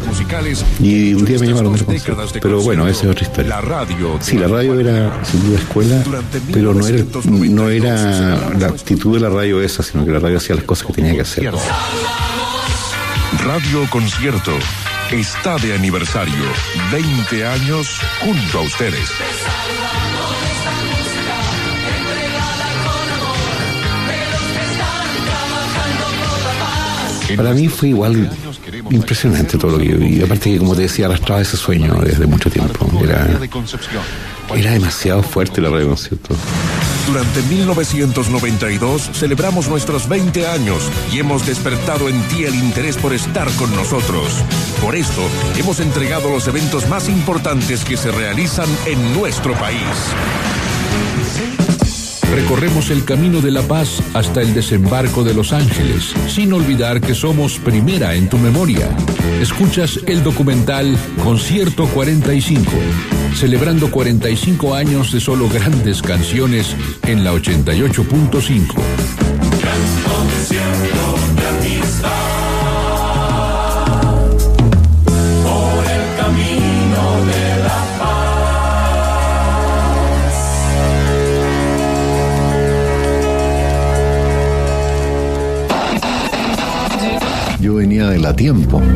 Y 0.81 1.14
un 1.14 1.24
día 1.24 1.39
me 1.39 1.47
llamaron 1.47 1.72
de 1.72 1.79
la 1.79 1.85
concierto. 1.85 2.41
Pero 2.43 2.62
bueno, 2.62 2.89
esa 2.89 3.05
es 3.05 3.11
otra 3.12 3.29
historia. 3.29 3.61
Sí, 4.18 4.39
la 4.39 4.49
radio 4.49 4.81
era 4.81 5.24
sin 5.24 5.47
duda 5.47 5.59
escuela, 5.61 6.03
pero 6.53 6.74
no 6.74 6.85
era, 6.85 7.05
no 7.27 7.70
era 7.70 8.53
la 8.59 8.66
actitud 8.66 9.14
de 9.14 9.20
la 9.20 9.31
radio 9.31 9.62
esa, 9.62 9.85
sino 9.85 10.05
que 10.05 10.16
la 10.17 10.21
radio 10.21 10.39
hacía 10.39 10.57
las 10.57 10.64
cosas 10.64 10.87
que 10.87 10.93
tenía 10.95 11.14
que 11.14 11.21
hacer. 11.21 11.53
Radio 13.45 13.89
Concierto 13.91 14.53
está 15.11 15.57
de 15.59 15.75
aniversario. 15.75 16.45
20 16.91 17.47
años 17.47 18.01
junto 18.21 18.59
a 18.59 18.62
ustedes. 18.62 19.11
Para 27.37 27.53
mí 27.53 27.69
fue 27.69 27.89
igual 27.91 28.31
impresionante 28.89 29.59
todo 29.59 29.73
lo 29.73 29.79
que 29.79 29.89
yo 29.89 29.99
vi. 29.99 30.23
Aparte 30.23 30.53
que, 30.53 30.59
como 30.59 30.75
te 30.75 30.83
decía, 30.83 31.07
arrastraba 31.07 31.43
ese 31.43 31.59
sueño 31.59 32.01
desde 32.01 32.27
mucho 32.27 32.49
tiempo. 32.49 32.91
Era, 33.03 33.29
era 34.55 34.71
demasiado 34.71 35.23
fuerte 35.23 35.61
la 35.61 35.69
radio 35.69 35.89
concierto. 35.89 36.35
Durante 37.07 37.40
1992 37.42 39.11
celebramos 39.12 39.68
nuestros 39.68 40.09
20 40.09 40.46
años 40.48 40.90
y 41.12 41.20
hemos 41.20 41.46
despertado 41.46 42.09
en 42.09 42.20
ti 42.28 42.44
el 42.44 42.54
interés 42.57 42.96
por 42.96 43.14
estar 43.14 43.48
con 43.52 43.74
nosotros. 43.76 44.42
Por 44.82 44.96
esto, 44.96 45.22
hemos 45.57 45.78
entregado 45.78 46.30
los 46.30 46.48
eventos 46.48 46.88
más 46.88 47.09
importantes 47.09 47.84
que 47.84 47.96
se 47.96 48.11
realizan 48.11 48.68
en 48.86 49.14
nuestro 49.14 49.54
país. 49.54 49.86
Recorremos 52.35 52.91
el 52.91 53.05
camino 53.05 53.41
de 53.41 53.51
la 53.51 53.62
paz 53.62 54.03
hasta 54.14 54.43
el 54.43 54.53
desembarco 54.55 55.24
de 55.24 55.35
Los 55.35 55.53
Ángeles, 55.53 56.12
sin 56.29 56.53
olvidar 56.53 57.01
que 57.01 57.14
somos 57.14 57.59
primera 57.59 58.14
en 58.14 58.29
tu 58.29 58.39
memoria. 58.39 58.89
Escuchas 59.41 60.01
el 60.07 60.22
documental 60.22 60.97
Concierto 61.22 61.87
45, 61.87 62.70
celebrando 63.35 63.91
45 63.91 64.74
años 64.74 65.12
de 65.12 65.20
solo 65.20 65.49
grandes 65.49 66.03
canciones 66.03 66.74
en 67.07 67.24
la 67.24 67.33
88.5. 67.33 68.74
De 88.07 88.20
la 88.20 88.32
tiempo. 88.34 88.80
En, 88.80 88.92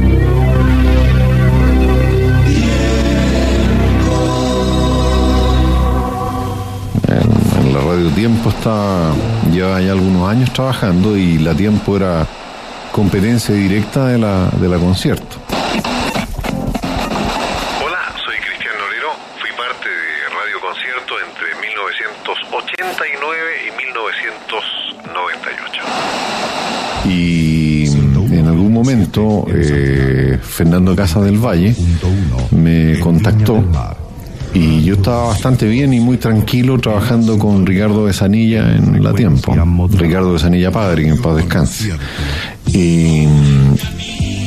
en 7.58 7.72
la 7.72 7.80
radio 7.80 8.08
Tiempo 8.10 8.50
está, 8.50 9.10
lleva 9.52 9.80
ya 9.80 9.92
algunos 9.92 10.28
años 10.28 10.52
trabajando 10.52 11.16
y 11.16 11.38
la 11.38 11.54
Tiempo 11.54 11.96
era 11.96 12.24
competencia 12.92 13.52
directa 13.52 14.06
de 14.06 14.18
la, 14.18 14.48
de 14.60 14.68
la 14.68 14.78
concierto. 14.78 15.49
Eh, 29.48 30.38
Fernando 30.40 30.94
Casa 30.94 31.20
del 31.20 31.38
Valle 31.38 31.74
me 32.52 32.98
contactó 33.00 33.64
y 34.52 34.82
yo 34.82 34.94
estaba 34.94 35.28
bastante 35.28 35.66
bien 35.68 35.92
y 35.92 36.00
muy 36.00 36.16
tranquilo 36.16 36.78
trabajando 36.78 37.38
con 37.38 37.64
Ricardo 37.64 38.04
Besanilla 38.04 38.74
en 38.74 39.02
La 39.02 39.12
Tiempo. 39.12 39.54
Ricardo 39.92 40.32
Besanilla 40.32 40.72
padre, 40.72 41.08
en 41.08 41.20
paz 41.20 41.36
descanse. 41.36 41.92
Mm, 42.66 43.74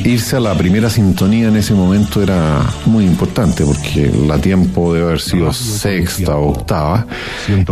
irse 0.04 0.36
a 0.36 0.40
la 0.40 0.54
primera 0.54 0.90
sintonía 0.90 1.48
en 1.48 1.56
ese 1.56 1.72
momento 1.72 2.22
era 2.22 2.62
muy 2.84 3.04
importante 3.04 3.64
porque 3.64 4.12
La 4.26 4.38
Tiempo 4.38 4.92
debe 4.92 5.06
haber 5.06 5.20
sido 5.20 5.52
sexta 5.52 6.36
o 6.36 6.50
octava. 6.50 7.06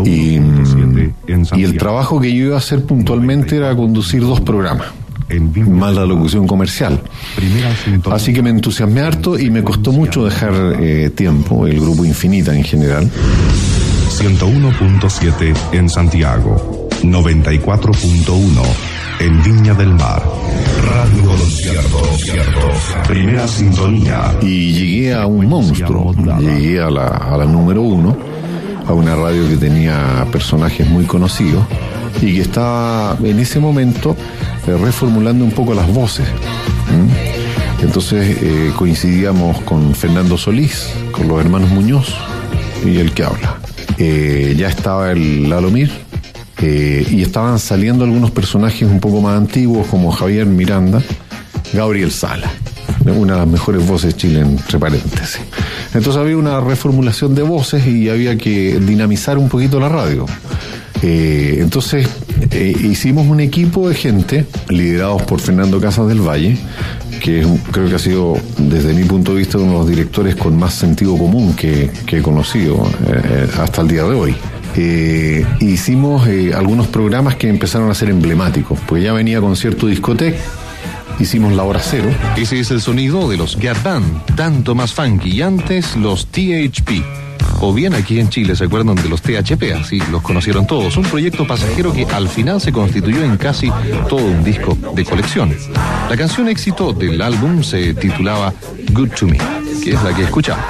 Y, 0.05 0.39
mm, 0.41 1.13
y 1.55 1.65
el 1.65 1.77
trabajo 1.77 2.19
que 2.19 2.35
yo 2.35 2.47
iba 2.47 2.55
a 2.55 2.59
hacer 2.59 2.85
puntualmente 2.85 3.57
era 3.57 3.77
conducir 3.77 4.23
dos 4.23 4.41
programas 4.41 5.02
más 5.41 5.95
la 5.95 6.05
locución 6.05 6.47
comercial. 6.47 7.01
Así 8.11 8.33
que 8.33 8.43
me 8.43 8.51
entusiasmé 8.51 9.01
harto 9.01 9.39
y 9.39 9.51
me 9.51 9.63
costó 9.63 9.93
mucho 9.93 10.25
dejar 10.25 10.77
eh, 10.81 11.11
tiempo, 11.11 11.67
el 11.67 11.81
grupo 11.81 12.05
Infinita 12.05 12.55
en 12.55 12.65
general. 12.65 13.11
101.7 14.11 15.55
en 15.73 15.89
Santiago, 15.89 16.89
94.1 17.03 18.63
en 19.21 19.43
Viña 19.43 19.75
del 19.75 19.95
Mar. 19.95 20.23
Radio 20.85 21.29
Concierto, 21.29 22.03
primera 23.09 23.49
sintonía. 23.49 24.37
Y 24.43 24.73
llegué 24.73 25.15
a 25.15 25.27
un 25.27 25.49
monstruo, 25.49 26.15
llegué 26.39 26.81
a 26.81 26.91
la, 26.91 27.07
a 27.07 27.37
la 27.39 27.47
número 27.47 27.83
uno, 27.83 28.17
a 28.87 28.93
una 28.93 29.15
radio 29.15 29.49
que 29.49 29.57
tenía 29.57 30.27
personajes 30.31 30.89
muy 30.89 31.05
conocidos 31.05 31.65
y 32.21 32.35
que 32.35 32.41
estaba 32.41 33.17
en 33.23 33.39
ese 33.39 33.61
momento 33.61 34.17
eh, 34.67 34.77
reformulando 34.77 35.45
un 35.45 35.53
poco 35.53 35.75
las 35.75 35.93
voces. 35.93 36.27
Entonces 37.83 38.39
eh, 38.41 38.73
coincidíamos 38.77 39.61
con 39.63 39.95
Fernando 39.95 40.39
Solís, 40.39 40.89
con 41.11 41.27
los 41.29 41.41
hermanos 41.41 41.71
Muñoz 41.71 42.15
y 42.85 42.99
el 42.99 43.13
que 43.13 43.25
habla. 43.25 43.59
Eh, 43.99 44.55
ya 44.57 44.69
estaba 44.69 45.13
el 45.13 45.49
Lalomir, 45.49 45.91
y 46.65 47.23
estaban 47.23 47.59
saliendo 47.59 48.05
algunos 48.05 48.31
personajes 48.31 48.89
un 48.89 49.01
poco 49.01 49.21
más 49.21 49.37
antiguos 49.37 49.85
como 49.89 50.13
Javier 50.13 50.47
Miranda, 50.47 51.03
Gabriel 51.73 52.13
Sala, 52.13 52.53
una 53.05 53.33
de 53.33 53.39
las 53.41 53.49
mejores 53.49 53.85
voces 53.85 54.15
de 54.15 54.17
Chile, 54.17 54.41
entre 54.41 54.79
paréntesis. 54.79 55.41
Entonces 55.93 56.17
había 56.17 56.37
una 56.37 56.61
reformulación 56.61 57.35
de 57.35 57.43
voces 57.43 57.85
y 57.87 58.09
había 58.09 58.39
que 58.39 58.79
dinamizar 58.79 59.39
un 59.39 59.49
poquito 59.49 59.81
la 59.81 59.89
radio. 59.89 60.25
Eh, 61.03 61.57
entonces 61.59 62.09
eh, 62.53 62.75
hicimos 62.81 63.27
un 63.27 63.41
equipo 63.41 63.89
de 63.89 63.95
gente 63.95 64.47
liderados 64.69 65.23
por 65.23 65.41
Fernando 65.41 65.81
Casas 65.81 66.07
del 66.07 66.21
Valle, 66.21 66.57
que 67.21 67.45
creo 67.73 67.89
que 67.89 67.95
ha 67.97 67.99
sido, 67.99 68.37
desde 68.57 68.95
mi 68.95 69.05
punto 69.05 69.33
de 69.33 69.39
vista, 69.39 69.59
uno 69.59 69.73
de 69.73 69.79
los 69.79 69.89
directores 69.89 70.37
con 70.37 70.57
más 70.57 70.75
sentido 70.75 71.17
común 71.19 71.55
que, 71.55 71.91
he 72.07 72.23
conocido 72.23 72.87
eh, 73.07 73.49
hasta 73.59 73.83
el 73.83 73.89
día 73.89 74.05
de 74.05 74.15
hoy. 74.15 74.37
Hicimos 75.61 76.27
algunos 76.55 76.87
programas 76.87 77.37
que 77.37 77.49
empezaron 77.49 77.91
a 77.91 77.95
ser 77.95 78.09
emblemáticos, 78.09 78.79
porque 78.87 79.05
ya 79.05 79.13
venía 79.13 79.41
concierto 79.41 79.87
discoteca, 79.87 80.39
hicimos 81.19 81.53
la 81.53 81.65
hora 81.65 81.81
cero, 81.83 82.09
Ese 82.37 82.61
es 82.61 82.71
el 82.71 82.81
sonido 82.81 83.29
de 83.29 83.37
los 83.37 83.59
Gap 83.59 83.83
Band, 83.83 84.35
tanto 84.35 84.75
más 84.75 84.95
funky 84.95 85.31
y 85.31 85.43
antes 85.43 85.97
los 85.97 86.27
THP. 86.29 87.32
O 87.61 87.73
bien 87.73 87.95
aquí 87.95 88.19
en 88.19 88.29
Chile 88.29 88.57
se 88.57 88.65
acuerdan 88.65 88.97
de 88.97 89.09
los 89.09 89.23
THP, 89.23 89.73
así 89.81 90.01
los 90.11 90.23
conocieron 90.23 90.67
todos. 90.67 90.97
Un 90.97 91.05
proyecto 91.05 91.47
pasajero 91.47 91.93
que 91.93 92.05
al 92.07 92.29
final 92.29 92.61
se 92.61 92.73
constituyó 92.73 93.23
en 93.23 93.37
casi 93.37 93.71
todo 94.09 94.25
un 94.25 94.43
disco 94.43 94.77
de 94.95 95.05
colección. 95.05 95.55
La 96.11 96.17
canción 96.17 96.49
éxito 96.49 96.93
del 96.93 97.21
álbum 97.23 97.63
se 97.63 97.95
titulaba 97.95 98.53
Good 98.93 99.11
to 99.11 99.27
Me, 99.27 99.39
que 99.83 99.93
es 99.93 100.03
la 100.03 100.15
que 100.15 100.25
escuchamos. 100.25 100.65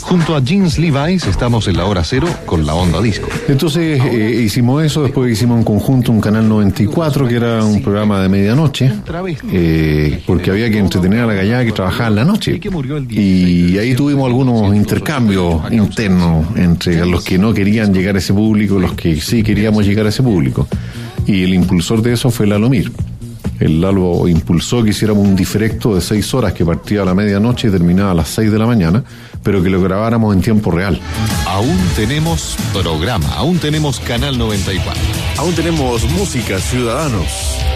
Junto 0.00 0.34
a 0.34 0.40
Jeans 0.40 0.78
Levi's 0.78 1.26
estamos 1.26 1.68
en 1.68 1.76
la 1.76 1.86
hora 1.86 2.02
cero 2.02 2.28
con 2.46 2.66
la 2.66 2.74
onda 2.74 3.00
disco. 3.00 3.28
Entonces 3.48 4.00
eh, 4.04 4.42
hicimos 4.42 4.82
eso, 4.82 5.02
después 5.02 5.30
hicimos 5.32 5.58
en 5.58 5.64
conjunto 5.64 6.12
un 6.12 6.20
canal 6.20 6.48
94, 6.48 7.28
que 7.28 7.36
era 7.36 7.64
un 7.64 7.82
programa 7.82 8.20
de 8.20 8.28
medianoche, 8.28 8.92
eh, 9.52 10.22
porque 10.26 10.50
había 10.50 10.70
que 10.70 10.78
entretener 10.78 11.20
a 11.20 11.26
la 11.26 11.34
gallada 11.34 11.64
que 11.64 11.72
trabajaba 11.72 12.08
en 12.08 12.14
la 12.16 12.24
noche. 12.24 12.60
Y 13.10 13.78
ahí 13.78 13.94
tuvimos 13.94 14.26
algunos 14.26 14.74
intercambios 14.74 15.62
entre 16.06 17.04
los 17.06 17.24
que 17.24 17.38
no 17.38 17.52
querían 17.52 17.92
llegar 17.92 18.16
a 18.16 18.18
ese 18.18 18.32
público, 18.32 18.78
los 18.78 18.94
que 18.94 19.20
sí 19.20 19.42
queríamos 19.42 19.86
llegar 19.86 20.06
a 20.06 20.08
ese 20.08 20.22
público. 20.22 20.68
Y 21.26 21.42
el 21.44 21.54
impulsor 21.54 22.02
de 22.02 22.14
eso 22.14 22.30
fue 22.30 22.46
Lalomir. 22.46 22.90
El 23.60 23.80
Lalo 23.80 24.26
impulsó 24.28 24.82
que 24.82 24.90
hiciéramos 24.90 25.26
un 25.26 25.36
diferecto 25.36 25.94
de 25.94 26.00
seis 26.00 26.32
horas 26.34 26.52
que 26.52 26.64
partía 26.64 27.02
a 27.02 27.04
la 27.04 27.14
medianoche 27.14 27.68
y 27.68 27.70
terminaba 27.70 28.10
a 28.10 28.14
las 28.14 28.28
seis 28.28 28.50
de 28.50 28.58
la 28.58 28.66
mañana, 28.66 29.04
pero 29.42 29.62
que 29.62 29.70
lo 29.70 29.80
grabáramos 29.80 30.34
en 30.34 30.42
tiempo 30.42 30.70
real. 30.70 31.00
Aún 31.46 31.78
tenemos 31.94 32.56
programa, 32.72 33.28
aún 33.34 33.58
tenemos 33.58 34.00
Canal 34.00 34.38
94. 34.38 35.00
Aún 35.38 35.54
tenemos 35.54 36.04
música, 36.10 36.58
ciudadanos. 36.58 37.26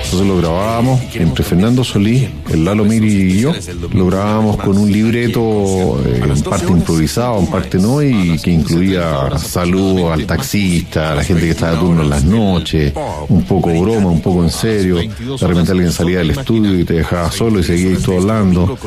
Entonces 0.07 0.29
lo 0.29 0.37
grabábamos 0.37 1.01
entre 1.15 1.43
Fernando 1.43 1.83
Solís, 1.83 2.29
el 2.51 2.65
Lalo 2.65 2.85
Miri 2.85 3.09
y 3.09 3.41
yo. 3.41 3.53
Lo 3.93 4.07
grabábamos 4.07 4.57
con 4.57 4.79
un 4.79 4.91
libreto 4.91 6.01
eh, 6.07 6.23
en 6.23 6.43
parte 6.43 6.71
improvisado, 6.71 7.41
en 7.41 7.47
parte 7.49 7.79
no, 7.79 8.01
y 8.01 8.39
que 8.39 8.53
incluía 8.53 9.37
saludos 9.37 10.13
al 10.13 10.25
taxista, 10.25 11.11
a 11.11 11.15
la 11.17 11.25
gente 11.25 11.43
que 11.43 11.51
estaba 11.51 11.73
de 11.73 11.79
turno 11.79 12.03
en 12.03 12.11
las 12.11 12.23
noches, 12.23 12.93
un 13.29 13.43
poco 13.43 13.71
broma, 13.81 14.09
un 14.09 14.21
poco 14.21 14.45
en 14.45 14.51
serio. 14.51 14.97
De 14.97 15.47
repente 15.47 15.66
alguien 15.73 15.93
salía 15.93 16.19
del 16.19 16.31
estudio 16.31 16.79
y 16.79 16.85
te 16.85 16.95
dejaba 16.95 17.31
solo 17.31 17.61
y 17.61 17.65
seguíais 17.65 18.03
todo 18.03 18.19
hablando. 18.19 18.79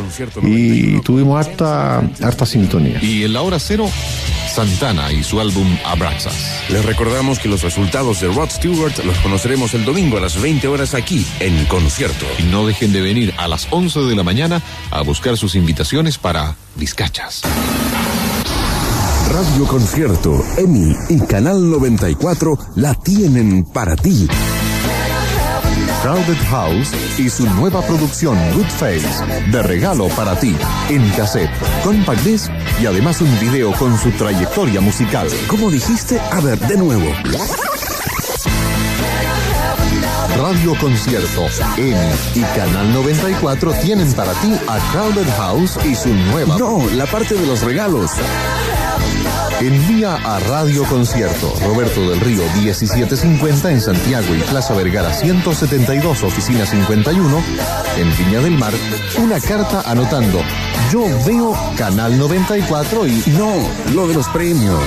Y 0.43 0.99
tuvimos 1.01 1.45
harta, 1.45 1.99
harta 2.21 2.45
sintonía. 2.45 2.99
Y 3.03 3.23
en 3.23 3.33
la 3.33 3.41
hora 3.41 3.59
cero, 3.59 3.89
Santana 4.53 5.11
y 5.11 5.23
su 5.23 5.39
álbum 5.39 5.67
Abraxas. 5.85 6.35
Les 6.69 6.83
recordamos 6.83 7.39
que 7.39 7.47
los 7.47 7.61
resultados 7.61 8.21
de 8.21 8.27
Rod 8.27 8.49
Stewart 8.49 8.97
los 9.05 9.17
conoceremos 9.19 9.73
el 9.73 9.85
domingo 9.85 10.17
a 10.17 10.21
las 10.21 10.41
20 10.41 10.67
horas 10.67 10.93
aquí 10.93 11.25
en 11.39 11.65
concierto. 11.65 12.25
Y 12.39 12.43
no 12.43 12.65
dejen 12.65 12.91
de 12.91 13.01
venir 13.01 13.33
a 13.37 13.47
las 13.47 13.67
11 13.71 14.01
de 14.01 14.15
la 14.15 14.23
mañana 14.23 14.61
a 14.91 15.01
buscar 15.01 15.37
sus 15.37 15.55
invitaciones 15.55 16.17
para 16.17 16.55
Vizcachas. 16.75 17.41
Radio 19.31 19.65
Concierto, 19.67 20.43
EMI 20.57 20.95
y 21.09 21.19
Canal 21.19 21.69
94 21.69 22.57
la 22.75 22.95
tienen 22.95 23.63
para 23.63 23.95
ti. 23.95 24.27
Crowded 26.01 26.37
House 26.49 26.93
y 27.17 27.29
su 27.29 27.45
nueva 27.55 27.81
producción 27.81 28.37
Good 28.53 28.67
Face, 28.67 29.07
de 29.51 29.61
regalo 29.63 30.07
para 30.09 30.39
ti, 30.39 30.55
en 30.89 31.09
cassette, 31.11 31.51
compact 31.83 32.21
disc 32.21 32.49
y 32.81 32.85
además 32.85 33.19
un 33.19 33.39
video 33.39 33.73
con 33.73 33.97
su 33.97 34.09
trayectoria 34.11 34.79
musical. 34.79 35.27
¿Cómo 35.47 35.69
dijiste? 35.69 36.19
A 36.31 36.39
ver, 36.39 36.57
de 36.59 36.77
nuevo. 36.77 37.05
Radio 40.37 40.73
Concierto, 40.79 41.47
EMI 41.77 42.13
y 42.35 42.41
Canal 42.55 42.93
94 42.93 43.73
tienen 43.73 44.13
para 44.13 44.31
ti 44.33 44.53
a 44.69 44.79
Crowded 44.93 45.27
House 45.35 45.77
y 45.85 45.95
su 45.95 46.13
nueva... 46.13 46.57
No, 46.57 46.81
la 46.95 47.07
parte 47.07 47.35
de 47.35 47.45
los 47.45 47.61
regalos. 47.61 48.11
Envía 49.61 50.15
a 50.15 50.39
Radio 50.39 50.85
Concierto, 50.85 51.53
Roberto 51.65 52.09
del 52.09 52.21
Río 52.21 52.41
1750 52.61 53.71
en 53.71 53.81
Santiago 53.81 54.33
y 54.33 54.39
Plaza 54.39 54.73
Vergara 54.73 55.13
172, 55.13 56.23
oficina 56.23 56.65
51, 56.65 57.43
en 57.97 58.17
Viña 58.17 58.39
del 58.39 58.57
Mar, 58.57 58.71
una 59.21 59.39
carta 59.41 59.81
anotando 59.85 60.41
Yo 60.91 61.03
veo 61.25 61.53
Canal 61.77 62.17
94 62.17 63.05
y 63.05 63.23
No, 63.37 63.53
lo 63.93 64.07
de 64.07 64.13
los 64.13 64.27
premios. 64.29 64.79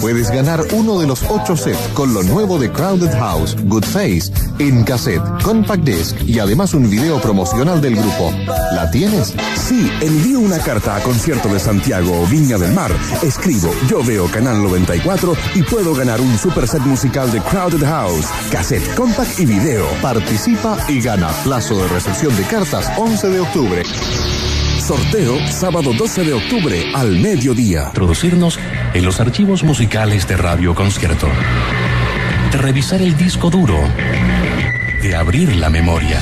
puedes 0.00 0.30
ganar 0.32 0.60
uno 0.72 0.98
de 0.98 1.06
los 1.06 1.22
ocho 1.28 1.56
sets 1.56 1.78
con 1.94 2.12
lo 2.12 2.24
nuevo 2.24 2.58
de 2.58 2.72
Crowded 2.72 3.12
House, 3.18 3.56
Good 3.64 3.84
Face, 3.84 4.32
en 4.58 4.82
cassette, 4.82 5.22
compact 5.44 5.84
disc 5.84 6.16
y 6.26 6.40
además 6.40 6.74
un 6.74 6.90
video 6.90 7.20
promocional 7.20 7.80
del 7.80 7.94
grupo. 7.94 8.32
¿La 8.74 8.90
tienes? 8.90 9.32
Sí, 9.56 9.90
envío 10.00 10.40
una 10.40 10.58
carta 10.58 10.96
a 10.96 11.00
Concierto 11.02 11.48
de 11.48 11.60
Santiago 11.60 12.20
o 12.20 12.26
Viña 12.26 12.58
del 12.58 12.72
Mar. 12.72 12.90
Escribo, 13.22 13.72
yo 13.88 14.02
veo 14.02 14.26
Canal 14.30 14.62
94 14.62 15.36
y 15.54 15.62
puedo 15.62 15.94
ganar 15.94 16.20
un 16.20 16.36
super 16.38 16.66
set 16.66 16.82
musical 16.82 17.30
de 17.30 17.40
Crowded 17.40 17.84
House, 17.84 18.26
cassette, 18.50 18.94
compact 18.94 19.38
y 19.38 19.46
video. 19.46 19.86
Participa 20.00 20.76
y 20.88 21.00
gana. 21.00 21.28
Plazo 21.44 21.80
de 21.82 21.88
recepción 21.88 22.34
de 22.36 22.42
cartas 22.44 22.90
11 22.96 23.28
de 23.28 23.40
octubre. 23.40 23.82
Sorteo 24.80 25.38
sábado 25.48 25.92
12 25.92 26.24
de 26.24 26.32
octubre 26.32 26.92
al 26.94 27.18
mediodía. 27.20 27.84
Introducirnos 27.88 28.58
en 28.94 29.04
los 29.04 29.20
archivos 29.20 29.62
musicales 29.62 30.26
de 30.26 30.36
Radio 30.36 30.74
Concierto. 30.74 31.28
De 32.50 32.58
revisar 32.58 33.00
el 33.00 33.16
disco 33.16 33.50
duro. 33.50 33.78
De 35.00 35.14
abrir 35.14 35.54
la 35.56 35.70
memoria. 35.70 36.20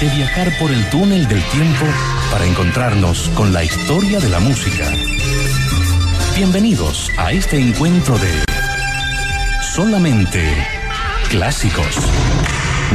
De 0.00 0.08
viajar 0.10 0.52
por 0.60 0.70
el 0.70 0.88
túnel 0.90 1.26
del 1.26 1.42
tiempo 1.50 1.86
para 2.32 2.46
encontrarnos 2.46 3.28
con 3.34 3.52
la 3.52 3.62
historia 3.62 4.18
de 4.18 4.30
la 4.30 4.40
música. 4.40 4.90
Bienvenidos 6.34 7.10
a 7.18 7.30
este 7.30 7.60
encuentro 7.60 8.16
de 8.16 8.44
solamente 9.60 10.42
clásicos. 11.28 11.98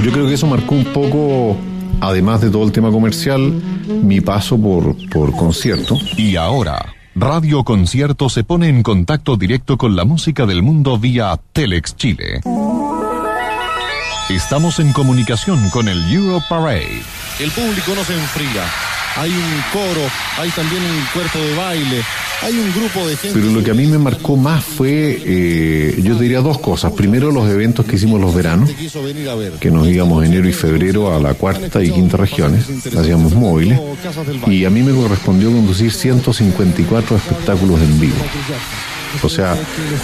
Yo 0.03 0.11
creo 0.11 0.27
que 0.27 0.33
eso 0.33 0.47
marcó 0.47 0.73
un 0.73 0.85
poco, 0.85 1.55
además 2.01 2.41
de 2.41 2.49
todo 2.49 2.63
el 2.63 2.71
tema 2.71 2.89
comercial, 2.89 3.53
mi 4.01 4.21
paso 4.21 4.57
por, 4.57 4.95
por 5.09 5.31
concierto. 5.35 5.95
Y 6.17 6.35
ahora, 6.35 6.95
Radio 7.13 7.63
Concierto 7.63 8.29
se 8.29 8.43
pone 8.43 8.69
en 8.69 8.81
contacto 8.81 9.38
directo 9.38 9.77
con 9.77 9.95
la 9.95 10.03
música 10.03 10.47
del 10.47 10.63
mundo 10.63 10.97
vía 10.97 11.39
Telex 11.53 11.95
Chile. 11.95 12.41
Estamos 14.29 14.79
en 14.79 14.91
comunicación 14.93 15.69
con 15.69 15.88
el 15.88 16.11
Euro 16.11 16.41
Parade. 16.49 17.03
El 17.39 17.51
público 17.51 17.93
no 17.95 18.03
se 18.03 18.15
enfría. 18.15 18.63
Hay 19.18 19.32
un 19.32 19.63
coro, 19.74 20.01
hay 20.38 20.49
también 20.51 20.84
un 20.84 21.05
cuerpo 21.11 21.39
de 21.39 21.55
baile, 21.55 22.03
hay 22.43 22.53
un 22.53 22.72
grupo 22.72 23.07
de 23.07 23.18
gente. 23.18 23.39
Pero 23.39 23.51
lo 23.51 23.63
que 23.63 23.72
a 23.72 23.74
mí 23.74 23.88
me 23.88 23.97
marcó 23.97 24.38
más 24.38 24.63
fue, 24.63 25.20
eh, 25.26 25.99
yo 26.03 26.15
diría 26.15 26.41
dos 26.41 26.59
cosas. 26.59 26.91
Primero, 26.91 27.32
los 27.32 27.49
eventos 27.49 27.86
que 27.86 27.95
hicimos 27.95 28.22
los 28.22 28.36
veranos, 28.36 28.70
que 29.59 29.72
nos 29.72 29.88
íbamos 29.88 30.24
enero 30.24 30.47
y 30.47 30.53
febrero 30.53 31.15
a 31.15 31.20
la 31.20 31.34
cuarta 31.34 31.84
y 31.84 31.89
quinta 31.89 32.18
regiones, 32.18 32.65
hacíamos 32.95 33.34
móviles, 33.34 33.80
y 34.45 34.65
a 34.65 34.70
mí 34.70 34.84
me 34.84 34.93
correspondió 34.93 35.51
conducir 35.51 35.91
154 35.91 37.18
espectáculos 37.18 37.82
en 37.82 37.99
vivo. 37.99 38.18
O 39.24 39.30
sea, 39.30 39.57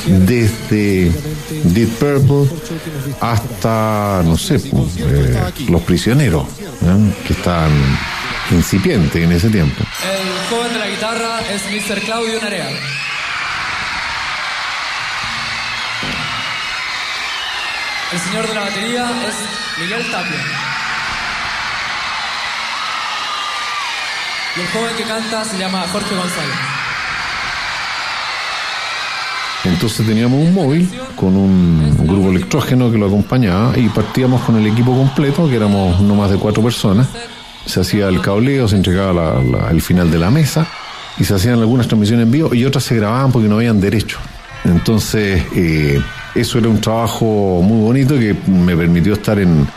desde 0.07 1.11
Deep 1.65 1.89
Purple 1.99 2.57
hasta, 3.19 4.23
no 4.25 4.37
sé, 4.37 4.59
pues, 4.59 4.97
eh, 4.97 5.39
Los 5.69 5.81
Prisioneros, 5.83 6.45
¿no? 6.81 7.13
que 7.27 7.33
estaban 7.33 7.71
incipientes 8.51 9.23
en 9.23 9.31
ese 9.31 9.49
tiempo. 9.49 9.83
El 10.03 10.49
joven 10.49 10.73
de 10.73 10.79
la 10.79 10.87
guitarra 10.87 11.39
es 11.49 11.63
Mr. 11.65 11.99
Claudio 12.01 12.41
Narea. 12.41 12.69
El 18.11 18.19
señor 18.19 18.47
de 18.47 18.53
la 18.53 18.61
batería 18.61 19.11
es 19.27 19.81
Miguel 19.81 20.11
Tapia. 20.11 20.39
Y 24.55 24.59
el 24.59 24.67
joven 24.67 24.95
que 24.95 25.03
canta 25.03 25.45
se 25.45 25.57
llama 25.57 25.83
Jorge 25.91 26.15
González. 26.15 26.55
Entonces 29.63 30.05
teníamos 30.05 30.39
un 30.39 30.53
móvil 30.53 30.89
con 31.15 31.35
un 31.35 32.05
grupo 32.05 32.29
electrógeno 32.29 32.91
que 32.91 32.97
lo 32.97 33.07
acompañaba 33.07 33.77
y 33.77 33.87
partíamos 33.89 34.41
con 34.41 34.57
el 34.57 34.67
equipo 34.67 34.95
completo, 34.95 35.49
que 35.49 35.55
éramos 35.55 36.01
no 36.01 36.15
más 36.15 36.29
de 36.29 36.37
cuatro 36.37 36.61
personas. 36.61 37.07
Se 37.65 37.79
hacía 37.81 38.07
el 38.09 38.21
cableo, 38.21 38.67
se 38.67 38.75
entregaba 38.75 39.13
la- 39.13 39.69
el 39.71 39.81
final 39.81 40.11
de 40.11 40.19
la 40.19 40.29
mesa 40.29 40.67
y 41.17 41.23
se 41.23 41.33
hacían 41.35 41.59
algunas 41.59 41.87
transmisiones 41.87 42.25
en 42.25 42.31
vivo 42.31 42.53
y 42.53 42.65
otras 42.65 42.83
se 42.83 42.95
grababan 42.95 43.31
porque 43.31 43.47
no 43.47 43.55
habían 43.55 43.79
derecho. 43.79 44.19
Entonces, 44.65 45.43
eh, 45.55 46.01
eso 46.35 46.57
era 46.57 46.69
un 46.69 46.79
trabajo 46.79 47.61
muy 47.63 47.79
bonito 47.85 48.15
que 48.17 48.35
me 48.47 48.75
permitió 48.75 49.13
estar 49.13 49.37
en, 49.39 49.67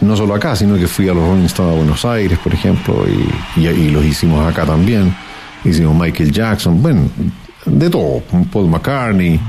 no 0.00 0.16
solo 0.16 0.34
acá, 0.34 0.54
sino 0.54 0.76
que 0.76 0.86
fui 0.86 1.08
a 1.08 1.14
los 1.14 1.22
Rolling 1.26 1.46
Stones 1.46 1.72
a 1.72 1.76
Buenos 1.76 2.04
Aires, 2.04 2.38
por 2.38 2.52
ejemplo, 2.52 3.04
y, 3.56 3.90
los 3.90 4.04
hicimos 4.04 4.46
acá 4.46 4.64
también. 4.64 5.14
Hicimos 5.64 5.96
Michael 5.98 6.30
Jackson, 6.30 6.80
bueno, 6.82 7.02
de 7.66 7.90
todo, 7.90 8.22
Paul 8.52 8.68
McCartney, 8.68 9.40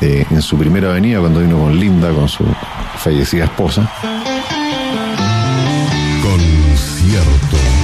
eh, 0.00 0.24
en 0.30 0.42
su 0.42 0.58
primera 0.58 0.90
avenida 0.90 1.20
cuando 1.20 1.40
vino 1.40 1.58
con 1.58 1.78
Linda, 1.78 2.10
con 2.10 2.28
su 2.28 2.44
fallecida 2.96 3.44
esposa. 3.44 3.88
She 6.82 7.81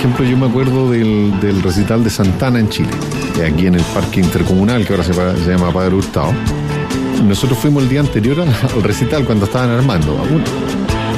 ejemplo, 0.00 0.24
yo 0.24 0.36
me 0.38 0.46
acuerdo 0.46 0.90
del, 0.90 1.38
del 1.40 1.62
recital 1.62 2.02
de 2.02 2.08
Santana 2.08 2.58
en 2.58 2.70
Chile, 2.70 2.88
aquí 3.46 3.66
en 3.66 3.74
el 3.74 3.82
Parque 3.82 4.20
Intercomunal, 4.20 4.86
que 4.86 4.94
ahora 4.94 5.04
se, 5.04 5.12
se 5.12 5.50
llama 5.50 5.70
Padre 5.72 5.94
Hurtado. 5.94 6.32
Nosotros 7.28 7.58
fuimos 7.58 7.82
el 7.82 7.90
día 7.90 8.00
anterior 8.00 8.40
al, 8.40 8.48
al 8.48 8.82
recital 8.82 9.26
cuando 9.26 9.44
estaban 9.44 9.68
armando. 9.68 10.16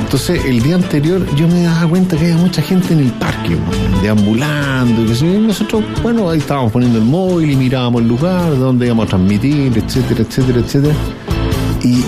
Entonces, 0.00 0.44
el 0.44 0.60
día 0.64 0.74
anterior 0.74 1.24
yo 1.36 1.46
me 1.46 1.62
daba 1.62 1.88
cuenta 1.88 2.16
que 2.16 2.24
había 2.24 2.36
mucha 2.36 2.60
gente 2.60 2.92
en 2.92 3.00
el 3.00 3.12
parque, 3.12 3.56
deambulando, 4.02 5.02
nosotros, 5.40 5.84
bueno, 6.02 6.28
ahí 6.28 6.40
estábamos 6.40 6.72
poniendo 6.72 6.98
el 6.98 7.04
móvil 7.04 7.52
y 7.52 7.56
mirábamos 7.56 8.02
el 8.02 8.08
lugar, 8.08 8.58
dónde 8.58 8.86
íbamos 8.86 9.06
a 9.06 9.10
transmitir, 9.10 9.78
etcétera, 9.78 10.22
etcétera, 10.28 10.58
etcétera. 10.58 10.94
Y, 11.84 12.04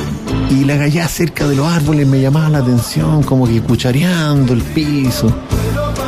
y 0.53 0.65
la 0.65 0.75
gallá 0.75 1.07
cerca 1.07 1.47
de 1.47 1.55
los 1.55 1.67
árboles 1.69 2.07
me 2.09 2.21
llamaba 2.21 2.49
la 2.49 2.59
atención, 2.59 3.23
como 3.23 3.47
que 3.47 3.61
cuchareando 3.61 4.53
el 4.53 4.63
piso. 4.63 5.33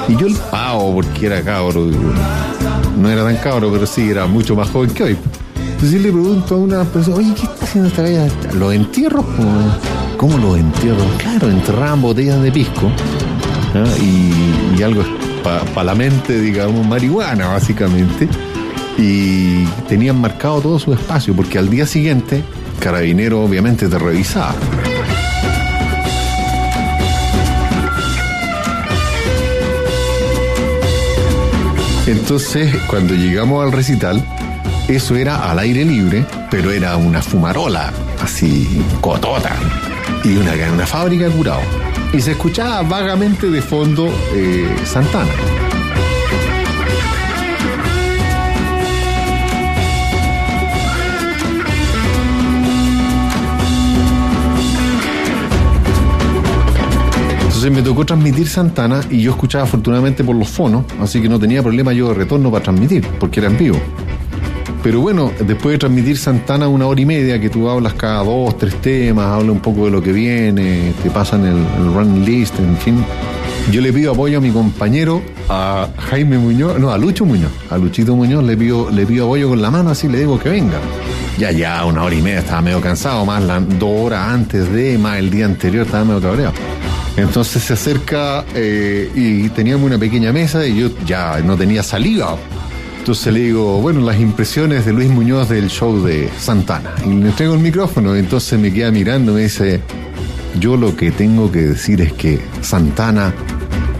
Y 0.08 0.16
yo 0.16 0.26
el 0.26 0.34
pavo, 0.34 0.94
porque 0.94 1.26
era 1.26 1.42
cabro, 1.42 1.90
no 2.96 3.10
era 3.10 3.24
tan 3.24 3.36
cabro, 3.36 3.72
pero 3.72 3.86
sí 3.86 4.10
era 4.10 4.26
mucho 4.26 4.54
más 4.54 4.70
joven 4.70 4.90
que 4.90 5.02
hoy. 5.02 5.16
Entonces 5.72 6.00
le 6.00 6.10
pregunto 6.10 6.54
a 6.54 6.58
una 6.58 6.84
persona, 6.84 7.16
oye, 7.16 7.34
¿qué 7.34 7.42
está 7.42 7.64
haciendo 7.64 7.88
esta 7.88 8.02
galla? 8.02 8.28
¿Los 8.54 8.72
entierros? 8.72 9.24
¿Cómo, 10.16 10.38
los 10.38 10.58
entierros? 10.58 11.06
Claro, 11.18 11.50
enterraban 11.50 12.00
botellas 12.00 12.40
de 12.40 12.50
pisco 12.50 12.90
¿ah? 13.74 13.84
y, 14.00 14.78
y 14.78 14.82
algo 14.82 15.02
para 15.74 15.84
la 15.84 15.94
mente, 15.94 16.40
digamos, 16.40 16.86
marihuana, 16.86 17.48
básicamente. 17.48 18.28
Y 18.98 19.64
tenían 19.88 20.20
marcado 20.20 20.60
todo 20.60 20.78
su 20.78 20.92
espacio, 20.92 21.34
porque 21.34 21.58
al 21.58 21.68
día 21.68 21.86
siguiente, 21.86 22.42
Carabinero 22.80 23.42
obviamente 23.42 23.88
te 23.88 23.98
revisaba. 23.98 24.54
Entonces, 32.06 32.74
cuando 32.86 33.14
llegamos 33.14 33.64
al 33.64 33.72
recital, 33.72 34.24
eso 34.88 35.16
era 35.16 35.50
al 35.50 35.58
aire 35.58 35.84
libre, 35.84 36.24
pero 36.50 36.70
era 36.70 36.96
una 36.96 37.20
fumarola, 37.20 37.92
así, 38.22 38.80
cotota, 39.00 39.56
y 40.22 40.36
una, 40.36 40.52
una 40.72 40.86
fábrica 40.86 41.28
curado. 41.30 41.62
Y 42.12 42.20
se 42.20 42.32
escuchaba 42.32 42.82
vagamente 42.82 43.50
de 43.50 43.60
fondo 43.60 44.08
eh, 44.32 44.68
Santana. 44.84 45.32
Entonces 57.66 57.82
me 57.82 57.90
tocó 57.90 58.06
transmitir 58.06 58.46
Santana 58.46 59.00
y 59.10 59.22
yo 59.22 59.32
escuchaba 59.32 59.64
afortunadamente 59.64 60.22
por 60.22 60.36
los 60.36 60.48
fonos, 60.48 60.84
así 61.00 61.20
que 61.20 61.28
no 61.28 61.40
tenía 61.40 61.64
problema 61.64 61.92
yo 61.92 62.10
de 62.10 62.14
retorno 62.14 62.48
para 62.48 62.62
transmitir, 62.62 63.04
porque 63.18 63.40
era 63.40 63.48
en 63.48 63.58
vivo. 63.58 63.76
Pero 64.84 65.00
bueno, 65.00 65.32
después 65.44 65.72
de 65.72 65.78
transmitir 65.78 66.16
Santana 66.16 66.68
una 66.68 66.86
hora 66.86 67.00
y 67.00 67.06
media, 67.06 67.40
que 67.40 67.50
tú 67.50 67.68
hablas 67.68 67.94
cada 67.94 68.22
dos, 68.22 68.56
tres 68.56 68.80
temas, 68.80 69.26
hablas 69.26 69.50
un 69.50 69.58
poco 69.58 69.86
de 69.86 69.90
lo 69.90 70.00
que 70.00 70.12
viene, 70.12 70.92
te 71.02 71.10
pasan 71.10 71.44
el, 71.44 71.56
el 71.56 71.92
running 71.92 72.24
list, 72.24 72.56
en 72.60 72.76
fin. 72.76 73.04
Yo 73.72 73.80
le 73.80 73.92
pido 73.92 74.12
apoyo 74.12 74.38
a 74.38 74.40
mi 74.40 74.52
compañero, 74.52 75.20
a 75.48 75.88
Jaime 76.08 76.38
Muñoz, 76.38 76.78
no, 76.78 76.92
a 76.92 76.98
Lucho 76.98 77.24
Muñoz, 77.24 77.50
a 77.68 77.78
Luchito 77.78 78.14
Muñoz, 78.14 78.44
le 78.44 78.56
pido, 78.56 78.92
le 78.92 79.04
pido 79.06 79.24
apoyo 79.24 79.48
con 79.48 79.60
la 79.60 79.72
mano, 79.72 79.90
así 79.90 80.06
le 80.06 80.18
digo 80.18 80.38
que 80.38 80.50
venga. 80.50 80.78
Ya, 81.36 81.50
ya, 81.50 81.84
una 81.84 82.04
hora 82.04 82.14
y 82.14 82.22
media, 82.22 82.38
estaba 82.38 82.62
medio 82.62 82.80
cansado, 82.80 83.26
más 83.26 83.42
las 83.42 83.60
dos 83.76 83.90
horas 84.02 84.32
antes 84.32 84.72
de, 84.72 84.96
más 84.98 85.18
el 85.18 85.30
día 85.32 85.46
anterior, 85.46 85.84
estaba 85.84 86.04
medio 86.04 86.20
cabreado. 86.20 86.52
Entonces 87.16 87.62
se 87.62 87.72
acerca 87.72 88.44
eh, 88.54 89.10
y 89.14 89.48
teníamos 89.50 89.86
una 89.86 89.98
pequeña 89.98 90.32
mesa 90.32 90.66
y 90.66 90.78
yo 90.78 90.90
ya 91.06 91.40
no 91.40 91.56
tenía 91.56 91.82
saliva. 91.82 92.36
Entonces 92.98 93.32
le 93.32 93.40
digo, 93.40 93.80
bueno, 93.80 94.00
las 94.00 94.18
impresiones 94.20 94.84
de 94.84 94.92
Luis 94.92 95.08
Muñoz 95.08 95.48
del 95.48 95.68
show 95.68 96.02
de 96.02 96.28
Santana. 96.38 96.92
Y 97.04 97.08
le 97.08 97.28
entrego 97.28 97.54
el 97.54 97.60
micrófono, 97.60 98.14
entonces 98.16 98.58
me 98.58 98.72
queda 98.72 98.90
mirando 98.90 99.32
me 99.32 99.42
dice, 99.42 99.80
yo 100.58 100.76
lo 100.76 100.96
que 100.96 101.10
tengo 101.10 101.50
que 101.50 101.60
decir 101.60 102.00
es 102.00 102.12
que 102.12 102.40
Santana 102.62 103.32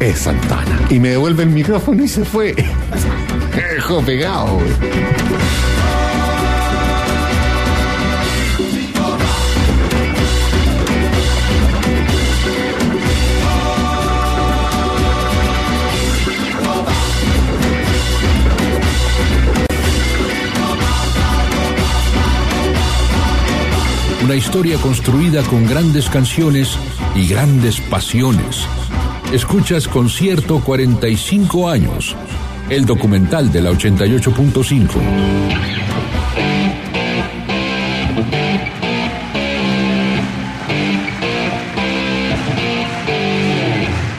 es 0.01 0.19
Santana. 0.19 0.81
Y 0.91 0.99
me 0.99 1.11
devuelve 1.11 1.45
el 1.45 1.51
micrófono 1.51 2.03
y 2.03 2.09
se 2.09 2.25
fue. 2.25 2.55
Me 3.57 3.62
dejó 3.62 4.03
pegado. 4.03 4.59
Una 24.27 24.35
historia 24.35 24.77
construida 24.79 25.41
con 25.45 25.68
grandes 25.68 26.11
canciones 26.11 26.77
y 27.14 27.29
grandes 27.29 27.81
pasiones. 27.81 28.66
Escuchas 29.33 29.87
Concierto 29.87 30.61
45 30.64 31.70
años, 31.70 32.16
el 32.68 32.85
documental 32.87 33.53
de 33.53 33.61
la 33.62 33.70
88.5. 33.70 34.89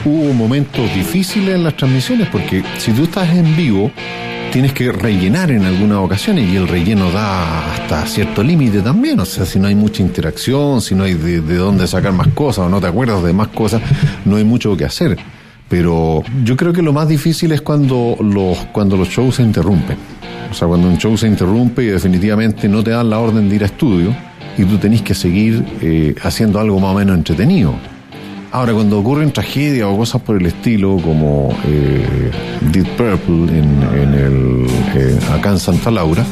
Hubo 0.06 0.32
momentos 0.32 0.94
difíciles 0.94 1.54
en 1.54 1.64
las 1.64 1.76
transmisiones 1.76 2.28
porque 2.28 2.64
si 2.78 2.92
tú 2.92 3.04
estás 3.04 3.28
en 3.28 3.54
vivo, 3.54 3.92
tienes 4.52 4.72
que 4.72 4.90
rellenar 4.92 5.50
en 5.50 5.64
algunas 5.64 5.98
ocasiones 5.98 6.48
y 6.48 6.56
el 6.56 6.68
relleno 6.68 7.10
da 7.10 7.74
hasta 7.74 8.06
cierto 8.06 8.42
límite 8.42 8.80
también. 8.80 9.20
O 9.20 9.24
sea, 9.24 9.44
si 9.44 9.58
no 9.58 9.68
hay 9.68 9.74
mucha 9.74 10.02
interacción, 10.02 10.80
si 10.80 10.94
no 10.94 11.04
hay 11.04 11.14
de, 11.14 11.40
de 11.40 11.56
dónde 11.56 11.86
sacar 11.86 12.12
más 12.12 12.28
cosas 12.28 12.66
o 12.66 12.68
no 12.68 12.80
te 12.80 12.86
acuerdas 12.86 13.22
de 13.22 13.32
más 13.32 13.48
cosas, 13.48 13.82
no 14.24 14.36
hay 14.36 14.44
mucho 14.44 14.76
que 14.76 14.84
hacer. 14.84 15.18
Pero 15.68 16.22
yo 16.44 16.56
creo 16.56 16.72
que 16.72 16.82
lo 16.82 16.92
más 16.92 17.08
difícil 17.08 17.52
es 17.52 17.60
cuando 17.60 18.16
los, 18.20 18.58
cuando 18.72 18.96
los 18.96 19.08
shows 19.08 19.36
se 19.36 19.42
interrumpen. 19.42 19.96
O 20.50 20.54
sea, 20.54 20.66
cuando 20.66 20.88
un 20.88 20.96
show 20.96 21.16
se 21.16 21.26
interrumpe 21.26 21.82
y 21.82 21.86
definitivamente 21.86 22.68
no 22.68 22.82
te 22.82 22.90
dan 22.90 23.10
la 23.10 23.18
orden 23.18 23.48
de 23.48 23.56
ir 23.56 23.62
a 23.62 23.66
estudio 23.66 24.16
y 24.56 24.64
tú 24.64 24.78
tenés 24.78 25.02
que 25.02 25.14
seguir 25.14 25.64
eh, 25.82 26.14
haciendo 26.22 26.58
algo 26.58 26.80
más 26.80 26.92
o 26.92 26.98
menos 26.98 27.16
entretenido. 27.16 27.74
Ahora, 28.50 28.72
cuando 28.72 28.98
ocurren 28.98 29.30
tragedias 29.30 29.86
o 29.86 29.96
cosas 29.96 30.22
por 30.22 30.36
el 30.36 30.46
estilo, 30.46 30.96
como 31.04 31.54
eh, 31.66 32.30
Deep 32.72 32.96
Purple 32.96 33.58
en, 33.58 34.14
el, 34.14 34.66
eh, 34.94 35.18
acá 35.32 35.50
en 35.50 35.58
Santa 35.58 35.90
Laura, 35.90 36.24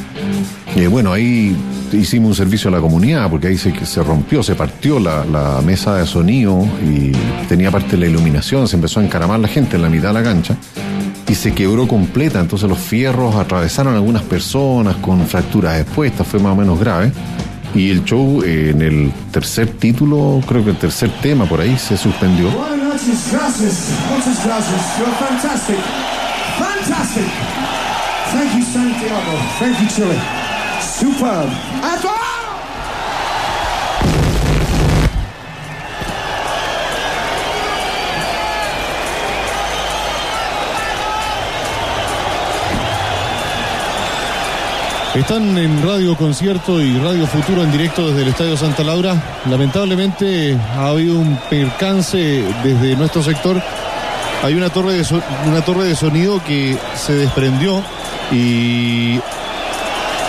eh, 0.74 0.86
bueno, 0.86 1.12
ahí 1.12 1.54
hicimos 1.92 2.30
un 2.30 2.34
servicio 2.34 2.68
a 2.68 2.72
la 2.72 2.80
comunidad, 2.80 3.28
porque 3.28 3.48
ahí 3.48 3.58
se, 3.58 3.84
se 3.84 4.02
rompió, 4.02 4.42
se 4.42 4.54
partió 4.54 4.98
la, 4.98 5.26
la 5.26 5.60
mesa 5.60 5.96
de 5.96 6.06
sonido 6.06 6.66
y 6.82 7.12
tenía 7.48 7.70
parte 7.70 7.92
de 7.92 7.98
la 7.98 8.06
iluminación, 8.06 8.66
se 8.66 8.76
empezó 8.76 9.00
a 9.00 9.04
encaramar 9.04 9.38
la 9.38 9.48
gente 9.48 9.76
en 9.76 9.82
la 9.82 9.90
mitad 9.90 10.08
de 10.08 10.14
la 10.14 10.22
cancha. 10.22 10.56
y 11.28 11.34
se 11.34 11.52
quebró 11.52 11.86
completa, 11.86 12.40
entonces 12.40 12.66
los 12.66 12.78
fierros 12.78 13.34
atravesaron 13.34 13.94
algunas 13.94 14.22
personas 14.22 14.96
con 14.96 15.26
fracturas 15.26 15.78
expuestas, 15.80 16.26
fue 16.26 16.40
más 16.40 16.52
o 16.52 16.56
menos 16.56 16.80
grave. 16.80 17.12
Y 17.76 17.90
el 17.90 18.04
show 18.04 18.42
eh, 18.42 18.70
en 18.70 18.80
el 18.80 19.12
tercer 19.30 19.68
título, 19.68 20.40
creo 20.48 20.64
que 20.64 20.70
el 20.70 20.78
tercer 20.78 21.10
tema 21.20 21.44
por 21.44 21.60
ahí, 21.60 21.76
se 21.76 21.96
suspendió. 21.96 22.48
Fantastic. 26.58 27.26
Thank 28.32 28.56
you, 28.56 28.64
Santiago. 28.64 29.32
Thank 29.58 29.78
you, 29.78 29.88
Chile. 29.88 30.16
Superb. 30.80 31.50
Están 45.16 45.56
en 45.56 45.82
Radio 45.82 46.14
Concierto 46.14 46.78
y 46.78 46.98
Radio 46.98 47.26
Futuro 47.26 47.62
en 47.62 47.72
directo 47.72 48.06
desde 48.06 48.20
el 48.20 48.28
Estadio 48.28 48.54
Santa 48.54 48.84
Laura. 48.84 49.40
Lamentablemente 49.48 50.54
ha 50.76 50.88
habido 50.88 51.18
un 51.18 51.38
percance 51.48 52.44
desde 52.62 52.96
nuestro 52.96 53.22
sector. 53.22 53.60
Hay 54.42 54.52
una 54.52 54.68
torre 54.68 54.92
de, 54.92 55.22
una 55.46 55.64
torre 55.64 55.84
de 55.84 55.96
sonido 55.96 56.44
que 56.44 56.76
se 56.94 57.14
desprendió 57.14 57.82
y 58.30 59.18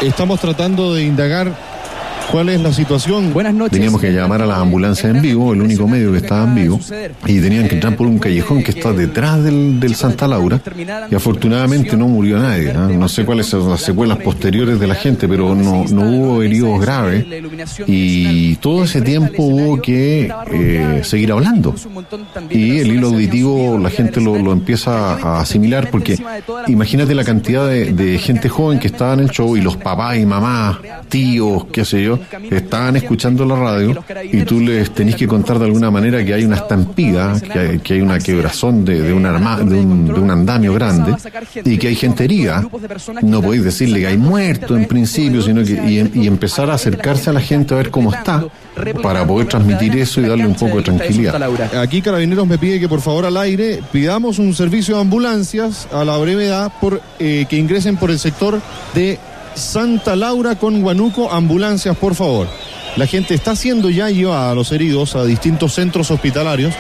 estamos 0.01 0.39
tratando 0.39 0.93
de 0.93 1.03
indagar 1.03 1.51
cuál 2.31 2.49
es 2.49 2.61
la 2.61 2.73
situación. 2.73 3.33
Buenas 3.33 3.55
Teníamos 3.69 4.01
que 4.01 4.11
llamar 4.11 4.41
a 4.41 4.45
las 4.45 4.59
ambulancias 4.59 5.15
en 5.15 5.21
vivo, 5.21 5.53
el 5.53 5.61
único 5.61 5.87
medio 5.87 6.11
que 6.11 6.17
estaba 6.19 6.43
en 6.43 6.55
vivo, 6.55 6.79
y 7.25 7.39
tenían 7.39 7.67
que 7.67 7.75
entrar 7.75 7.95
por 7.95 8.07
un 8.07 8.19
callejón 8.19 8.63
que 8.63 8.71
está 8.71 8.93
detrás 8.93 9.43
del, 9.43 9.79
del 9.79 9.95
Santa 9.95 10.27
Laura, 10.27 10.61
y 11.09 11.15
afortunadamente 11.15 11.95
no 11.95 12.07
murió 12.07 12.39
nadie. 12.39 12.71
¿ah? 12.71 12.89
No 12.91 13.07
sé 13.07 13.25
cuáles 13.25 13.47
son 13.47 13.69
las 13.69 13.81
secuelas 13.81 14.17
posteriores 14.19 14.79
de 14.79 14.87
la 14.87 14.95
gente, 14.95 15.27
pero 15.27 15.55
no, 15.55 15.85
no 15.85 16.09
hubo 16.09 16.43
heridos 16.43 16.79
graves, 16.81 17.25
y 17.87 18.55
todo 18.57 18.83
ese 18.83 19.01
tiempo 19.01 19.43
hubo 19.43 19.81
que 19.81 20.31
eh, 20.51 21.01
seguir 21.03 21.31
hablando. 21.31 21.75
Y 22.49 22.79
el 22.79 22.87
hilo 22.87 23.07
auditivo 23.07 23.77
la 23.77 23.89
gente 23.89 24.21
lo, 24.21 24.37
lo 24.37 24.51
empieza 24.51 25.13
a 25.13 25.41
asimilar, 25.41 25.89
porque 25.89 26.17
imagínate 26.67 27.15
la 27.15 27.23
cantidad 27.23 27.67
de, 27.67 27.93
de 27.93 28.17
gente 28.19 28.49
joven 28.49 28.79
que 28.79 28.87
estaba 28.87 29.13
en 29.13 29.21
el 29.21 29.29
show, 29.29 29.55
y 29.55 29.61
los 29.61 29.77
papás 29.77 30.17
y 30.17 30.25
mamás, 30.25 30.77
tíos, 31.09 31.65
qué 31.71 31.85
sé 31.85 32.03
yo, 32.03 32.16
estaban 32.51 32.95
escuchando 32.95 33.45
la 33.45 33.55
radio 33.55 34.03
y 34.31 34.41
tú 34.43 34.59
les 34.59 34.91
tenés 34.91 35.15
que 35.15 35.27
contar 35.27 35.59
de 35.59 35.65
alguna 35.65 35.91
manera 35.91 36.23
que 36.23 36.33
hay 36.33 36.45
una 36.45 36.57
estampida, 36.57 37.39
que 37.83 37.93
hay, 37.93 38.01
una 38.01 38.19
quebrazón 38.19 38.85
de, 38.85 39.01
de, 39.01 39.13
un 39.13 39.23
de, 39.23 40.19
un, 40.19 40.31
andamio 40.31 40.73
grande 40.73 41.15
y 41.63 41.77
que 41.77 41.87
hay 41.89 41.95
gente 41.95 42.25
herida. 42.25 42.63
No 43.21 43.41
podéis 43.41 43.63
decirle 43.63 44.01
que 44.01 44.07
hay 44.07 44.17
muerto 44.17 44.75
en 44.75 44.85
principio, 44.85 45.41
sino 45.41 45.63
que 45.63 45.73
y, 45.73 46.21
y 46.21 46.27
empezar 46.27 46.69
a 46.69 46.75
acercarse 46.75 47.29
a 47.29 47.33
la 47.33 47.41
gente 47.41 47.73
a 47.73 47.77
ver 47.77 47.91
cómo 47.91 48.13
está 48.13 48.45
para 49.01 49.25
poder 49.25 49.47
transmitir 49.47 49.95
eso 49.97 50.21
y 50.21 50.25
darle 50.25 50.45
un 50.45 50.55
poco 50.55 50.77
de 50.77 50.83
tranquilidad. 50.83 51.41
Aquí 51.79 52.01
Carabineros 52.01 52.47
me 52.47 52.57
pide 52.57 52.79
que 52.79 52.87
por 52.87 53.01
favor 53.01 53.25
al 53.25 53.37
aire 53.37 53.81
pidamos 53.91 54.39
un 54.39 54.53
servicio 54.53 54.95
de 54.95 55.01
ambulancias 55.01 55.87
a 55.91 56.03
la 56.03 56.17
brevedad 56.17 56.71
por 56.79 57.01
eh, 57.19 57.45
que 57.49 57.57
ingresen 57.57 57.97
por 57.97 58.11
el 58.11 58.19
sector 58.19 58.61
de 58.93 59.17
Santa 59.57 60.15
Laura 60.15 60.55
con 60.55 60.83
Huanuco, 60.83 61.31
ambulancias 61.31 61.97
por 61.97 62.13
favor. 62.15 62.47
La 62.95 63.07
gente 63.07 63.33
está 63.33 63.55
siendo 63.55 63.89
ya 63.89 64.09
llevada 64.09 64.51
a 64.51 64.55
los 64.55 64.71
heridos 64.71 65.15
a 65.15 65.25
distintos 65.25 65.73
centros 65.73 66.11
hospitalarios. 66.11 66.73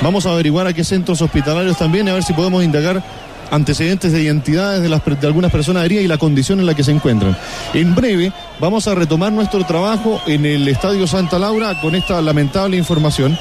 Vamos 0.00 0.26
a 0.26 0.32
averiguar 0.32 0.66
a 0.66 0.72
qué 0.72 0.84
centros 0.84 1.20
hospitalarios 1.22 1.76
también 1.76 2.08
a 2.08 2.14
ver 2.14 2.22
si 2.22 2.32
podemos 2.32 2.62
indagar 2.64 3.02
antecedentes 3.50 4.12
de 4.12 4.22
identidades 4.22 4.80
de, 4.80 4.88
las, 4.88 5.04
de 5.04 5.26
algunas 5.26 5.50
personas 5.50 5.84
heridas 5.84 6.04
y 6.04 6.08
la 6.08 6.18
condición 6.18 6.60
en 6.60 6.66
la 6.66 6.74
que 6.74 6.84
se 6.84 6.92
encuentran. 6.92 7.36
En 7.74 7.94
breve 7.94 8.32
vamos 8.60 8.86
a 8.86 8.94
retomar 8.94 9.32
nuestro 9.32 9.64
trabajo 9.64 10.20
en 10.26 10.46
el 10.46 10.68
Estadio 10.68 11.06
Santa 11.08 11.38
Laura 11.38 11.80
con 11.80 11.96
esta 11.96 12.22
lamentable 12.22 12.76
información 12.76 13.36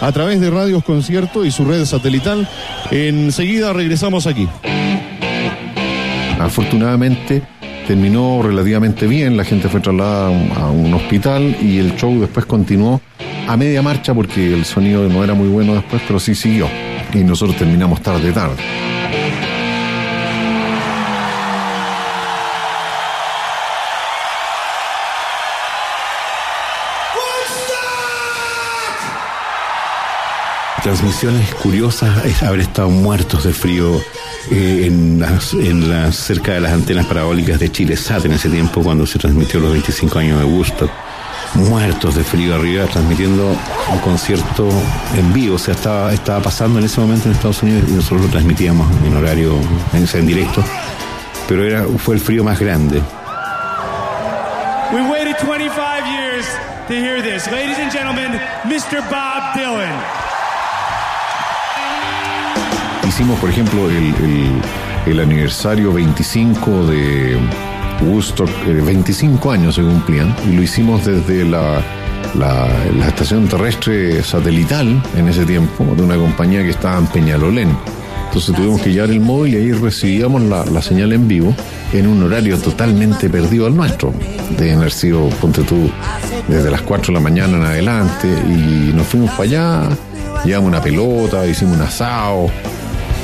a 0.00 0.10
través 0.10 0.40
de 0.40 0.50
Radios 0.50 0.82
Concierto 0.82 1.44
y 1.44 1.52
su 1.52 1.64
red 1.64 1.84
satelital. 1.84 2.48
Enseguida 2.90 3.72
regresamos 3.72 4.26
aquí. 4.26 4.48
Afortunadamente 6.40 7.42
terminó 7.96 8.40
relativamente 8.42 9.06
bien, 9.06 9.36
la 9.36 9.44
gente 9.44 9.68
fue 9.68 9.78
trasladada 9.80 10.28
a 10.56 10.70
un- 10.70 10.94
hospital 10.94 11.54
y 11.60 11.76
el 11.76 11.94
show 11.96 12.18
después 12.18 12.46
continuó 12.46 13.02
a 13.46 13.54
media 13.58 13.82
marcha 13.82 14.14
porque 14.14 14.54
el 14.54 14.64
sonido 14.64 15.06
no 15.10 15.22
era 15.22 15.34
muy 15.34 15.48
bueno 15.48 15.74
después, 15.74 16.00
pero 16.06 16.18
sí 16.18 16.34
siguió. 16.34 16.68
Y 17.12 17.18
nosotros 17.18 17.58
terminamos 17.58 18.00
tarde, 18.00 18.32
tarde. 18.32 18.56
Transmisiones 30.82 31.54
curiosas 31.54 32.24
es 32.24 32.42
haber 32.42 32.58
estado 32.58 32.90
muertos 32.90 33.44
de 33.44 33.52
frío 33.52 34.00
eh, 34.50 34.86
en 34.86 35.20
las, 35.20 36.16
cerca 36.16 36.54
de 36.54 36.60
las 36.60 36.72
antenas 36.72 37.06
parabólicas 37.06 37.60
de 37.60 37.70
Chilesat 37.70 38.24
en 38.24 38.32
ese 38.32 38.48
tiempo 38.48 38.82
cuando 38.82 39.06
se 39.06 39.20
transmitió 39.20 39.60
los 39.60 39.70
25 39.70 40.18
años 40.18 40.40
de 40.40 40.44
Woodstock. 40.44 40.90
Muertos 41.54 42.16
de 42.16 42.24
frío 42.24 42.56
arriba 42.56 42.86
transmitiendo 42.86 43.54
un 43.92 43.98
concierto 44.00 44.68
en 45.16 45.32
vivo, 45.32 45.54
o 45.54 45.58
sea, 45.58 45.74
estaba, 45.74 46.12
estaba 46.12 46.40
pasando 46.40 46.80
en 46.80 46.86
ese 46.86 47.00
momento 47.00 47.28
en 47.28 47.34
Estados 47.34 47.62
Unidos 47.62 47.84
y 47.88 47.92
nosotros 47.92 48.22
lo 48.22 48.28
transmitíamos 48.28 48.88
en 49.06 49.16
horario, 49.16 49.54
en, 49.92 50.08
en 50.12 50.26
directo, 50.26 50.64
pero 51.46 51.64
era, 51.64 51.84
fue 51.98 52.16
el 52.16 52.20
frío 52.20 52.42
más 52.42 52.58
grande. 52.58 53.00
We 54.92 55.02
waited 55.02 55.36
25 55.38 56.06
years 56.06 56.46
to 56.88 56.94
hear 56.94 57.22
this. 57.22 57.46
Ladies 57.52 57.78
and 57.78 57.92
gentlemen, 57.92 58.32
Mr. 58.64 59.00
Bob 59.08 59.54
Dylan. 59.54 60.31
Hicimos, 63.12 63.38
por 63.40 63.50
ejemplo, 63.50 63.90
el, 63.90 64.14
el- 65.06 65.20
aniversario 65.20 65.92
25 65.92 66.86
de 66.86 67.36
Woodstock, 68.06 68.48
eh, 68.66 68.80
25 68.84 69.50
años 69.50 69.74
se 69.74 69.82
cumplían, 69.82 70.34
y 70.48 70.54
lo 70.56 70.62
hicimos 70.62 71.04
desde 71.04 71.44
la, 71.44 71.82
la, 72.34 72.68
la 72.98 73.08
estación 73.08 73.46
terrestre 73.48 74.22
satelital 74.22 75.02
en 75.16 75.28
ese 75.28 75.44
tiempo, 75.44 75.84
de 75.94 76.02
una 76.02 76.16
compañía 76.16 76.62
que 76.62 76.70
estaba 76.70 76.96
en 76.98 77.06
Peñalolén. 77.06 77.76
Entonces 78.28 78.54
tuvimos 78.56 78.80
que 78.80 78.90
llevar 78.92 79.10
el 79.10 79.20
móvil 79.20 79.54
y 79.54 79.56
ahí 79.58 79.72
recibíamos 79.72 80.40
la, 80.42 80.64
la 80.64 80.80
señal 80.80 81.12
en 81.12 81.28
vivo 81.28 81.54
en 81.92 82.06
un 82.06 82.22
horario 82.22 82.56
totalmente 82.56 83.28
perdido 83.28 83.66
al 83.66 83.76
nuestro. 83.76 84.14
De 84.56 84.72
haber 84.72 84.90
sido, 84.90 85.28
ponte 85.40 85.62
tú, 85.64 85.90
desde 86.48 86.70
las 86.70 86.80
4 86.80 87.08
de 87.08 87.12
la 87.12 87.20
mañana 87.20 87.58
en 87.58 87.62
adelante 87.64 88.26
y 88.48 88.90
nos 88.94 89.06
fuimos 89.06 89.30
para 89.32 89.42
allá, 89.42 89.88
llevamos 90.46 90.68
una 90.68 90.80
pelota, 90.80 91.46
hicimos 91.46 91.76
un 91.76 91.82
asado. 91.82 92.46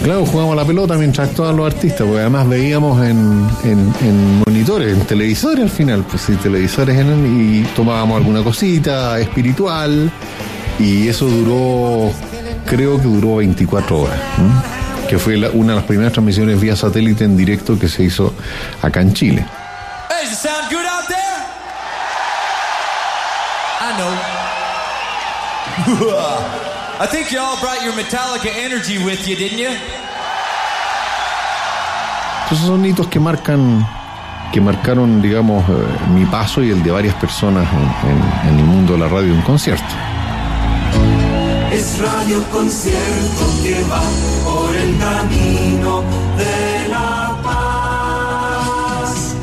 Claro, 0.02 0.24
jugamos 0.24 0.52
a 0.52 0.56
la 0.56 0.64
pelota 0.64 0.94
mientras 0.94 1.30
todos 1.32 1.54
los 1.54 1.66
artistas, 1.66 2.02
porque 2.06 2.20
además 2.20 2.48
veíamos 2.48 3.04
en, 3.04 3.46
en- 3.64 3.92
en 4.00 4.42
monitores, 4.46 4.92
en 4.96 5.04
televisores 5.04 5.64
al 5.64 5.70
final, 5.70 6.04
pues 6.08 6.22
sí, 6.22 6.34
televisores 6.36 6.96
eran, 6.96 7.26
y 7.26 7.62
tomábamos 7.74 8.16
alguna 8.18 8.42
cosita 8.42 9.18
espiritual, 9.18 10.10
y 10.78 11.08
eso 11.08 11.26
duró, 11.26 12.12
creo 12.64 12.96
que 12.98 13.02
duró 13.08 13.36
24 13.36 13.98
horas, 14.02 14.18
que 15.10 15.18
fue 15.18 15.36
una 15.50 15.72
de 15.72 15.78
las 15.80 15.84
primeras 15.86 16.12
transmisiones 16.12 16.60
vía 16.60 16.76
satélite 16.76 17.24
en 17.24 17.36
directo 17.36 17.76
que 17.78 17.88
se 17.88 18.04
hizo 18.04 18.32
acá 18.80 19.00
en 19.00 19.12
Chile. 19.12 19.44
Hey. 20.08 20.28
I 27.00 27.06
think 27.06 27.30
you 27.30 27.38
all 27.38 27.56
brought 27.60 27.80
your 27.84 27.92
Metallica 27.94 28.50
energy 28.50 28.98
with 28.98 29.26
you, 29.26 29.36
didn't 29.36 29.58
you? 29.58 29.70
Entonces 32.44 32.66
son 32.66 32.84
hitos 32.84 33.06
que 33.08 33.20
marcan, 33.20 33.86
que 34.52 34.60
marcaron, 34.60 35.20
digamos, 35.22 35.64
eh, 35.68 35.72
mi 36.12 36.24
paso 36.24 36.62
y 36.62 36.70
el 36.70 36.82
de 36.82 36.90
varias 36.90 37.14
personas 37.16 37.68
en, 37.72 38.10
en- 38.10 38.54
en 38.54 38.58
el 38.60 38.64
mundo 38.64 38.94
de 38.94 38.98
la 39.00 39.08
radio 39.08 39.32
en 39.34 39.42
concierto. 39.42 39.84
Es 41.70 41.98
Radio 42.00 42.42
Concierto 42.50 43.44
que 43.62 43.84
va 43.84 44.00
por 44.44 44.74
el 44.74 44.96
camino 44.98 46.02
de 46.36 46.88
la 46.88 47.36
paz. 47.44 49.34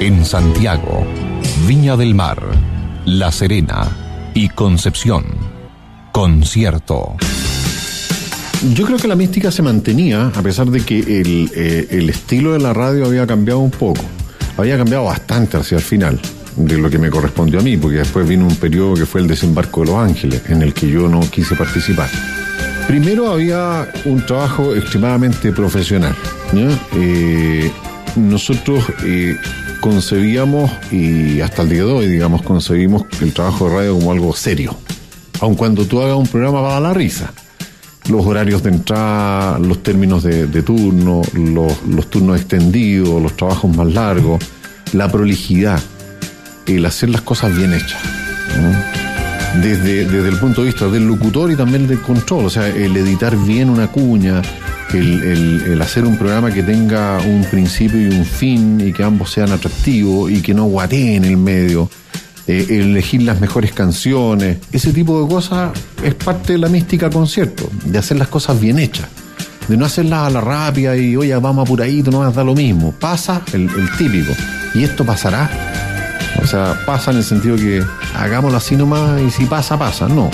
En 0.00 0.24
Santiago, 0.24 1.04
Viña 1.66 1.96
del 1.96 2.14
Mar, 2.14 2.38
La 3.04 3.30
Serena 3.32 3.88
y 4.34 4.48
Concepción. 4.48 5.24
Concierto. 6.12 7.16
Yo 8.74 8.84
creo 8.86 8.98
que 8.98 9.08
la 9.08 9.16
mística 9.16 9.50
se 9.50 9.62
mantenía, 9.62 10.28
a 10.28 10.42
pesar 10.42 10.68
de 10.68 10.80
que 10.80 10.98
el, 10.98 11.50
eh, 11.54 11.86
el 11.90 12.10
estilo 12.10 12.52
de 12.52 12.58
la 12.58 12.72
radio 12.72 13.06
había 13.06 13.26
cambiado 13.26 13.60
un 13.60 13.70
poco. 13.70 14.02
Había 14.56 14.76
cambiado 14.76 15.04
bastante 15.04 15.56
hacia 15.56 15.76
el 15.76 15.82
final, 15.82 16.20
de 16.56 16.78
lo 16.78 16.88
que 16.88 16.98
me 16.98 17.10
correspondió 17.10 17.60
a 17.60 17.62
mí, 17.62 17.76
porque 17.76 17.98
después 17.98 18.26
vino 18.26 18.46
un 18.46 18.56
periodo 18.56 18.94
que 18.94 19.06
fue 19.06 19.20
el 19.20 19.26
desembarco 19.26 19.80
de 19.80 19.86
Los 19.86 19.96
Ángeles, 19.96 20.42
en 20.48 20.62
el 20.62 20.72
que 20.72 20.88
yo 20.88 21.08
no 21.08 21.20
quise 21.30 21.56
participar. 21.56 22.08
Primero 22.86 23.30
había 23.30 23.88
un 24.04 24.24
trabajo 24.24 24.74
extremadamente 24.74 25.52
profesional. 25.52 26.14
Eh, 26.94 27.70
nosotros 28.16 28.84
eh, 29.04 29.36
concebíamos, 29.84 30.70
y 30.90 31.42
hasta 31.42 31.60
el 31.60 31.68
día 31.68 31.84
de 31.84 31.92
hoy, 31.92 32.08
digamos, 32.08 32.40
concebimos 32.40 33.04
el 33.20 33.34
trabajo 33.34 33.68
de 33.68 33.76
radio 33.76 33.94
como 33.98 34.12
algo 34.12 34.34
serio. 34.34 34.74
Aun 35.42 35.56
cuando 35.56 35.84
tú 35.84 36.00
hagas 36.00 36.16
un 36.16 36.26
programa 36.26 36.62
para 36.62 36.80
la 36.80 36.94
risa. 36.94 37.34
Los 38.08 38.24
horarios 38.24 38.62
de 38.62 38.70
entrada, 38.70 39.58
los 39.58 39.82
términos 39.82 40.22
de, 40.22 40.62
turno, 40.62 41.20
los, 41.34 42.08
turnos 42.08 42.40
extendidos, 42.40 43.20
los 43.20 43.36
trabajos 43.36 43.76
más 43.76 43.92
largos, 43.92 44.42
la 44.94 45.12
prolijidad, 45.12 45.82
el 46.66 46.86
hacer 46.86 47.10
las 47.10 47.20
cosas 47.20 47.54
bien 47.54 47.74
hechas. 47.74 48.00
Desde, 49.60 50.06
desde 50.06 50.28
el 50.30 50.38
punto 50.38 50.62
de 50.62 50.68
vista 50.68 50.88
del 50.88 51.06
locutor 51.06 51.52
y 51.52 51.56
también 51.56 51.86
del 51.86 52.00
control, 52.00 52.46
o 52.46 52.50
sea, 52.50 52.68
el 52.68 52.96
editar 52.96 53.36
bien 53.36 53.68
una 53.68 53.88
cuña, 53.88 54.40
el, 54.98 55.80
hacer 55.82 56.04
un 56.04 56.16
programa 56.16 56.52
que 56.52 56.62
tenga 56.62 57.18
un 57.18 57.44
principio 57.44 58.00
y 58.00 58.06
un 58.06 58.24
fin 58.24 58.80
y 58.80 58.92
que 58.92 59.02
ambos 59.02 59.30
sean 59.30 59.52
atractivos 59.52 60.30
y 60.30 60.40
que 60.40 60.54
no 60.54 60.64
guateen 60.64 61.24
en 61.24 61.24
el 61.24 61.36
medio, 61.36 61.90
eh, 62.46 62.66
elegir 62.70 63.22
las 63.22 63.40
mejores 63.40 63.72
canciones, 63.72 64.58
ese 64.72 64.92
tipo 64.92 65.22
de 65.22 65.28
cosas 65.28 65.72
es 66.02 66.14
parte 66.14 66.54
de 66.54 66.58
la 66.58 66.68
mística 66.68 67.10
concierto, 67.10 67.68
de 67.84 67.98
hacer 67.98 68.18
las 68.18 68.28
cosas 68.28 68.60
bien 68.60 68.78
hechas, 68.78 69.08
de 69.68 69.76
no 69.76 69.86
hacerlas 69.86 70.26
a 70.26 70.30
la 70.30 70.40
rápida 70.40 70.96
y 70.96 71.16
oye, 71.16 71.34
vamos 71.36 71.66
apuradito, 71.66 72.10
no 72.10 72.22
nos 72.22 72.34
da 72.34 72.44
lo 72.44 72.54
mismo, 72.54 72.92
pasa 72.92 73.42
el, 73.52 73.62
el 73.62 73.88
típico, 73.96 74.32
y 74.74 74.84
esto 74.84 75.04
pasará, 75.04 75.50
o 76.42 76.46
sea, 76.46 76.78
pasa 76.84 77.10
en 77.10 77.18
el 77.18 77.24
sentido 77.24 77.56
que 77.56 77.82
hagámoslo 78.14 78.58
así 78.58 78.76
nomás 78.76 79.20
y 79.22 79.30
si 79.30 79.46
pasa, 79.46 79.78
pasa, 79.78 80.08
no, 80.08 80.30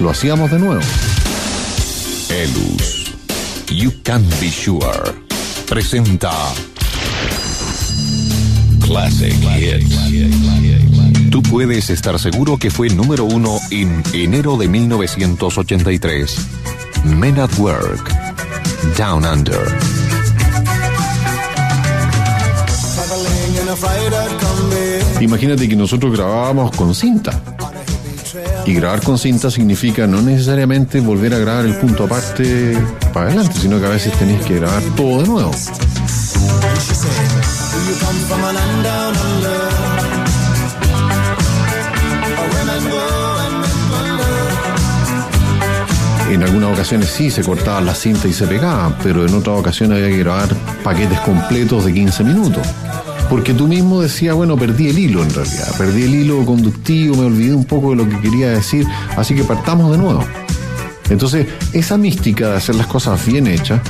lo 0.00 0.10
hacíamos 0.10 0.50
de 0.50 0.58
nuevo. 0.58 0.82
Elus, 2.28 3.05
You 3.70 3.92
Can 4.02 4.24
Be 4.40 4.50
Sure, 4.50 5.12
presenta 5.68 6.32
Classic 8.80 9.34
Hits. 9.58 11.30
Tú 11.30 11.42
puedes 11.42 11.90
estar 11.90 12.18
seguro 12.18 12.58
que 12.58 12.70
fue 12.70 12.88
número 12.88 13.24
uno 13.24 13.58
en 13.70 14.02
enero 14.12 14.56
de 14.56 14.68
1983. 14.68 16.36
Men 17.04 17.38
at 17.38 17.58
Work, 17.58 18.12
Down 18.96 19.24
Under. 19.24 19.66
Imagínate 25.20 25.68
que 25.68 25.76
nosotros 25.76 26.12
grabábamos 26.12 26.74
con 26.76 26.94
cinta. 26.94 27.55
Y 28.66 28.74
grabar 28.74 29.00
con 29.00 29.16
cinta 29.16 29.48
significa 29.48 30.08
no 30.08 30.20
necesariamente 30.20 31.00
volver 31.00 31.32
a 31.34 31.38
grabar 31.38 31.66
el 31.66 31.74
punto 31.76 32.04
aparte 32.04 32.76
para 33.14 33.26
adelante, 33.26 33.54
sino 33.60 33.78
que 33.78 33.86
a 33.86 33.90
veces 33.90 34.12
tenéis 34.18 34.44
que 34.44 34.56
grabar 34.56 34.82
todo 34.96 35.22
de 35.22 35.28
nuevo. 35.28 35.52
En 46.28 46.42
algunas 46.42 46.72
ocasiones 46.72 47.08
sí 47.08 47.30
se 47.30 47.42
cortaban 47.42 47.86
las 47.86 48.00
cintas 48.00 48.26
y 48.26 48.34
se 48.34 48.48
pegaban, 48.48 48.96
pero 49.02 49.24
en 49.24 49.32
otras 49.32 49.60
ocasiones 49.60 49.98
había 49.98 50.10
que 50.10 50.18
grabar 50.18 50.48
paquetes 50.82 51.20
completos 51.20 51.84
de 51.84 51.94
15 51.94 52.24
minutos. 52.24 52.66
Porque 53.28 53.54
tú 53.54 53.66
mismo 53.66 54.02
decías, 54.02 54.34
bueno, 54.34 54.56
perdí 54.56 54.88
el 54.88 54.98
hilo 54.98 55.22
en 55.22 55.30
realidad, 55.30 55.74
perdí 55.76 56.04
el 56.04 56.14
hilo 56.14 56.44
conductivo, 56.44 57.16
me 57.16 57.26
olvidé 57.26 57.54
un 57.54 57.64
poco 57.64 57.90
de 57.90 57.96
lo 57.96 58.08
que 58.08 58.20
quería 58.20 58.50
decir, 58.50 58.86
así 59.16 59.34
que 59.34 59.42
partamos 59.42 59.90
de 59.90 59.98
nuevo. 59.98 60.22
Entonces, 61.10 61.46
esa 61.72 61.96
mística 61.96 62.48
de 62.48 62.56
hacer 62.56 62.74
las 62.74 62.86
cosas 62.86 63.24
bien 63.24 63.46
hechas, 63.46 63.80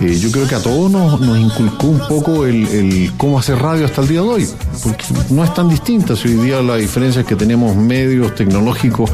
eh, 0.00 0.18
yo 0.18 0.30
creo 0.32 0.48
que 0.48 0.56
a 0.56 0.60
todos 0.60 0.90
nos, 0.90 1.20
nos 1.20 1.38
inculcó 1.38 1.86
un 1.86 2.00
poco 2.08 2.46
el, 2.46 2.66
el 2.68 3.12
cómo 3.16 3.38
hacer 3.38 3.58
radio 3.58 3.84
hasta 3.84 4.00
el 4.02 4.08
día 4.08 4.20
de 4.22 4.28
hoy, 4.28 4.48
porque 4.82 5.04
no 5.30 5.44
es 5.44 5.54
tan 5.54 5.68
distinta. 5.68 6.16
Si 6.16 6.28
hoy 6.28 6.46
día 6.46 6.62
la 6.62 6.76
diferencia 6.76 7.20
es 7.20 7.26
que 7.26 7.36
tenemos 7.36 7.76
medios 7.76 8.34
tecnológicos 8.34 9.10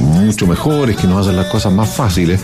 mucho 0.00 0.46
mejores, 0.46 0.96
que 0.96 1.06
nos 1.06 1.26
hacen 1.26 1.36
las 1.36 1.46
cosas 1.46 1.72
más 1.72 1.88
fáciles, 1.88 2.40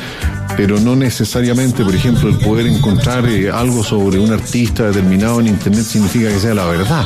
pero 0.56 0.80
no 0.80 0.96
necesariamente, 0.96 1.84
por 1.84 1.94
ejemplo, 1.94 2.28
el 2.28 2.38
poder 2.38 2.66
encontrar 2.66 3.26
eh, 3.26 3.50
algo 3.50 3.84
sobre 3.84 4.18
un 4.18 4.32
artista 4.32 4.84
determinado 4.86 5.40
en 5.40 5.48
Internet 5.48 5.84
significa 5.84 6.28
que 6.28 6.40
sea 6.40 6.54
la 6.54 6.64
verdad. 6.64 7.04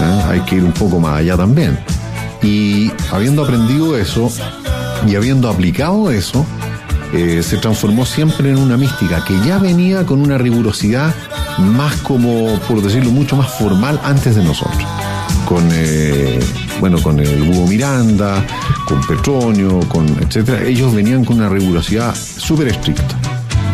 ¿eh? 0.00 0.22
Hay 0.28 0.40
que 0.42 0.56
ir 0.56 0.64
un 0.64 0.72
poco 0.72 1.00
más 1.00 1.18
allá 1.18 1.36
también. 1.36 1.78
Y 2.42 2.90
habiendo 3.10 3.42
aprendido 3.44 3.98
eso 3.98 4.30
y 5.06 5.16
habiendo 5.16 5.50
aplicado 5.50 6.10
eso, 6.10 6.46
eh, 7.12 7.42
se 7.42 7.56
transformó 7.56 8.06
siempre 8.06 8.50
en 8.50 8.58
una 8.58 8.76
mística 8.76 9.24
que 9.24 9.34
ya 9.44 9.58
venía 9.58 10.06
con 10.06 10.20
una 10.20 10.38
rigurosidad 10.38 11.14
más 11.58 11.96
como, 11.96 12.60
por 12.68 12.80
decirlo, 12.80 13.10
mucho 13.10 13.34
más 13.34 13.50
formal 13.58 14.00
antes 14.04 14.36
de 14.36 14.44
nosotros. 14.44 14.84
Con, 15.46 15.68
bueno, 16.80 17.02
con 17.02 17.18
el 17.20 17.42
Hugo 17.42 17.66
Miranda, 17.66 18.44
con 18.86 19.00
Petronio, 19.06 19.80
con 19.88 20.06
etcétera, 20.22 20.64
ellos 20.64 20.94
venían 20.94 21.24
con 21.24 21.38
una 21.38 21.48
rigurosidad 21.48 22.14
súper 22.14 22.68
estricta. 22.68 23.18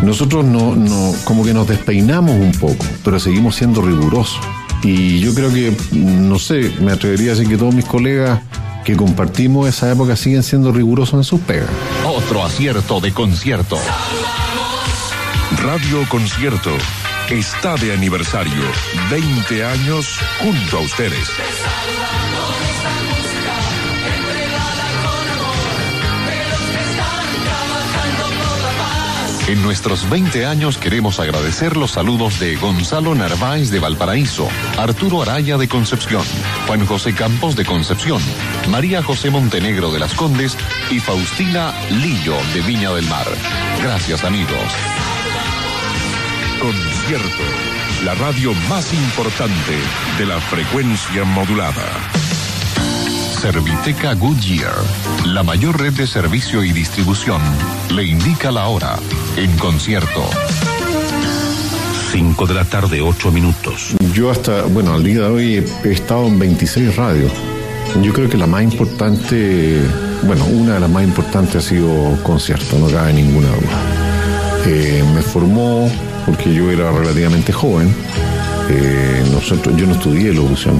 Nosotros 0.02 0.44
no, 0.44 0.74
no, 0.74 1.12
como 1.24 1.44
que 1.44 1.54
nos 1.54 1.66
despeinamos 1.66 2.34
un 2.34 2.52
poco, 2.52 2.84
pero 3.02 3.18
seguimos 3.18 3.56
siendo 3.56 3.82
rigurosos. 3.82 4.38
Y 4.82 5.20
yo 5.20 5.34
creo 5.34 5.52
que, 5.52 5.74
no 5.92 6.38
sé, 6.38 6.72
me 6.80 6.92
atrevería 6.92 7.32
a 7.32 7.34
decir 7.34 7.48
que 7.48 7.56
todos 7.56 7.74
mis 7.74 7.86
colegas 7.86 8.40
que 8.84 8.96
compartimos 8.96 9.66
esa 9.66 9.90
época 9.90 10.14
siguen 10.14 10.42
siendo 10.42 10.72
rigurosos 10.72 11.14
en 11.14 11.24
sus 11.24 11.40
pegas. 11.40 11.70
Otro 12.06 12.44
acierto 12.44 13.00
de 13.00 13.12
concierto. 13.12 13.78
Radio 15.62 16.06
Concierto 16.08 16.70
está 17.30 17.74
de 17.76 17.92
aniversario. 17.92 18.62
20 19.10 19.64
años 19.64 20.18
junto 20.40 20.78
a 20.78 20.80
ustedes. 20.80 21.28
En 29.46 29.62
nuestros 29.62 30.08
20 30.08 30.46
años 30.46 30.78
queremos 30.78 31.20
agradecer 31.20 31.76
los 31.76 31.92
saludos 31.92 32.40
de 32.40 32.56
Gonzalo 32.56 33.14
Narváez 33.14 33.70
de 33.70 33.78
Valparaíso, 33.78 34.48
Arturo 34.78 35.20
Araya 35.20 35.58
de 35.58 35.68
Concepción, 35.68 36.24
Juan 36.66 36.86
José 36.86 37.14
Campos 37.14 37.54
de 37.54 37.64
Concepción, 37.64 38.22
María 38.70 39.02
José 39.02 39.30
Montenegro 39.30 39.92
de 39.92 39.98
Las 39.98 40.14
Condes 40.14 40.56
y 40.90 40.98
Faustina 40.98 41.74
Lillo 41.90 42.36
de 42.54 42.62
Viña 42.62 42.92
del 42.92 43.06
Mar. 43.06 43.26
Gracias 43.82 44.24
amigos. 44.24 45.13
Concierto, 46.64 47.42
la 48.06 48.14
radio 48.14 48.54
más 48.70 48.90
importante 48.94 49.74
de 50.16 50.24
la 50.24 50.40
frecuencia 50.40 51.22
modulada. 51.22 51.84
Serviteca 53.38 54.14
Goodyear, 54.14 54.72
la 55.26 55.42
mayor 55.42 55.78
red 55.78 55.92
de 55.92 56.06
servicio 56.06 56.64
y 56.64 56.72
distribución, 56.72 57.42
le 57.90 58.04
indica 58.04 58.50
la 58.50 58.68
hora 58.68 58.98
en 59.36 59.54
concierto. 59.58 60.24
5 62.12 62.46
de 62.46 62.54
la 62.54 62.64
tarde, 62.64 63.02
8 63.02 63.30
minutos. 63.30 63.94
Yo 64.14 64.30
hasta, 64.30 64.62
bueno, 64.62 64.94
al 64.94 65.04
día 65.04 65.20
de 65.20 65.26
hoy 65.26 65.64
he, 65.84 65.92
estado 65.92 66.28
en 66.28 66.38
26 66.38 66.96
radios. 66.96 67.32
Yo 68.00 68.10
creo 68.14 68.30
que 68.30 68.38
la 68.38 68.46
más 68.46 68.62
importante, 68.62 69.82
bueno, 70.22 70.46
una 70.46 70.74
de 70.74 70.80
las 70.80 70.90
más 70.90 71.04
importantes 71.04 71.56
ha 71.56 71.68
sido 71.68 72.18
concierto, 72.22 72.78
no 72.78 72.86
cabe 72.86 73.12
ninguna 73.12 73.48
duda. 73.48 73.82
Eh, 74.64 75.04
me 75.14 75.20
formó 75.20 75.90
porque 76.26 76.52
yo 76.54 76.70
era 76.70 76.90
relativamente 76.92 77.52
joven. 77.52 77.88
Eh, 78.70 79.22
nosotros, 79.30 79.76
yo 79.76 79.86
no 79.86 79.92
estudié 79.92 80.32
locución, 80.32 80.76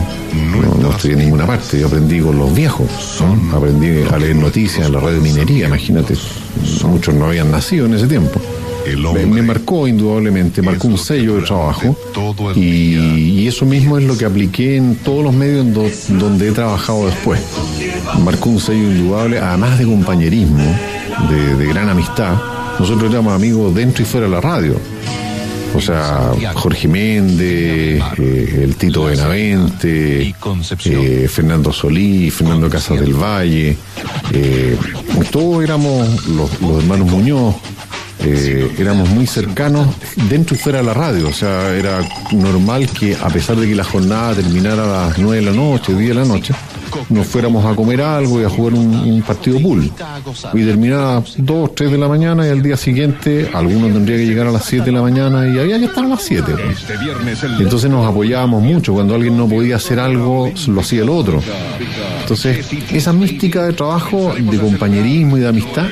no, 0.52 0.74
no 0.80 0.90
estudié 0.96 1.14
en 1.14 1.20
ninguna 1.20 1.46
parte, 1.46 1.78
yo 1.78 1.86
aprendí 1.86 2.18
con 2.18 2.38
los 2.38 2.54
viejos, 2.54 2.86
¿no? 3.20 3.54
aprendí 3.58 4.02
a 4.10 4.16
leer 4.16 4.36
noticias 4.36 4.86
en 4.86 4.92
la 4.94 5.00
radio 5.00 5.20
minería, 5.20 5.66
imagínate, 5.66 6.14
muchos 6.88 7.14
no 7.14 7.26
habían 7.26 7.50
nacido 7.50 7.84
en 7.84 7.92
ese 7.94 8.06
tiempo. 8.06 8.40
Me, 9.12 9.42
marcó 9.42 9.86
indudablemente, 9.86 10.62
marcó 10.62 10.88
un 10.88 10.96
sello 10.98 11.36
de 11.36 11.42
trabajo 11.42 11.94
y, 12.58 12.96
y 13.42 13.48
eso 13.48 13.66
mismo 13.66 13.98
es 13.98 14.04
lo 14.04 14.16
que 14.16 14.24
apliqué 14.24 14.76
en 14.76 14.96
todos 14.96 15.22
los 15.24 15.34
medios 15.34 15.66
do- 15.74 15.90
donde 16.18 16.48
he 16.48 16.52
trabajado 16.52 17.04
después. 17.06 17.40
Marcó 18.24 18.48
un 18.50 18.60
sello 18.60 18.82
indudable, 18.82 19.38
además 19.40 19.78
de 19.78 19.84
compañerismo, 19.84 20.64
de, 21.30 21.54
de 21.56 21.66
gran 21.66 21.88
amistad. 21.90 22.34
Nosotros 22.78 23.10
éramos 23.10 23.34
amigos 23.34 23.74
dentro 23.74 24.02
y 24.02 24.06
fuera 24.06 24.26
de 24.26 24.32
la 24.32 24.40
radio. 24.40 24.74
O 25.74 25.80
sea, 25.80 26.32
Jorge 26.54 26.86
Méndez, 26.86 28.02
eh, 28.18 28.60
el 28.62 28.76
Tito 28.76 29.04
Benavente, 29.04 30.34
eh, 30.84 31.28
Fernando 31.28 31.72
Solí, 31.72 32.30
Fernando 32.30 32.70
Casas 32.70 33.00
del 33.00 33.12
Valle, 33.12 33.76
eh, 34.32 34.78
todos 35.30 35.64
éramos 35.64 36.26
los 36.28 36.50
hermanos 36.82 37.10
Muñoz, 37.10 37.56
eh, 38.26 38.70
éramos 38.78 39.08
muy 39.10 39.26
cercanos 39.26 39.88
dentro 40.28 40.56
y 40.56 40.58
fuera 40.58 40.78
de 40.78 40.84
la 40.84 40.94
radio. 40.94 41.28
O 41.28 41.32
sea, 41.32 41.74
era 41.74 42.00
normal 42.32 42.88
que 42.88 43.16
a 43.16 43.28
pesar 43.28 43.56
de 43.56 43.68
que 43.68 43.74
la 43.74 43.84
jornada 43.84 44.34
terminara 44.34 44.84
a 44.84 45.08
las 45.08 45.18
9 45.18 45.36
de 45.36 45.42
la 45.42 45.52
noche, 45.52 45.94
10 45.94 46.08
de 46.08 46.14
la 46.14 46.24
noche, 46.24 46.54
nos 47.08 47.26
fuéramos 47.26 47.64
a 47.64 47.74
comer 47.74 48.00
algo 48.00 48.40
y 48.40 48.44
a 48.44 48.48
jugar 48.48 48.74
un, 48.74 49.22
partido 49.26 49.60
pool. 49.60 49.90
Y 50.52 50.64
terminaba 50.64 51.22
2, 51.36 51.74
3 51.74 51.92
de 51.92 51.98
la 51.98 52.08
mañana 52.08 52.46
y 52.46 52.50
al 52.50 52.62
día 52.62 52.76
siguiente 52.76 53.50
algunos 53.52 53.92
tendría 53.92 54.16
que 54.16 54.26
llegar 54.26 54.46
a 54.46 54.52
las 54.52 54.64
7 54.64 54.84
de 54.84 54.92
la 54.92 55.02
mañana 55.02 55.48
y 55.48 55.58
había 55.58 55.78
que 55.78 55.86
estar 55.86 56.04
a 56.04 56.08
las 56.08 56.22
7. 56.22 56.52
Y 57.58 57.62
entonces 57.62 57.90
nos 57.90 58.06
apoyábamos 58.06 58.62
mucho. 58.62 58.94
Cuando 58.94 59.14
alguien 59.14 59.36
no 59.36 59.48
podía 59.48 59.76
hacer 59.76 59.98
algo, 59.98 60.52
lo 60.68 60.80
hacía 60.80 61.02
el 61.02 61.08
otro. 61.08 61.40
Entonces, 62.20 62.66
esa 62.92 63.12
mística 63.12 63.64
de 63.64 63.72
trabajo, 63.72 64.34
de 64.38 64.58
compañerismo 64.58 65.36
y 65.36 65.40
de 65.40 65.48
amistad, 65.48 65.86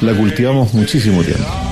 la 0.00 0.12
cultivamos 0.14 0.72
muchísimo 0.74 1.22
tiempo. 1.22 1.71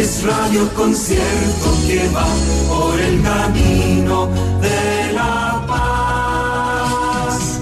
Es 0.00 0.24
radio 0.24 0.66
concierto 0.72 1.76
que 1.86 2.08
va 2.08 2.26
por 2.70 2.98
el 2.98 3.22
camino 3.22 4.28
de 4.62 5.12
la 5.12 5.62
paz. 5.68 7.60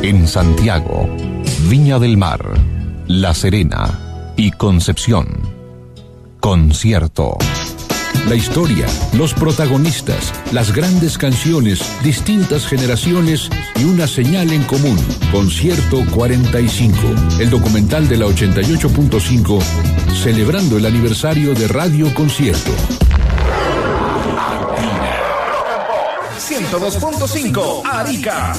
En 0.00 0.26
Santiago, 0.26 1.14
Viña 1.68 1.98
del 1.98 2.16
Mar, 2.16 2.40
La 3.06 3.34
Serena 3.34 4.32
y 4.34 4.50
Concepción. 4.52 5.26
Concierto. 6.40 7.36
La 8.28 8.34
historia, 8.34 8.86
los 9.12 9.34
protagonistas, 9.34 10.32
las 10.52 10.72
grandes 10.72 11.18
canciones, 11.18 11.80
distintas 12.02 12.66
generaciones 12.66 13.50
y 13.76 13.84
una 13.84 14.06
señal 14.06 14.52
en 14.52 14.64
común. 14.64 14.98
Concierto 15.30 16.02
45, 16.10 16.96
el 17.40 17.50
documental 17.50 18.08
de 18.08 18.16
la 18.16 18.26
88.5, 18.26 19.62
celebrando 20.14 20.78
el 20.78 20.86
aniversario 20.86 21.54
de 21.54 21.68
Radio 21.68 22.12
Concierto. 22.14 22.72
102.5 26.38 27.82
Arica. 27.84 28.52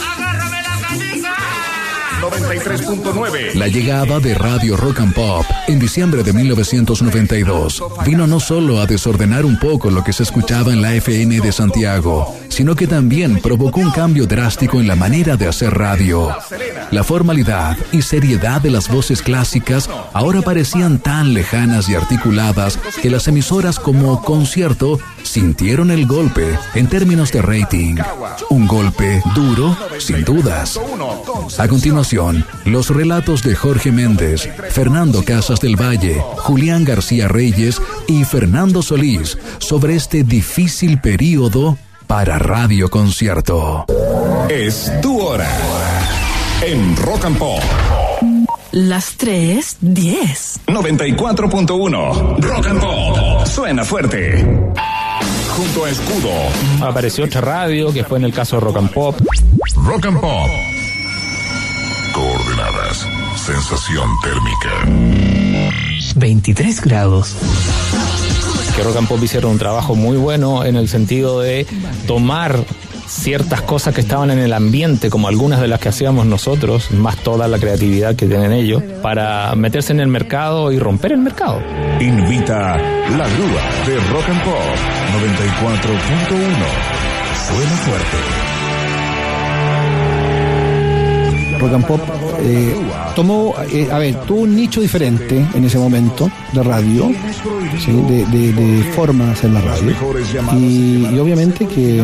93.9 2.22 3.54
La 3.56 3.68
llegada 3.68 4.20
de 4.20 4.34
Radio 4.36 4.78
Rock 4.78 5.00
and 5.00 5.14
Pop 5.14 5.46
en 5.68 5.80
diciembre 5.80 6.24
de 6.24 6.34
1992 6.34 7.84
vino 8.06 8.28
no 8.28 8.40
solo 8.40 8.80
a 8.80 8.86
desordenar 8.86 9.46
un 9.46 9.60
poco 9.60 9.90
lo 9.90 10.04
que 10.04 10.14
se 10.14 10.24
escuchaba 10.24 10.72
en 10.74 10.82
la 10.82 10.94
FM 10.94 11.40
de 11.40 11.52
Santiago, 11.52 12.36
sino 12.56 12.74
que 12.74 12.88
también 12.88 13.42
provocó 13.42 13.82
un 13.82 13.92
cambio 13.92 14.28
drástico 14.28 14.80
en 14.80 14.88
la 14.88 14.96
manera 14.96 15.36
de 15.36 15.46
hacer 15.46 15.74
radio. 15.74 16.34
La 16.90 17.04
formalidad 17.04 17.76
y 17.92 18.02
seriedad 18.02 18.62
de 18.62 18.72
las 18.72 18.88
voces 18.88 19.22
clásicas 19.22 19.90
ahora 20.14 20.42
parecían 20.42 21.00
tan 21.00 21.34
lejanas 21.34 21.90
y 21.90 21.96
articuladas 21.96 22.80
que 23.02 23.10
las 23.10 23.28
emisoras 23.28 23.78
como 23.78 24.22
Concierto 24.22 25.00
sintieron 25.24 25.92
el 25.92 26.08
golpe 26.08 26.58
en 26.76 26.88
términos 26.88 27.30
de 27.34 27.42
rating. 27.42 27.98
Un 28.50 28.68
golpe 28.68 29.22
duro, 29.36 29.78
sin 29.98 30.24
dudas. 30.24 30.80
A 31.58 31.68
continuación, 31.68 32.46
los 32.64 32.90
relatos 32.90 33.44
de 33.44 33.54
Jorge 33.54 33.92
Méndez, 33.92 34.48
Fernando 34.70 35.26
Casas 35.26 35.60
del 35.60 35.76
Valle, 35.76 36.22
Julián 36.38 36.86
García 36.86 37.28
Reyes 37.28 37.82
y 38.08 38.24
Fernando 38.24 38.82
Solís 38.82 39.38
sobre 39.58 39.96
este 39.96 40.24
difícil 40.24 41.02
periodo 41.02 41.78
para 42.08 42.40
Radio 42.40 42.90
Concierto. 42.90 43.86
Es 44.50 44.92
tu 45.02 45.20
hora. 45.22 45.50
En 46.62 46.96
Rock 46.98 47.26
and 47.26 47.38
Pop. 47.38 47.64
Las 48.72 49.16
3, 49.18 49.78
10. 49.82 50.60
94.1. 50.68 52.40
Rock 52.40 52.68
and 52.68 52.80
Pop. 52.80 53.46
Suena 53.48 53.84
fuerte. 53.84 54.46
Junto 55.56 55.86
a 55.86 55.90
Escudo. 55.90 56.32
Apareció 56.82 57.26
otra 57.26 57.42
radio, 57.42 57.94
que 57.94 58.04
fue 58.04 58.18
en 58.18 58.26
el 58.26 58.34
caso 58.34 58.58
de 58.58 58.62
Rock 58.62 58.78
and 58.78 58.92
Pop. 58.92 59.20
Rock 59.76 60.06
and 60.06 60.20
Pop. 60.20 60.50
Coordenadas. 62.14 63.08
Sensación 63.36 64.10
térmica. 64.22 65.72
23 66.16 66.82
grados. 66.82 67.36
Que 68.76 68.84
Rock 68.84 68.98
and 68.98 69.08
Pop 69.08 69.24
hicieron 69.24 69.52
un 69.52 69.58
trabajo 69.58 69.96
muy 69.96 70.18
bueno 70.18 70.66
en 70.66 70.76
el 70.76 70.90
sentido 70.90 71.40
de 71.40 71.66
tomar 72.08 72.60
ciertas 73.08 73.62
cosas 73.62 73.94
que 73.94 74.02
estaban 74.02 74.32
en 74.32 74.40
el 74.40 74.54
ambiente, 74.54 75.10
como 75.10 75.28
algunas 75.28 75.62
de 75.62 75.68
las 75.68 75.80
que 75.80 75.90
hacíamos 75.90 76.26
nosotros, 76.26 76.92
más 76.92 77.18
toda 77.18 77.48
la 77.48 77.60
creatividad 77.60 78.16
que 78.16 78.28
tienen 78.28 78.52
ellos, 78.52 78.84
para 79.02 79.56
meterse 79.56 79.94
en 79.94 80.00
el 80.00 80.08
mercado 80.08 80.72
y 80.72 80.80
romper 80.80 81.14
el 81.14 81.20
mercado. 81.20 81.62
Invita 82.00 82.78
la 82.78 83.28
grúa 83.28 83.62
de 83.88 83.96
Rock 84.12 84.30
and 84.30 84.44
Pop 84.44 84.54
94.1. 85.22 86.96
Suena 87.48 87.76
fuerte. 87.78 88.45
Rock 91.66 91.74
and 91.74 91.86
Pop 91.88 92.02
eh, 92.40 92.76
tomó, 93.16 93.54
eh, 93.72 93.90
a 93.92 93.98
ver, 93.98 94.16
tuvo 94.22 94.42
un 94.42 94.56
nicho 94.56 94.82
diferente 94.82 95.44
en 95.54 95.64
ese 95.66 95.78
momento 95.78 96.30
de 96.54 96.64
radio, 96.64 97.12
¿sí? 97.84 97.92
de, 97.92 98.26
de- 98.28 98.54
de 98.54 98.84
forma 98.94 99.26
de 99.26 99.32
hacer 99.32 99.50
la 99.50 99.62
radio. 99.62 99.92
Y, 100.58 101.08
y 101.12 101.20
obviamente 101.20 101.66
que, 101.68 102.04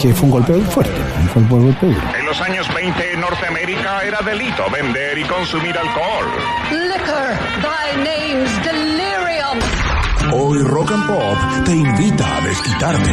que 0.00 0.14
fue 0.14 0.24
un 0.26 0.30
golpe 0.30 0.54
fuerte, 0.70 0.92
fue 1.32 1.42
un 1.42 1.48
golpe 1.48 1.86
duro. 1.86 1.98
En 2.18 2.26
los 2.26 2.40
años 2.40 2.66
20 2.74 3.12
en 3.14 3.20
Norteamérica 3.20 4.00
era 4.06 4.18
delito 4.22 4.62
vender 4.72 5.18
y 5.18 5.24
consumir 5.24 5.76
alcohol. 5.76 6.26
Liquor, 6.70 7.38
thy 7.62 7.96
name's. 8.04 8.85
Hoy 10.32 10.58
Rock 10.58 10.90
and 10.92 11.06
Pop 11.06 11.64
te 11.64 11.72
invita 11.72 12.36
a 12.36 12.46
desquitarte 12.46 13.10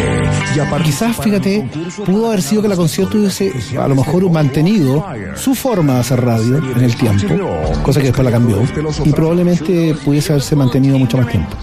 y 0.56 0.60
a. 0.60 0.84
Quizás, 0.84 1.18
fíjate, 1.18 1.70
pudo 2.06 2.28
haber 2.28 2.42
sido 2.42 2.62
que 2.62 2.68
la 2.68 2.76
concierto 2.76 3.18
hubiese 3.18 3.54
a 3.80 3.88
lo 3.88 3.96
mejor 3.96 4.30
mantenido 4.30 5.06
su 5.36 5.56
forma 5.56 5.96
de 5.96 6.00
hacer 6.00 6.22
radio 6.22 6.58
en 6.58 6.84
el 6.84 6.96
tiempo, 6.96 7.36
cosa 7.84 8.00
que 8.00 8.08
después 8.08 8.26
la 8.26 8.32
cambió, 8.32 8.62
y 9.06 9.12
probablemente 9.12 9.96
pudiese 10.04 10.34
haberse 10.34 10.56
mantenido 10.56 10.98
mucho 10.98 11.18
más 11.18 11.28
tiempo. 11.30 11.56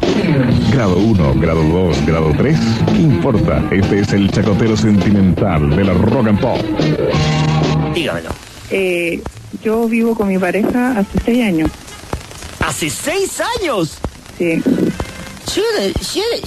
Grado 0.73 0.97
1, 0.97 1.35
grado 1.35 1.63
2, 1.63 2.07
grado 2.07 2.33
3. 2.37 2.59
¿Qué 2.87 3.03
importa? 3.03 3.63
Este 3.71 4.01
es 4.01 4.13
el 4.13 4.31
chacotero 4.31 4.77
sentimental 4.77 5.71
de 5.71 5.85
la 5.85 5.95
Rock 5.95 6.29
and 6.29 6.41
Pop. 6.41 6.59
Dígamelo. 7.95 8.31
Eh, 8.71 9.21
yo 9.63 9.89
vivo 9.89 10.15
con 10.15 10.29
mi 10.29 10.39
pareja 10.39 10.99
hace 10.99 11.19
seis 11.25 11.45
años. 11.45 11.71
¿Hace 12.61 12.91
seis 12.91 13.43
años? 13.61 13.99
Sí. 14.39 14.63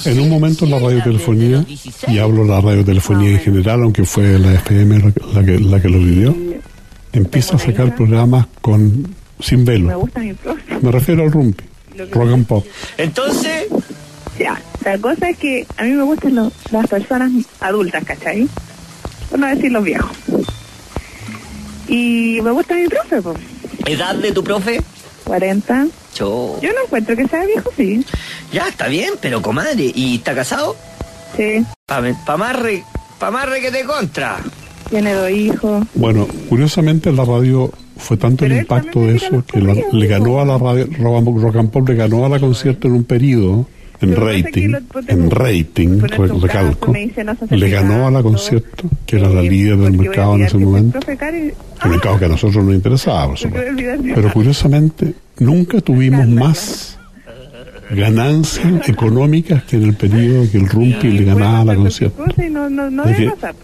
En 0.05 0.19
un 0.19 0.29
momento 0.29 0.65
en 0.65 0.71
la 0.71 0.79
radiotelefonía, 0.79 1.65
y 2.07 2.17
hablo 2.19 2.43
de 2.43 2.49
la 2.49 2.61
radiotelefonía 2.61 3.29
en 3.31 3.39
general, 3.39 3.83
aunque 3.83 4.05
fue 4.05 4.37
la 4.39 4.53
FM 4.53 4.99
la 5.33 5.43
que, 5.43 5.59
la 5.59 5.81
que, 5.81 5.89
lo 5.89 5.99
vivió, 5.99 6.35
empieza 7.11 7.55
a 7.55 7.59
sacar 7.59 7.95
programas 7.95 8.47
con 8.61 9.07
sin 9.39 9.59
Me 9.59 9.71
velo. 9.71 9.99
gusta 9.99 10.19
mi 10.21 10.33
profe. 10.33 10.79
Me 10.81 10.91
refiero 10.91 11.23
al 11.23 11.31
rumpi, 11.31 11.63
rock 12.11 12.29
and 12.33 12.45
pop. 12.47 12.65
Entonces, 12.97 13.65
Ya, 14.39 14.59
la 14.83 14.97
cosa 14.97 15.29
es 15.29 15.37
que 15.37 15.67
a 15.77 15.83
mí 15.83 15.91
me 15.91 16.01
gustan 16.01 16.33
los- 16.33 16.51
las 16.71 16.87
personas 16.87 17.31
adultas, 17.59 18.03
¿cachai? 18.03 18.47
Por 19.29 19.37
no 19.37 19.45
decir 19.45 19.71
los 19.71 19.83
viejos. 19.83 20.09
Y 21.87 22.39
me 22.41 22.49
gusta 22.49 22.73
mi 22.75 22.87
profe, 22.87 23.21
pues. 23.21 23.37
¿edad 23.85 24.15
de 24.15 24.31
tu 24.31 24.43
profe? 24.43 24.81
40. 25.25 25.85
Yo. 26.15 26.57
Yo 26.63 26.69
no 26.73 26.83
encuentro 26.85 27.15
que 27.15 27.27
sea 27.27 27.45
viejo, 27.45 27.69
sí. 27.77 28.03
Ya, 28.53 28.67
está 28.67 28.87
bien, 28.87 29.11
pero 29.21 29.41
comadre, 29.41 29.91
¿y 29.95 30.15
está 30.15 30.33
casado? 30.35 30.75
Sí. 31.35 31.65
Pa, 31.87 32.01
pa 32.25 32.37
marre, 32.37 32.83
pa 33.19 33.31
marre 33.31 33.59
que 33.61 33.71
te 33.71 33.83
contra. 33.83 34.37
Tiene 34.89 35.13
dos 35.13 35.31
hijos. 35.31 35.85
Bueno, 35.95 36.27
curiosamente 36.49 37.11
la 37.11 37.25
radio 37.25 37.71
fue 37.97 38.17
tanto 38.17 38.45
el 38.45 38.57
impacto 38.57 39.01
de 39.01 39.15
eso 39.15 39.43
que 39.45 39.59
la- 39.59 39.75
le 39.91 40.07
ganó 40.07 40.39
a 40.39 40.45
la 40.45 40.57
radio, 40.59 40.85
rock 40.99 41.17
and, 41.27 41.41
rock 41.41 41.55
and 41.55 41.69
pop 41.71 41.89
le 41.89 41.95
ganó 41.95 42.25
a 42.25 42.29
la 42.29 42.39
concierto 42.39 42.87
en 42.87 42.93
un 42.93 43.03
periodo 43.03 43.65
en 44.01 44.15
rating, 44.15 44.73
en 45.07 45.31
rating, 45.31 45.99
re- 46.01 46.27
recalco, 46.27 46.93
le 47.49 47.69
ganó 47.69 48.05
a 48.07 48.11
la 48.11 48.21
concierto, 48.21 48.89
que 49.05 49.15
era 49.15 49.29
la 49.29 49.41
líder 49.41 49.77
del 49.77 49.93
mercado 49.93 50.35
en 50.35 50.43
ese 50.43 50.57
momento, 50.57 50.99
el 51.07 51.89
mercado 51.89 52.19
que 52.19 52.25
a 52.25 52.27
nosotros 52.27 52.63
nos 52.65 52.75
interesaba, 52.75 53.29
por 53.29 53.37
supuesto. 53.37 53.71
Pero 54.13 54.33
curiosamente, 54.33 55.13
nunca 55.39 55.79
tuvimos 55.79 56.27
más 56.27 56.99
ganancias 57.95 58.89
económicas 58.89 59.63
que 59.63 59.77
en 59.77 59.83
el 59.83 59.93
periodo 59.95 60.49
que 60.51 60.57
el 60.57 60.69
Rumpi 60.69 61.09
le 61.09 61.23
ganaba 61.25 61.59
a 61.61 61.65
la 61.65 61.73
y 62.45 62.49
no, 62.49 62.69
no, 62.69 62.89
no 62.89 63.03
Es 63.05 63.17
debe 63.17 63.29
que- 63.31 63.35
pasar. 63.37 63.55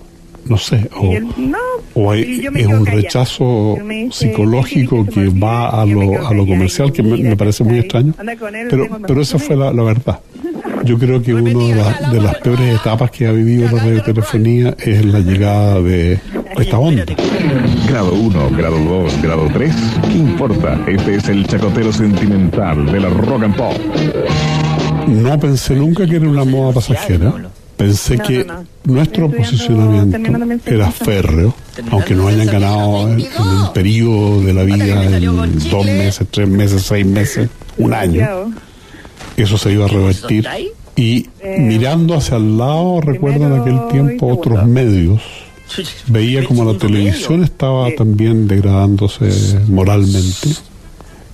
No 0.45 0.57
sé, 0.57 0.89
o, 0.95 1.13
no, 1.37 1.57
o 1.93 2.11
hay- 2.11 2.47
es 2.55 2.65
un 2.65 2.85
rechazo 2.85 3.77
dice, 3.83 4.09
psicológico 4.11 5.05
que 5.05 5.27
va 5.27 5.69
a 5.81 5.85
lo, 5.85 6.27
a 6.27 6.33
lo 6.33 6.47
comercial, 6.47 6.91
que 6.91 7.03
me, 7.03 7.17
me 7.17 7.35
parece 7.35 7.63
muy 7.63 7.77
extraño. 7.79 8.13
Pero, 8.69 8.85
el 8.85 8.89
pero 9.05 9.21
esa 9.21 9.37
fue 9.37 9.55
la, 9.57 9.71
la 9.73 9.83
verdad. 9.83 10.19
Yo 10.85 10.97
creo 10.97 11.21
que 11.21 11.33
una 11.33 11.49
de, 11.51 11.75
las- 11.75 12.11
de 12.11 12.21
las 12.21 12.35
peores 12.37 12.75
etapas 12.79 13.11
que 13.11 13.27
ha 13.27 13.31
vivido 13.31 13.69
la 13.71 13.83
radiotelefonía 13.83 14.75
es 14.79 15.05
la 15.05 15.19
llegada 15.19 15.81
de 15.81 16.19
esta 16.57 16.77
onda. 16.79 17.03
Grado 17.87 18.13
1, 18.13 18.49
grado 18.57 18.77
2, 18.77 19.21
grado 19.21 19.47
3. 19.53 19.75
¿Qué 20.07 20.17
importa? 20.17 20.79
Este 20.87 21.15
es 21.15 21.27
el 21.29 21.45
chacotero 21.47 21.91
sentimental 21.91 22.85
de 22.85 22.99
la 22.99 23.09
Rock 23.09 23.43
and 23.43 23.55
Pop. 23.55 23.73
No 25.07 25.39
pensé 25.39 25.75
nunca 25.75 26.05
que 26.05 26.15
era 26.17 26.27
una 26.29 26.45
moda 26.45 26.73
pasajera. 26.73 27.33
pensé 27.77 28.17
No, 28.17 28.23
que 28.23 28.43
no, 28.45 28.53
no. 28.53 28.65
nuestro 28.93 29.29
posicionamiento 29.31 30.17
era 30.65 30.91
férreo, 30.91 31.53
aunque 31.91 32.13
nos 32.15 32.27
hayan 32.27 32.47
ganado 32.47 33.07
en, 33.09 33.19
en 33.19 33.25
el 33.25 33.71
periodo 33.73 34.41
de 34.41 34.53
la 34.53 34.63
vida 34.63 35.03
en 35.17 35.69
dos 35.69 35.85
meses, 35.85 36.27
tres 36.31 36.47
meses, 36.47 36.81
seis 36.83 37.05
meses, 37.05 37.49
un 37.77 37.93
año. 37.93 38.51
Eso 39.43 39.57
se 39.57 39.71
iba 39.71 39.85
a 39.85 39.87
revertir. 39.87 40.47
Y 40.95 41.27
mirando 41.43 42.15
hacia 42.15 42.37
el 42.37 42.57
lado, 42.57 42.99
recuerdo 43.01 43.45
en 43.47 43.61
aquel 43.61 43.87
tiempo 43.89 44.27
otros 44.27 44.65
medios. 44.67 45.21
Veía 46.07 46.43
como 46.43 46.65
la 46.65 46.77
televisión 46.77 47.43
estaba 47.43 47.89
también 47.97 48.47
degradándose 48.47 49.59
moralmente. 49.67 50.49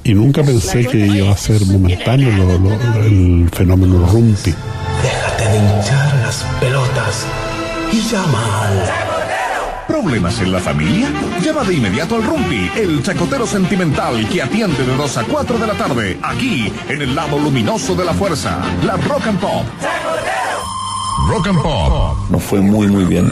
Y 0.04 0.14
nunca 0.14 0.44
pensé 0.44 0.86
que 0.86 1.08
iba 1.08 1.32
a 1.32 1.38
ser 1.38 1.66
momentáneo 1.66 2.30
lo- 2.38 2.60
lo- 2.60 3.04
el 3.06 3.50
fenómeno 3.52 4.06
Rumpi. 4.06 4.54
Déjate 5.02 5.50
de 5.50 5.58
hinchar 5.58 6.16
las 6.20 6.46
pelotas 6.60 7.26
y 7.92 8.02
llama 8.12 8.68
al... 8.68 9.15
¿Problemas 9.88 10.42
en 10.42 10.52
la 10.52 10.60
familia? 10.60 11.08
Llama 11.44 11.64
de 11.64 11.76
inmediato 11.76 12.16
al 12.16 12.24
Rumpi, 12.24 12.72
el 12.76 13.04
chacotero 13.04 13.46
sentimental 13.46 14.28
que 14.30 14.42
atiende 14.42 14.84
de 14.84 14.96
2 14.96 15.18
a 15.18 15.24
4 15.24 15.60
de 15.60 15.68
la 15.68 15.74
tarde, 15.74 16.20
aquí 16.24 16.72
en 16.90 17.02
el 17.04 17.14
lado 17.14 17.38
luminoso 17.38 17.96
de 17.96 18.04
la 18.04 18.14
fuerza, 18.14 18.60
la 18.84 18.98
Rock 18.98 19.28
and 19.28 19.40
Pop. 19.40 19.64
Rock 21.30 21.48
and 21.48 21.62
Pop. 21.62 22.18
Nos 22.30 22.42
fue 22.42 22.62
muy, 22.62 22.88
muy 22.88 23.06
bien. 23.06 23.32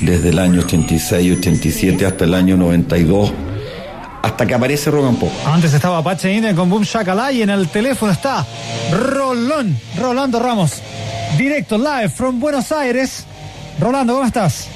Desde 0.00 0.28
el 0.28 0.38
año 0.38 0.60
86, 0.60 1.38
87 1.38 2.06
hasta 2.06 2.24
el 2.24 2.34
año 2.34 2.56
92, 2.56 3.32
hasta 4.22 4.46
que 4.46 4.54
aparece 4.54 4.90
Rock 4.90 5.06
and 5.08 5.18
Pop. 5.18 5.32
Antes 5.46 5.72
estaba 5.72 6.02
Pache 6.02 6.32
Inde 6.32 6.54
con 6.54 6.68
Boom 6.68 6.82
Shakalai 6.82 7.38
y 7.38 7.42
en 7.42 7.50
el 7.50 7.66
teléfono 7.68 8.12
está 8.12 8.46
Rolón, 8.92 9.78
Rolando 9.98 10.38
Ramos. 10.38 10.82
Directo, 11.38 11.78
live 11.78 12.10
from 12.10 12.38
Buenos 12.38 12.70
Aires. 12.72 13.24
Rolando, 13.80 14.12
¿cómo 14.14 14.26
estás? 14.26 14.68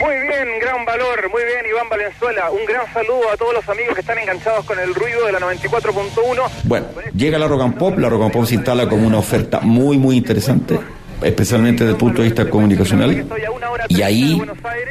Muy 0.00 0.14
bien, 0.14 0.58
gran 0.60 0.84
valor, 0.84 1.30
muy 1.30 1.42
bien 1.44 1.66
Iván 1.70 1.88
Valenzuela. 1.88 2.50
Un 2.50 2.64
gran 2.66 2.92
saludo 2.92 3.30
a 3.32 3.36
todos 3.36 3.54
los 3.54 3.68
amigos 3.68 3.94
que 3.94 4.00
están 4.00 4.18
enganchados 4.18 4.64
con 4.64 4.78
el 4.78 4.94
ruido 4.94 5.26
de 5.26 5.32
la 5.32 5.38
94.1. 5.38 6.50
Bueno, 6.64 6.86
llega 7.14 7.38
la 7.38 7.46
Rock 7.46 7.62
and 7.62 7.78
Pop, 7.78 7.98
la 7.98 8.08
Rock 8.08 8.22
and 8.22 8.32
Pop 8.32 8.44
se 8.44 8.56
instala 8.56 8.88
como 8.88 9.06
una 9.06 9.18
oferta 9.18 9.60
muy, 9.60 9.96
muy 9.96 10.16
interesante, 10.16 10.80
especialmente 11.22 11.84
desde 11.84 11.92
el 11.92 11.98
punto 11.98 12.22
de 12.22 12.28
vista 12.28 12.48
comunicacional. 12.48 13.26
Y 13.88 14.02
ahí 14.02 14.40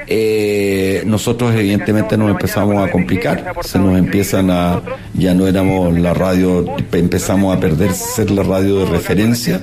eh, 0.08 1.04
nosotros 1.06 1.54
evidentemente 1.56 2.18
nos 2.18 2.32
empezamos 2.32 2.78
a 2.78 2.92
complicar, 2.92 3.54
se 3.62 3.80
nos 3.80 3.98
empiezan 3.98 4.50
a, 4.50 4.82
ya 5.14 5.34
no 5.34 5.48
éramos 5.48 5.98
la 5.98 6.14
radio, 6.14 6.66
empezamos 6.92 7.56
a 7.56 7.60
perder 7.60 7.94
ser 7.94 8.32
la 8.32 8.44
radio 8.44 8.80
de 8.80 8.86
referencia. 8.86 9.60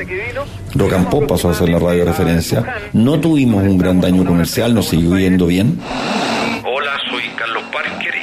Rock 0.74 0.92
and 0.92 1.08
Pop 1.08 1.26
pasó 1.26 1.50
a 1.50 1.54
ser 1.54 1.68
la 1.68 1.78
radio 1.78 2.04
de 2.04 2.04
referencia. 2.06 2.64
No 2.92 3.20
tuvimos 3.20 3.62
un 3.62 3.78
gran 3.78 4.00
daño 4.00 4.24
comercial, 4.24 4.74
nos 4.74 4.88
siguió 4.88 5.18
yendo 5.18 5.46
bien. 5.46 5.78
Hola, 6.64 6.92
soy 7.10 7.22
Carlos 7.36 7.64
Parker 7.72 8.19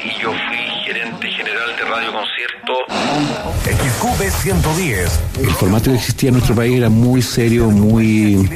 XQB 2.88 4.32
110. 4.42 5.20
El 5.42 5.50
formato 5.52 5.92
que 5.92 5.98
existía 5.98 6.30
en 6.30 6.36
nuestro 6.36 6.56
país 6.56 6.78
era 6.78 6.90
muy 6.90 7.22
serio, 7.22 7.70
muy, 7.70 8.50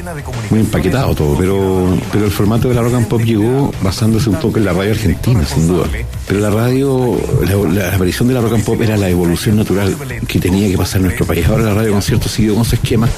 muy 0.49 0.59
empaquetado 0.59 1.13
todo, 1.15 1.37
pero, 1.37 1.97
pero 2.11 2.25
el 2.25 2.31
formato 2.31 2.69
de 2.69 2.75
la 2.75 2.81
rock 2.81 2.93
and 2.93 3.07
pop 3.07 3.21
llegó 3.21 3.73
basándose 3.81 4.29
un 4.29 4.37
poco 4.37 4.59
en 4.59 4.65
la 4.65 4.73
radio 4.73 4.91
argentina, 4.91 5.45
sin 5.45 5.67
duda. 5.67 5.87
Pero 6.27 6.39
la 6.39 6.49
radio, 6.49 7.17
la, 7.73 7.93
aparición 7.93 8.29
de 8.29 8.35
la 8.35 8.41
rock 8.41 8.53
and 8.53 8.63
pop 8.63 8.81
era 8.81 8.95
la 8.95 9.09
evolución 9.09 9.57
natural 9.57 9.95
que 10.27 10.39
tenía 10.39 10.69
que 10.69 10.77
pasar 10.77 10.97
en 10.97 11.07
nuestro 11.07 11.25
país. 11.25 11.45
Ahora 11.47 11.63
la 11.63 11.73
radio 11.73 11.91
concierto 11.91 12.29
siguió 12.29 12.55
con 12.55 12.63
su 12.63 12.75
esquema 12.75 13.09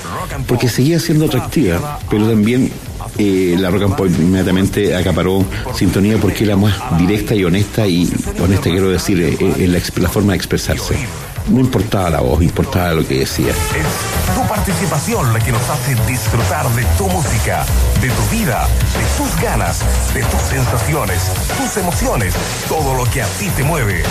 porque 0.48 0.69
seguía 0.69 0.99
siendo 0.99 1.26
atractiva, 1.26 1.99
pero 2.10 2.27
también 2.27 2.72
eh, 3.18 3.56
la 3.60 3.69
rock 3.69 3.84
and 3.84 3.95
pop 3.95 4.07
inmediatamente 4.07 4.95
acaparó 4.95 5.45
sintonía 5.76 6.18
porque 6.18 6.44
era 6.45 6.56
más 6.56 6.73
directa 6.98 7.35
y 7.35 7.44
honesta 7.44 7.88
y 7.88 8.10
honesta 8.41 8.69
quiero 8.69 8.90
decir 8.90 9.22
eh, 9.22 9.38
en 9.40 9.72
la, 9.72 9.77
exp- 9.80 9.99
la 9.99 10.10
forma 10.10 10.34
de 10.34 10.38
expresarse. 10.38 10.95
No 11.49 11.59
importaba 11.59 12.09
la 12.09 12.21
voz, 12.21 12.41
importaba 12.41 12.93
lo 12.93 13.05
que 13.05 13.19
decía. 13.19 13.53
Tu 14.33 14.47
participación 14.47 15.33
la 15.33 15.39
que 15.39 15.51
nos 15.51 15.69
hace 15.69 15.93
disfrutar 16.07 16.67
de 16.69 16.85
tu 16.97 17.07
música, 17.09 17.65
de 18.01 18.09
tu 18.09 18.35
vida, 18.35 18.67
de 18.97 19.05
tus 19.17 19.41
ganas, 19.41 19.81
de 20.13 20.23
tus 20.23 20.41
sensaciones, 20.41 21.21
tus 21.57 21.77
emociones, 21.77 22.33
todo 22.69 22.95
lo 22.95 23.03
que 23.05 23.21
a 23.21 23.25
ti 23.25 23.49
te 23.55 23.63
mueve. 23.63 24.03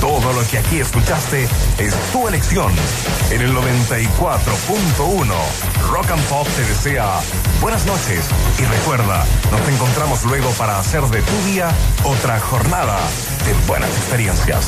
Todo 0.00 0.32
lo 0.34 0.46
que 0.46 0.58
aquí 0.58 0.78
escuchaste 0.78 1.48
es 1.78 1.94
tu 2.12 2.28
elección. 2.28 2.72
En 3.30 3.40
el 3.40 3.54
94.1, 3.54 5.90
Rock 5.90 6.10
and 6.10 6.22
Pop 6.24 6.46
te 6.54 6.62
desea 6.62 7.20
buenas 7.60 7.86
noches 7.86 8.26
y 8.58 8.64
recuerda, 8.64 9.24
nos 9.50 9.68
encontramos 9.68 10.24
luego 10.24 10.50
para 10.50 10.78
hacer 10.78 11.02
de 11.04 11.22
tu 11.22 11.44
día 11.46 11.70
otra 12.04 12.38
jornada 12.38 12.98
de 13.46 13.54
buenas 13.66 13.90
experiencias. 13.90 14.66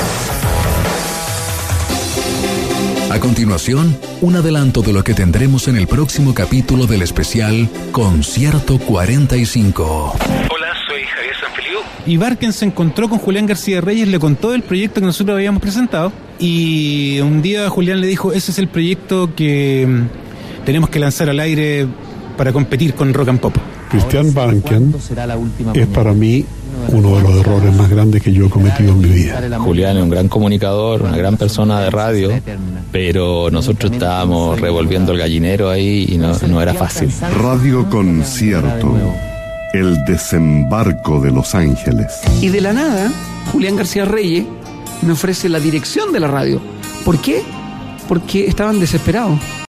A 3.11 3.19
continuación, 3.19 3.97
un 4.21 4.35
adelanto 4.35 4.81
de 4.81 4.93
lo 4.93 5.03
que 5.03 5.15
tendremos 5.15 5.67
en 5.67 5.77
el 5.77 5.87
próximo 5.87 6.35
capítulo 6.35 6.85
del 6.85 7.01
especial 7.01 7.67
Concierto 7.91 8.77
45. 8.77 10.13
Hola, 10.51 10.67
soy 10.87 11.01
Javier 11.03 11.35
Sanfeliu. 11.41 11.79
Y 12.05 12.17
Barken 12.17 12.53
se 12.53 12.65
encontró 12.65 13.09
con 13.09 13.17
Julián 13.17 13.47
García 13.47 13.81
Reyes, 13.81 14.07
le 14.07 14.19
contó 14.19 14.53
el 14.53 14.61
proyecto 14.61 15.01
que 15.01 15.07
nosotros 15.07 15.35
habíamos 15.35 15.59
presentado. 15.59 16.11
Y 16.37 17.19
un 17.21 17.41
día 17.41 17.67
Julián 17.69 17.99
le 17.99 18.05
dijo, 18.05 18.31
ese 18.31 18.51
es 18.51 18.59
el 18.59 18.67
proyecto 18.67 19.35
que 19.35 19.87
mm, 19.87 20.65
tenemos 20.65 20.91
que 20.91 20.99
lanzar 20.99 21.29
al 21.29 21.39
aire 21.39 21.87
para 22.37 22.53
competir 22.53 22.93
con 22.93 23.11
Rock 23.13 23.29
and 23.29 23.39
Pop. 23.39 23.55
Cristian 23.89 24.33
Banken 24.35 24.93
es 25.73 25.87
para 25.87 26.13
mí 26.13 26.45
uno 26.91 27.17
de 27.17 27.21
los 27.21 27.35
errores 27.39 27.75
más 27.75 27.89
grandes 27.89 28.21
que 28.21 28.33
yo 28.33 28.47
he 28.47 28.49
cometido 28.49 28.91
en 28.91 28.99
mi 28.99 29.09
vida. 29.09 29.59
Julián 29.59 29.97
es 29.97 30.03
un 30.03 30.09
gran 30.09 30.27
comunicador, 30.27 31.03
una 31.03 31.17
gran 31.17 31.37
persona 31.37 31.79
de 31.81 31.89
radio, 31.89 32.31
pero 32.91 33.49
nosotros 33.51 33.91
estábamos 33.91 34.59
revolviendo 34.59 35.11
el 35.11 35.19
gallinero 35.19 35.69
ahí 35.69 36.07
y 36.09 36.17
no, 36.17 36.37
no 36.47 36.61
era 36.61 36.73
fácil. 36.73 37.11
Radio 37.41 37.89
Concierto. 37.89 38.95
El 39.73 40.03
desembarco 40.05 41.21
de 41.21 41.31
Los 41.31 41.53
Ángeles. 41.53 42.07
Y 42.41 42.49
de 42.49 42.59
la 42.59 42.73
nada, 42.73 43.11
Julián 43.51 43.75
García 43.75 44.03
Reyes 44.03 44.45
me 45.03 45.13
ofrece 45.13 45.47
la 45.47 45.59
dirección 45.59 46.11
de 46.11 46.19
la 46.19 46.27
radio. 46.27 46.59
¿Por 47.05 47.19
qué? 47.19 47.43
Porque 48.07 48.47
estaban 48.47 48.79
desesperados. 48.79 49.39